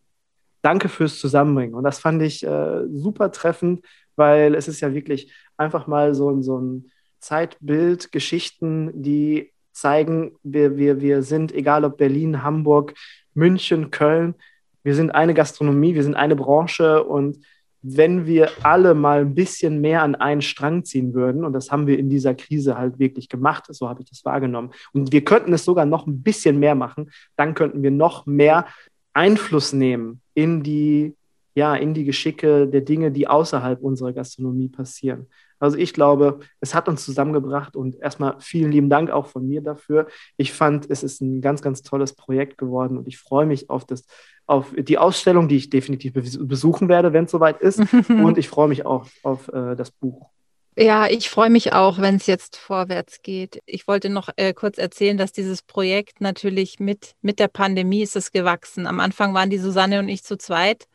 Danke 0.62 0.90
fürs 0.90 1.20
Zusammenbringen. 1.20 1.76
Und 1.76 1.84
das 1.84 2.00
fand 2.00 2.22
ich 2.22 2.46
äh, 2.46 2.84
super 2.92 3.32
treffend, 3.32 3.82
weil 4.16 4.56
es 4.56 4.68
ist 4.68 4.82
ja 4.82 4.94
wirklich 4.94 5.32
einfach 5.58 5.88
mal 5.88 6.14
so, 6.14 6.42
so 6.42 6.60
ein 6.60 6.92
Zeitbild, 7.20 8.12
Geschichten, 8.12 9.02
die 9.02 9.52
zeigen, 9.72 10.36
wir, 10.44 10.78
wir, 10.78 11.02
wir 11.02 11.24
sind, 11.24 11.54
egal 11.54 11.86
ob 11.86 11.98
Berlin, 11.98 12.44
Hamburg, 12.44 12.94
München, 13.34 13.92
Köln, 13.92 14.36
wir 14.84 14.96
sind 14.96 15.12
eine 15.12 15.34
Gastronomie, 15.34 15.96
wir 15.96 16.04
sind 16.04 16.16
eine 16.16 16.36
Branche 16.36 17.04
und 17.04 17.38
wenn 17.84 18.28
wir 18.28 18.52
alle 18.64 18.94
mal 18.94 19.22
ein 19.22 19.34
bisschen 19.34 19.82
mehr 19.82 20.04
an 20.04 20.14
einen 20.16 20.42
Strang 20.42 20.84
ziehen 20.84 21.14
würden, 21.14 21.44
und 21.44 21.54
das 21.54 21.72
haben 21.72 21.88
wir 21.88 21.98
in 21.98 22.10
dieser 22.10 22.36
Krise 22.36 22.78
halt 22.78 23.00
wirklich 23.00 23.28
gemacht, 23.28 23.66
so 23.70 23.90
habe 23.90 24.04
ich 24.04 24.10
das 24.10 24.24
wahrgenommen, 24.24 24.72
und 24.94 25.12
wir 25.12 25.24
könnten 25.24 25.54
es 25.54 25.66
sogar 25.66 25.86
noch 25.86 26.06
ein 26.06 26.22
bisschen 26.22 26.60
mehr 26.60 26.76
machen, 26.76 27.12
dann 27.38 27.56
könnten 27.56 27.82
wir 27.82 27.92
noch 27.92 28.26
mehr 28.26 28.68
Einfluss 29.14 29.74
nehmen 29.74 30.21
in 30.34 30.64
die, 30.64 31.16
ja, 31.56 31.76
in 31.76 31.94
die 31.94 32.06
Geschicke 32.06 32.68
der 32.68 32.82
Dinge, 32.82 33.12
die 33.12 33.28
außerhalb 33.28 33.82
unserer 33.82 34.14
Gastronomie 34.14 34.70
passieren. 34.70 35.28
Also 35.60 35.78
ich 35.78 35.94
glaube, 35.94 36.40
es 36.60 36.74
hat 36.74 36.90
uns 36.90 37.06
zusammengebracht 37.06 37.76
und 37.76 37.96
erstmal 38.02 38.36
vielen 38.40 38.72
lieben 38.72 38.90
Dank 38.90 39.12
auch 39.12 39.28
von 39.28 39.48
mir 39.48 39.62
dafür. 39.62 40.08
Ich 40.36 40.54
fand, 40.54 40.90
es 40.90 41.04
ist 41.04 41.22
ein 41.22 41.40
ganz, 41.40 41.62
ganz 41.62 41.84
tolles 41.84 42.14
Projekt 42.14 42.58
geworden 42.58 42.98
und 42.98 43.08
ich 43.08 43.20
freue 43.20 43.46
mich 43.46 43.70
auf 43.70 43.86
das 43.86 44.06
auf 44.48 44.74
die 44.76 44.98
Ausstellung, 44.98 45.48
die 45.48 45.56
ich 45.56 45.70
definitiv 45.70 46.14
besuchen 46.14 46.90
werde, 46.90 47.14
wenn 47.14 47.26
es 47.26 47.32
soweit 47.32 47.62
ist. 47.62 47.80
und 48.10 48.38
ich 48.38 48.50
freue 48.50 48.68
mich 48.68 48.86
auch 48.86 49.08
auf 49.24 49.48
äh, 49.50 49.76
das 49.76 49.92
Buch. 49.92 50.30
Ja, 50.78 51.08
ich 51.08 51.30
freue 51.30 51.50
mich 51.50 51.74
auch, 51.74 52.00
wenn 52.00 52.16
es 52.16 52.28
jetzt 52.28 52.56
vorwärts 52.56 53.22
geht. 53.22 53.62
Ich 53.66 53.88
wollte 53.88 54.10
noch 54.10 54.30
äh, 54.38 54.54
kurz 54.54 54.78
erzählen, 54.78 55.18
dass 55.18 55.34
dieses 55.34 55.62
Projekt 55.62 56.22
natürlich 56.22 56.80
mit, 56.80 57.16
mit 57.22 57.40
der 57.40 57.50
Pandemie 57.50 58.02
ist 58.02 58.16
es 58.16 58.32
gewachsen. 58.32 58.88
Am 58.88 59.02
Anfang 59.02 59.34
waren 59.34 59.50
die 59.50 59.58
Susanne 59.58 60.00
und 60.00 60.08
ich 60.08 60.24
zu 60.24 60.38
zweit 60.38 60.88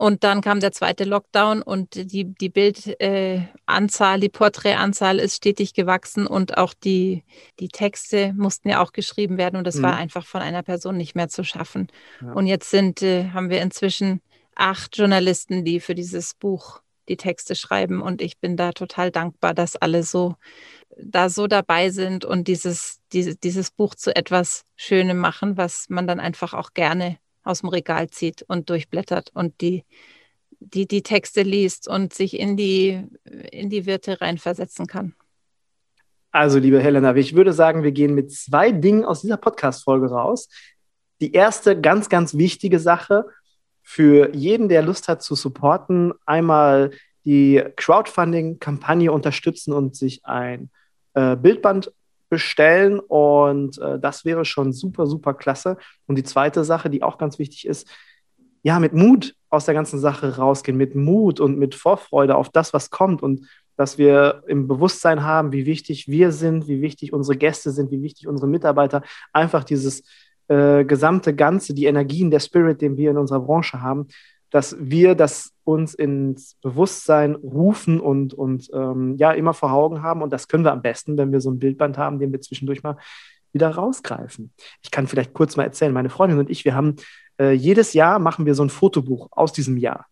und 0.00 0.24
dann 0.24 0.40
kam 0.40 0.60
der 0.60 0.72
zweite 0.72 1.04
Lockdown 1.04 1.60
und 1.60 1.94
die, 2.10 2.24
die 2.24 2.48
Bildanzahl, 2.48 4.16
äh, 4.16 4.20
die 4.20 4.28
Porträtanzahl 4.30 5.18
ist 5.18 5.36
stetig 5.36 5.74
gewachsen 5.74 6.26
und 6.26 6.56
auch 6.56 6.72
die, 6.72 7.22
die 7.58 7.68
Texte 7.68 8.32
mussten 8.32 8.70
ja 8.70 8.82
auch 8.82 8.92
geschrieben 8.92 9.36
werden 9.36 9.56
und 9.56 9.66
das 9.66 9.74
mhm. 9.74 9.82
war 9.82 9.96
einfach 9.96 10.24
von 10.24 10.40
einer 10.40 10.62
Person 10.62 10.96
nicht 10.96 11.16
mehr 11.16 11.28
zu 11.28 11.44
schaffen. 11.44 11.88
Ja. 12.22 12.32
Und 12.32 12.46
jetzt 12.46 12.70
sind, 12.70 13.02
äh, 13.02 13.28
haben 13.34 13.50
wir 13.50 13.60
inzwischen 13.60 14.22
acht 14.54 14.96
Journalisten, 14.96 15.66
die 15.66 15.80
für 15.80 15.94
dieses 15.94 16.32
Buch 16.32 16.80
die 17.10 17.18
Texte 17.18 17.54
schreiben 17.54 18.00
und 18.00 18.22
ich 18.22 18.38
bin 18.38 18.56
da 18.56 18.72
total 18.72 19.10
dankbar, 19.10 19.52
dass 19.52 19.76
alle 19.76 20.04
so 20.04 20.36
da 20.96 21.28
so 21.28 21.46
dabei 21.46 21.90
sind 21.90 22.24
und 22.24 22.48
dieses, 22.48 23.00
diese, 23.12 23.36
dieses 23.36 23.70
Buch 23.70 23.94
zu 23.94 24.14
etwas 24.14 24.64
Schönem 24.76 25.18
machen, 25.18 25.56
was 25.56 25.86
man 25.88 26.06
dann 26.06 26.20
einfach 26.20 26.54
auch 26.54 26.72
gerne 26.72 27.18
aus 27.42 27.60
dem 27.60 27.70
Regal 27.70 28.10
zieht 28.10 28.42
und 28.42 28.70
durchblättert 28.70 29.30
und 29.34 29.60
die, 29.60 29.84
die, 30.60 30.86
die 30.86 31.02
Texte 31.02 31.42
liest 31.42 31.88
und 31.88 32.12
sich 32.12 32.38
in 32.38 32.56
die, 32.56 33.02
in 33.24 33.70
die 33.70 33.86
Wirte 33.86 34.20
reinversetzen 34.20 34.86
kann. 34.86 35.14
Also, 36.32 36.58
liebe 36.58 36.80
Helena, 36.80 37.16
ich 37.16 37.34
würde 37.34 37.52
sagen, 37.52 37.82
wir 37.82 37.90
gehen 37.90 38.14
mit 38.14 38.32
zwei 38.32 38.70
Dingen 38.70 39.04
aus 39.04 39.22
dieser 39.22 39.36
Podcast-Folge 39.36 40.10
raus. 40.10 40.48
Die 41.20 41.32
erste 41.32 41.80
ganz, 41.80 42.08
ganz 42.08 42.36
wichtige 42.36 42.78
Sache 42.78 43.26
für 43.82 44.34
jeden, 44.34 44.68
der 44.68 44.82
Lust 44.82 45.08
hat 45.08 45.22
zu 45.22 45.34
supporten, 45.34 46.12
einmal 46.26 46.90
die 47.24 47.62
Crowdfunding-Kampagne 47.76 49.12
unterstützen 49.12 49.72
und 49.72 49.96
sich 49.96 50.24
ein 50.24 50.70
äh, 51.14 51.36
Bildband 51.36 51.92
bestellen 52.28 53.00
und 53.00 53.78
äh, 53.78 53.98
das 53.98 54.24
wäre 54.24 54.44
schon 54.44 54.72
super, 54.72 55.06
super 55.06 55.34
klasse. 55.34 55.76
Und 56.06 56.16
die 56.16 56.22
zweite 56.22 56.64
Sache, 56.64 56.88
die 56.88 57.02
auch 57.02 57.18
ganz 57.18 57.38
wichtig 57.38 57.66
ist, 57.66 57.88
ja, 58.62 58.78
mit 58.78 58.92
Mut 58.92 59.34
aus 59.48 59.64
der 59.64 59.74
ganzen 59.74 59.98
Sache 59.98 60.36
rausgehen, 60.36 60.76
mit 60.76 60.94
Mut 60.94 61.40
und 61.40 61.58
mit 61.58 61.74
Vorfreude 61.74 62.36
auf 62.36 62.50
das, 62.50 62.72
was 62.72 62.90
kommt 62.90 63.22
und 63.22 63.46
dass 63.76 63.96
wir 63.96 64.44
im 64.46 64.68
Bewusstsein 64.68 65.24
haben, 65.24 65.52
wie 65.52 65.64
wichtig 65.64 66.06
wir 66.06 66.32
sind, 66.32 66.68
wie 66.68 66.82
wichtig 66.82 67.12
unsere 67.12 67.38
Gäste 67.38 67.70
sind, 67.70 67.90
wie 67.90 68.02
wichtig 68.02 68.28
unsere 68.28 68.46
Mitarbeiter, 68.46 69.02
einfach 69.32 69.64
dieses 69.64 70.02
äh, 70.50 70.84
gesamte 70.84 71.34
Ganze, 71.34 71.74
die 71.74 71.84
Energien, 71.84 72.30
der 72.30 72.40
Spirit, 72.40 72.80
den 72.80 72.96
wir 72.96 73.12
in 73.12 73.18
unserer 73.18 73.40
Branche 73.40 73.80
haben, 73.80 74.08
dass 74.50 74.76
wir 74.80 75.14
das 75.14 75.52
uns 75.62 75.94
ins 75.94 76.56
Bewusstsein 76.60 77.36
rufen 77.36 78.00
und, 78.00 78.34
und 78.34 78.68
ähm, 78.74 79.14
ja, 79.16 79.30
immer 79.30 79.54
vor 79.54 79.72
Augen 79.72 80.02
haben. 80.02 80.22
Und 80.22 80.32
das 80.32 80.48
können 80.48 80.64
wir 80.64 80.72
am 80.72 80.82
besten, 80.82 81.16
wenn 81.16 81.30
wir 81.30 81.40
so 81.40 81.52
ein 81.52 81.60
Bildband 81.60 81.98
haben, 81.98 82.18
den 82.18 82.32
wir 82.32 82.40
zwischendurch 82.40 82.82
mal 82.82 82.96
wieder 83.52 83.70
rausgreifen. 83.70 84.52
Ich 84.82 84.90
kann 84.90 85.06
vielleicht 85.06 85.34
kurz 85.34 85.56
mal 85.56 85.62
erzählen, 85.62 85.92
meine 85.92 86.10
Freundin 86.10 86.40
und 86.40 86.50
ich, 86.50 86.64
wir 86.64 86.74
haben 86.74 86.96
äh, 87.40 87.52
jedes 87.52 87.92
Jahr 87.94 88.18
machen 88.18 88.44
wir 88.44 88.56
so 88.56 88.64
ein 88.64 88.70
Fotobuch 88.70 89.28
aus 89.30 89.52
diesem 89.52 89.76
Jahr. 89.76 90.06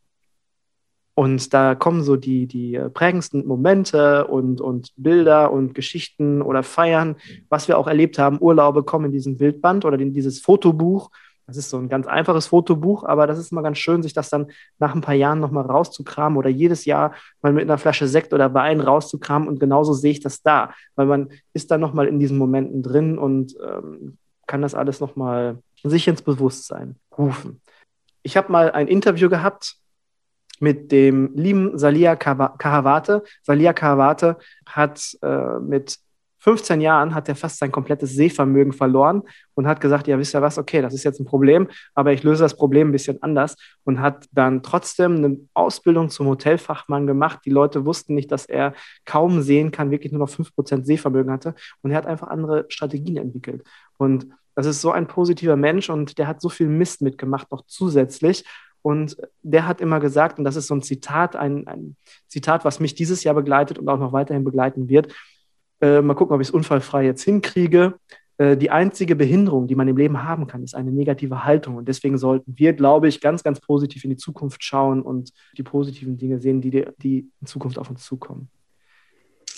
Und 1.19 1.53
da 1.53 1.75
kommen 1.75 2.05
so 2.05 2.15
die, 2.15 2.47
die 2.47 2.79
prägendsten 2.95 3.45
Momente 3.45 4.29
und, 4.29 4.61
und 4.61 4.93
Bilder 4.97 5.51
und 5.51 5.75
Geschichten 5.75 6.41
oder 6.41 6.63
Feiern, 6.63 7.17
was 7.49 7.67
wir 7.67 7.77
auch 7.77 7.89
erlebt 7.89 8.21
haben. 8.21 8.41
Urlaube 8.41 8.85
kommen 8.85 9.07
in 9.07 9.11
diesen 9.11 9.37
Bildband 9.37 9.85
oder 9.85 9.99
in 9.99 10.13
dieses 10.13 10.41
Fotobuch. 10.41 11.11
Das 11.49 11.57
ist 11.57 11.71
so 11.71 11.77
ein 11.77 11.89
ganz 11.89 12.07
einfaches 12.07 12.47
Fotobuch, 12.47 13.03
aber 13.03 13.27
das 13.27 13.37
ist 13.37 13.51
immer 13.51 13.65
ganz 13.65 13.79
schön, 13.79 14.01
sich 14.05 14.13
das 14.13 14.31
dann 14.31 14.47
nach 14.79 14.95
ein 14.95 15.01
paar 15.01 15.17
Jahren 15.17 15.41
nochmal 15.41 15.67
rauszukramen 15.67 16.39
oder 16.39 16.51
jedes 16.51 16.85
Jahr 16.85 17.13
mal 17.43 17.53
mit 17.53 17.65
einer 17.65 17.79
Flasche 17.79 18.07
Sekt 18.07 18.33
oder 18.33 18.55
Wein 18.55 18.81
rauszukramen 18.81 19.49
und 19.49 19.59
genauso 19.59 19.95
sehe 19.95 20.13
ich 20.13 20.21
das 20.21 20.43
da, 20.43 20.73
weil 20.95 21.07
man 21.07 21.31
ist 21.53 21.73
dann 21.73 21.81
nochmal 21.81 22.07
in 22.07 22.21
diesen 22.21 22.39
Momenten 22.39 22.85
drin 22.85 23.19
und 23.19 23.57
ähm, 23.61 24.19
kann 24.47 24.63
das 24.63 24.77
alles 24.77 25.01
nochmal 25.01 25.59
sich 25.83 26.07
ins 26.07 26.23
Bewusstsein 26.23 26.95
rufen. 27.19 27.61
Ich 28.23 28.37
habe 28.37 28.53
mal 28.53 28.71
ein 28.71 28.87
Interview 28.87 29.29
gehabt 29.29 29.79
mit 30.61 30.93
dem 30.93 31.33
lieben 31.35 31.79
Salia 31.79 32.17
Kahavate. 32.17 33.23
Salia 33.43 33.73
Kahavate 33.73 34.37
hat 34.67 35.17
äh, 35.23 35.59
mit 35.61 35.99
15 36.41 36.81
Jahren 36.81 37.15
hat 37.15 37.29
er 37.29 37.35
fast 37.35 37.59
sein 37.59 37.73
komplettes 37.73 38.15
Sehvermögen 38.15 38.73
verloren 38.73 39.23
und 39.55 39.67
hat 39.67 39.81
gesagt, 39.81 40.07
ja, 40.07 40.19
wisst 40.19 40.35
ihr 40.35 40.43
was, 40.43 40.57
okay, 40.57 40.81
das 40.81 40.95
ist 40.95 41.05
jetzt 41.05 41.21
ein 41.21 41.27
Problem, 41.27 41.69
aber 41.95 42.13
ich 42.13 42.23
löse 42.23 42.43
das 42.43 42.57
Problem 42.57 42.89
ein 42.89 42.93
bisschen 42.93 43.23
anders 43.23 43.57
und 43.85 44.01
hat 44.01 44.27
dann 44.33 44.63
trotzdem 44.63 45.17
eine 45.17 45.39
Ausbildung 45.55 46.11
zum 46.11 46.29
Hotelfachmann 46.29 47.07
gemacht. 47.07 47.41
Die 47.45 47.51
Leute 47.51 47.85
wussten 47.85 48.15
nicht, 48.15 48.31
dass 48.31 48.47
er 48.47 48.75
kaum 49.05 49.43
sehen 49.43 49.73
kann, 49.73 49.91
wirklich 49.91 50.13
nur 50.13 50.21
noch 50.21 50.31
5% 50.31 50.85
Sehvermögen 50.85 51.33
hatte 51.33 51.55
und 51.83 51.91
er 51.91 51.99
hat 51.99 52.07
einfach 52.07 52.29
andere 52.29 52.67
Strategien 52.69 53.17
entwickelt. 53.17 53.65
Und 53.97 54.29
das 54.55 54.67
ist 54.67 54.81
so 54.81 54.91
ein 54.91 55.07
positiver 55.07 55.57
Mensch 55.57 55.91
und 55.91 56.19
der 56.19 56.27
hat 56.27 56.41
so 56.41 56.49
viel 56.49 56.69
Mist 56.69 57.03
mitgemacht, 57.03 57.51
noch 57.51 57.67
zusätzlich. 57.67 58.45
Und 58.83 59.17
der 59.43 59.67
hat 59.67 59.81
immer 59.81 60.01
gesagt, 60.01 60.39
und 60.39 60.45
das 60.45 60.57
ist 60.57 60.67
so 60.69 60.75
ein 60.75 60.83
Zitat, 60.83 61.37
ein, 61.37 61.67
ein 61.67 61.97
Zitat, 62.29 62.65
was 62.65 62.81
mich 62.81 62.95
dieses 62.95 63.25
Jahr 63.25 63.35
begleitet 63.35 63.79
und 63.79 63.89
auch 63.89 63.99
noch 63.99 64.13
weiterhin 64.13 64.45
begleiten 64.45 64.89
wird, 64.89 65.13
äh, 65.81 66.01
mal 66.01 66.15
gucken, 66.15 66.35
ob 66.35 66.41
ich 66.41 66.49
es 66.49 66.55
unfallfrei 66.55 67.05
jetzt 67.05 67.23
hinkriege. 67.23 67.95
Äh, 68.39 68.57
die 68.57 68.71
einzige 68.71 69.17
Behinderung, 69.17 69.67
die 69.67 69.75
man 69.75 69.89
im 69.89 69.97
Leben 69.97 70.23
haben 70.23 70.47
kann, 70.47 70.63
ist 70.63 70.75
eine 70.75 70.93
negative 70.93 71.45
Haltung. 71.45 71.77
Und 71.77 71.89
deswegen 71.89 72.19
sollten 72.19 72.55
wir, 72.57 72.73
glaube 72.73 73.09
ich, 73.09 73.21
ganz, 73.21 73.43
ganz 73.43 73.61
positiv 73.61 74.05
in 74.05 74.11
die 74.11 74.17
Zukunft 74.17 74.65
schauen 74.65 75.03
und 75.03 75.33
die 75.57 75.63
positiven 75.63 76.17
Dinge 76.17 76.39
sehen, 76.39 76.61
die, 76.61 76.87
die 76.99 77.31
in 77.41 77.47
Zukunft 77.47 77.79
auf 77.79 77.91
uns 77.91 78.05
zukommen. 78.05 78.49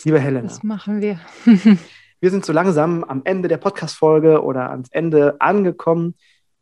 Liebe 0.05 0.19
Helena. 0.19 0.49
Das 0.49 0.63
machen 0.63 1.03
wir. 1.03 1.21
wir 2.21 2.31
sind 2.31 2.45
so 2.45 2.53
langsam 2.53 3.05
am 3.05 3.21
Ende 3.25 3.49
der 3.49 3.59
Podcast-Folge 3.59 4.43
oder 4.43 4.71
ans 4.71 4.89
Ende 4.91 5.41
angekommen. 5.41 6.15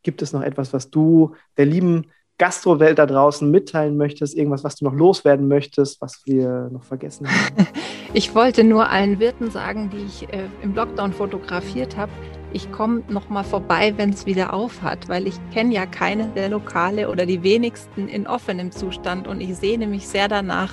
Gibt 0.02 0.22
es 0.22 0.32
noch 0.32 0.42
etwas, 0.42 0.72
was 0.72 0.90
du 0.90 1.36
der 1.56 1.66
lieben 1.66 2.06
Gastrowelt 2.38 2.98
da 2.98 3.06
draußen 3.06 3.50
mitteilen 3.50 3.96
möchtest, 3.96 4.36
irgendwas, 4.36 4.64
was 4.64 4.76
du 4.76 4.84
noch 4.84 4.94
loswerden 4.94 5.48
möchtest, 5.48 6.00
was 6.00 6.22
wir 6.24 6.68
noch 6.72 6.84
vergessen 6.84 7.28
haben? 7.28 7.66
Ich 8.14 8.34
wollte 8.34 8.64
nur 8.64 8.88
allen 8.88 9.20
Wirten 9.20 9.50
sagen, 9.50 9.90
die 9.90 9.98
ich 9.98 10.32
äh, 10.32 10.48
im 10.62 10.74
Lockdown 10.74 11.12
fotografiert 11.12 11.98
habe, 11.98 12.10
ich 12.52 12.72
komme 12.72 13.02
noch 13.08 13.28
mal 13.28 13.44
vorbei, 13.44 13.92
wenn 13.96 14.10
es 14.10 14.24
wieder 14.24 14.54
auf 14.54 14.80
hat, 14.80 15.08
weil 15.08 15.26
ich 15.26 15.34
kenne 15.52 15.74
ja 15.74 15.84
keine 15.84 16.28
der 16.28 16.48
Lokale 16.48 17.10
oder 17.10 17.26
die 17.26 17.42
wenigsten 17.42 18.08
in 18.08 18.26
offenem 18.26 18.72
Zustand 18.72 19.28
und 19.28 19.40
ich 19.42 19.56
sehne 19.56 19.86
mich 19.86 20.08
sehr 20.08 20.28
danach, 20.28 20.72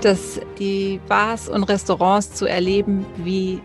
dass 0.00 0.40
die 0.58 1.00
Bars 1.06 1.48
und 1.48 1.64
Restaurants 1.64 2.32
zu 2.32 2.46
erleben, 2.46 3.04
wie 3.16 3.60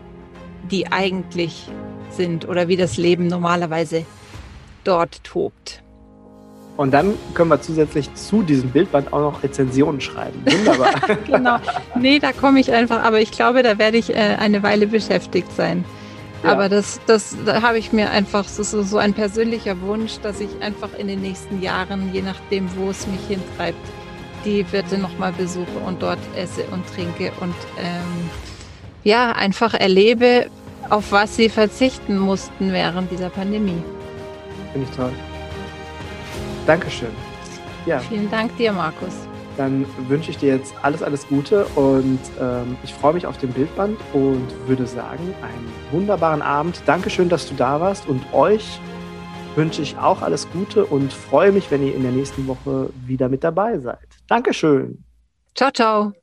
die 0.70 0.92
eigentlich 0.92 1.68
sind 2.10 2.46
oder 2.46 2.68
wie 2.68 2.76
das 2.76 2.98
Leben 2.98 3.26
normalerweise 3.26 4.04
dort 4.84 5.24
tobt. 5.24 5.82
Und 6.80 6.92
dann 6.92 7.12
können 7.34 7.50
wir 7.50 7.60
zusätzlich 7.60 8.14
zu 8.14 8.40
diesem 8.40 8.70
Bildband 8.70 9.12
auch 9.12 9.20
noch 9.20 9.42
Rezensionen 9.42 10.00
schreiben. 10.00 10.42
Wunderbar. 10.46 10.94
genau. 11.26 11.58
Nee, 11.94 12.18
da 12.18 12.32
komme 12.32 12.58
ich 12.58 12.72
einfach, 12.72 13.02
aber 13.02 13.20
ich 13.20 13.32
glaube, 13.32 13.62
da 13.62 13.76
werde 13.76 13.98
ich 13.98 14.14
äh, 14.14 14.36
eine 14.38 14.62
Weile 14.62 14.86
beschäftigt 14.86 15.52
sein. 15.54 15.84
Ja. 16.42 16.52
Aber 16.52 16.70
das, 16.70 16.98
das 17.04 17.36
da 17.44 17.60
habe 17.60 17.76
ich 17.76 17.92
mir 17.92 18.10
einfach, 18.10 18.44
das 18.44 18.72
ist 18.72 18.88
so 18.88 18.96
ein 18.96 19.12
persönlicher 19.12 19.78
Wunsch, 19.82 20.20
dass 20.22 20.40
ich 20.40 20.48
einfach 20.62 20.88
in 20.96 21.08
den 21.08 21.20
nächsten 21.20 21.60
Jahren, 21.60 22.14
je 22.14 22.22
nachdem, 22.22 22.66
wo 22.76 22.88
es 22.88 23.06
mich 23.06 23.20
hintreibt, 23.28 23.86
die 24.46 24.64
Wirte 24.72 24.96
nochmal 24.96 25.32
besuche 25.32 25.78
und 25.86 26.00
dort 26.00 26.18
esse 26.34 26.62
und 26.72 26.82
trinke 26.94 27.30
und 27.42 27.54
ähm, 27.78 28.30
ja, 29.04 29.32
einfach 29.32 29.74
erlebe, 29.74 30.46
auf 30.88 31.12
was 31.12 31.36
sie 31.36 31.50
verzichten 31.50 32.18
mussten 32.18 32.72
während 32.72 33.10
dieser 33.10 33.28
Pandemie. 33.28 33.82
Finde 34.72 34.88
ich 34.90 34.96
toll. 34.96 35.12
Dankeschön. 36.66 37.10
Ja. 37.86 37.98
Vielen 38.00 38.30
Dank 38.30 38.56
dir, 38.56 38.72
Markus. 38.72 39.26
Dann 39.56 39.84
wünsche 40.08 40.30
ich 40.30 40.38
dir 40.38 40.54
jetzt 40.54 40.74
alles, 40.82 41.02
alles 41.02 41.26
Gute 41.28 41.64
und 41.74 42.20
ähm, 42.40 42.76
ich 42.82 42.94
freue 42.94 43.14
mich 43.14 43.26
auf 43.26 43.36
den 43.38 43.50
Bildband 43.52 43.98
und 44.12 44.46
würde 44.66 44.86
sagen, 44.86 45.34
einen 45.42 45.72
wunderbaren 45.90 46.40
Abend. 46.40 46.80
Dankeschön, 46.86 47.28
dass 47.28 47.48
du 47.48 47.54
da 47.54 47.80
warst 47.80 48.08
und 48.08 48.22
euch 48.32 48.80
wünsche 49.56 49.82
ich 49.82 49.98
auch 49.98 50.22
alles 50.22 50.48
Gute 50.52 50.86
und 50.86 51.12
freue 51.12 51.52
mich, 51.52 51.70
wenn 51.70 51.84
ihr 51.84 51.94
in 51.94 52.02
der 52.02 52.12
nächsten 52.12 52.46
Woche 52.46 52.90
wieder 53.04 53.28
mit 53.28 53.42
dabei 53.44 53.78
seid. 53.78 53.98
Dankeschön. 54.28 55.04
Ciao, 55.54 55.70
ciao. 55.70 56.19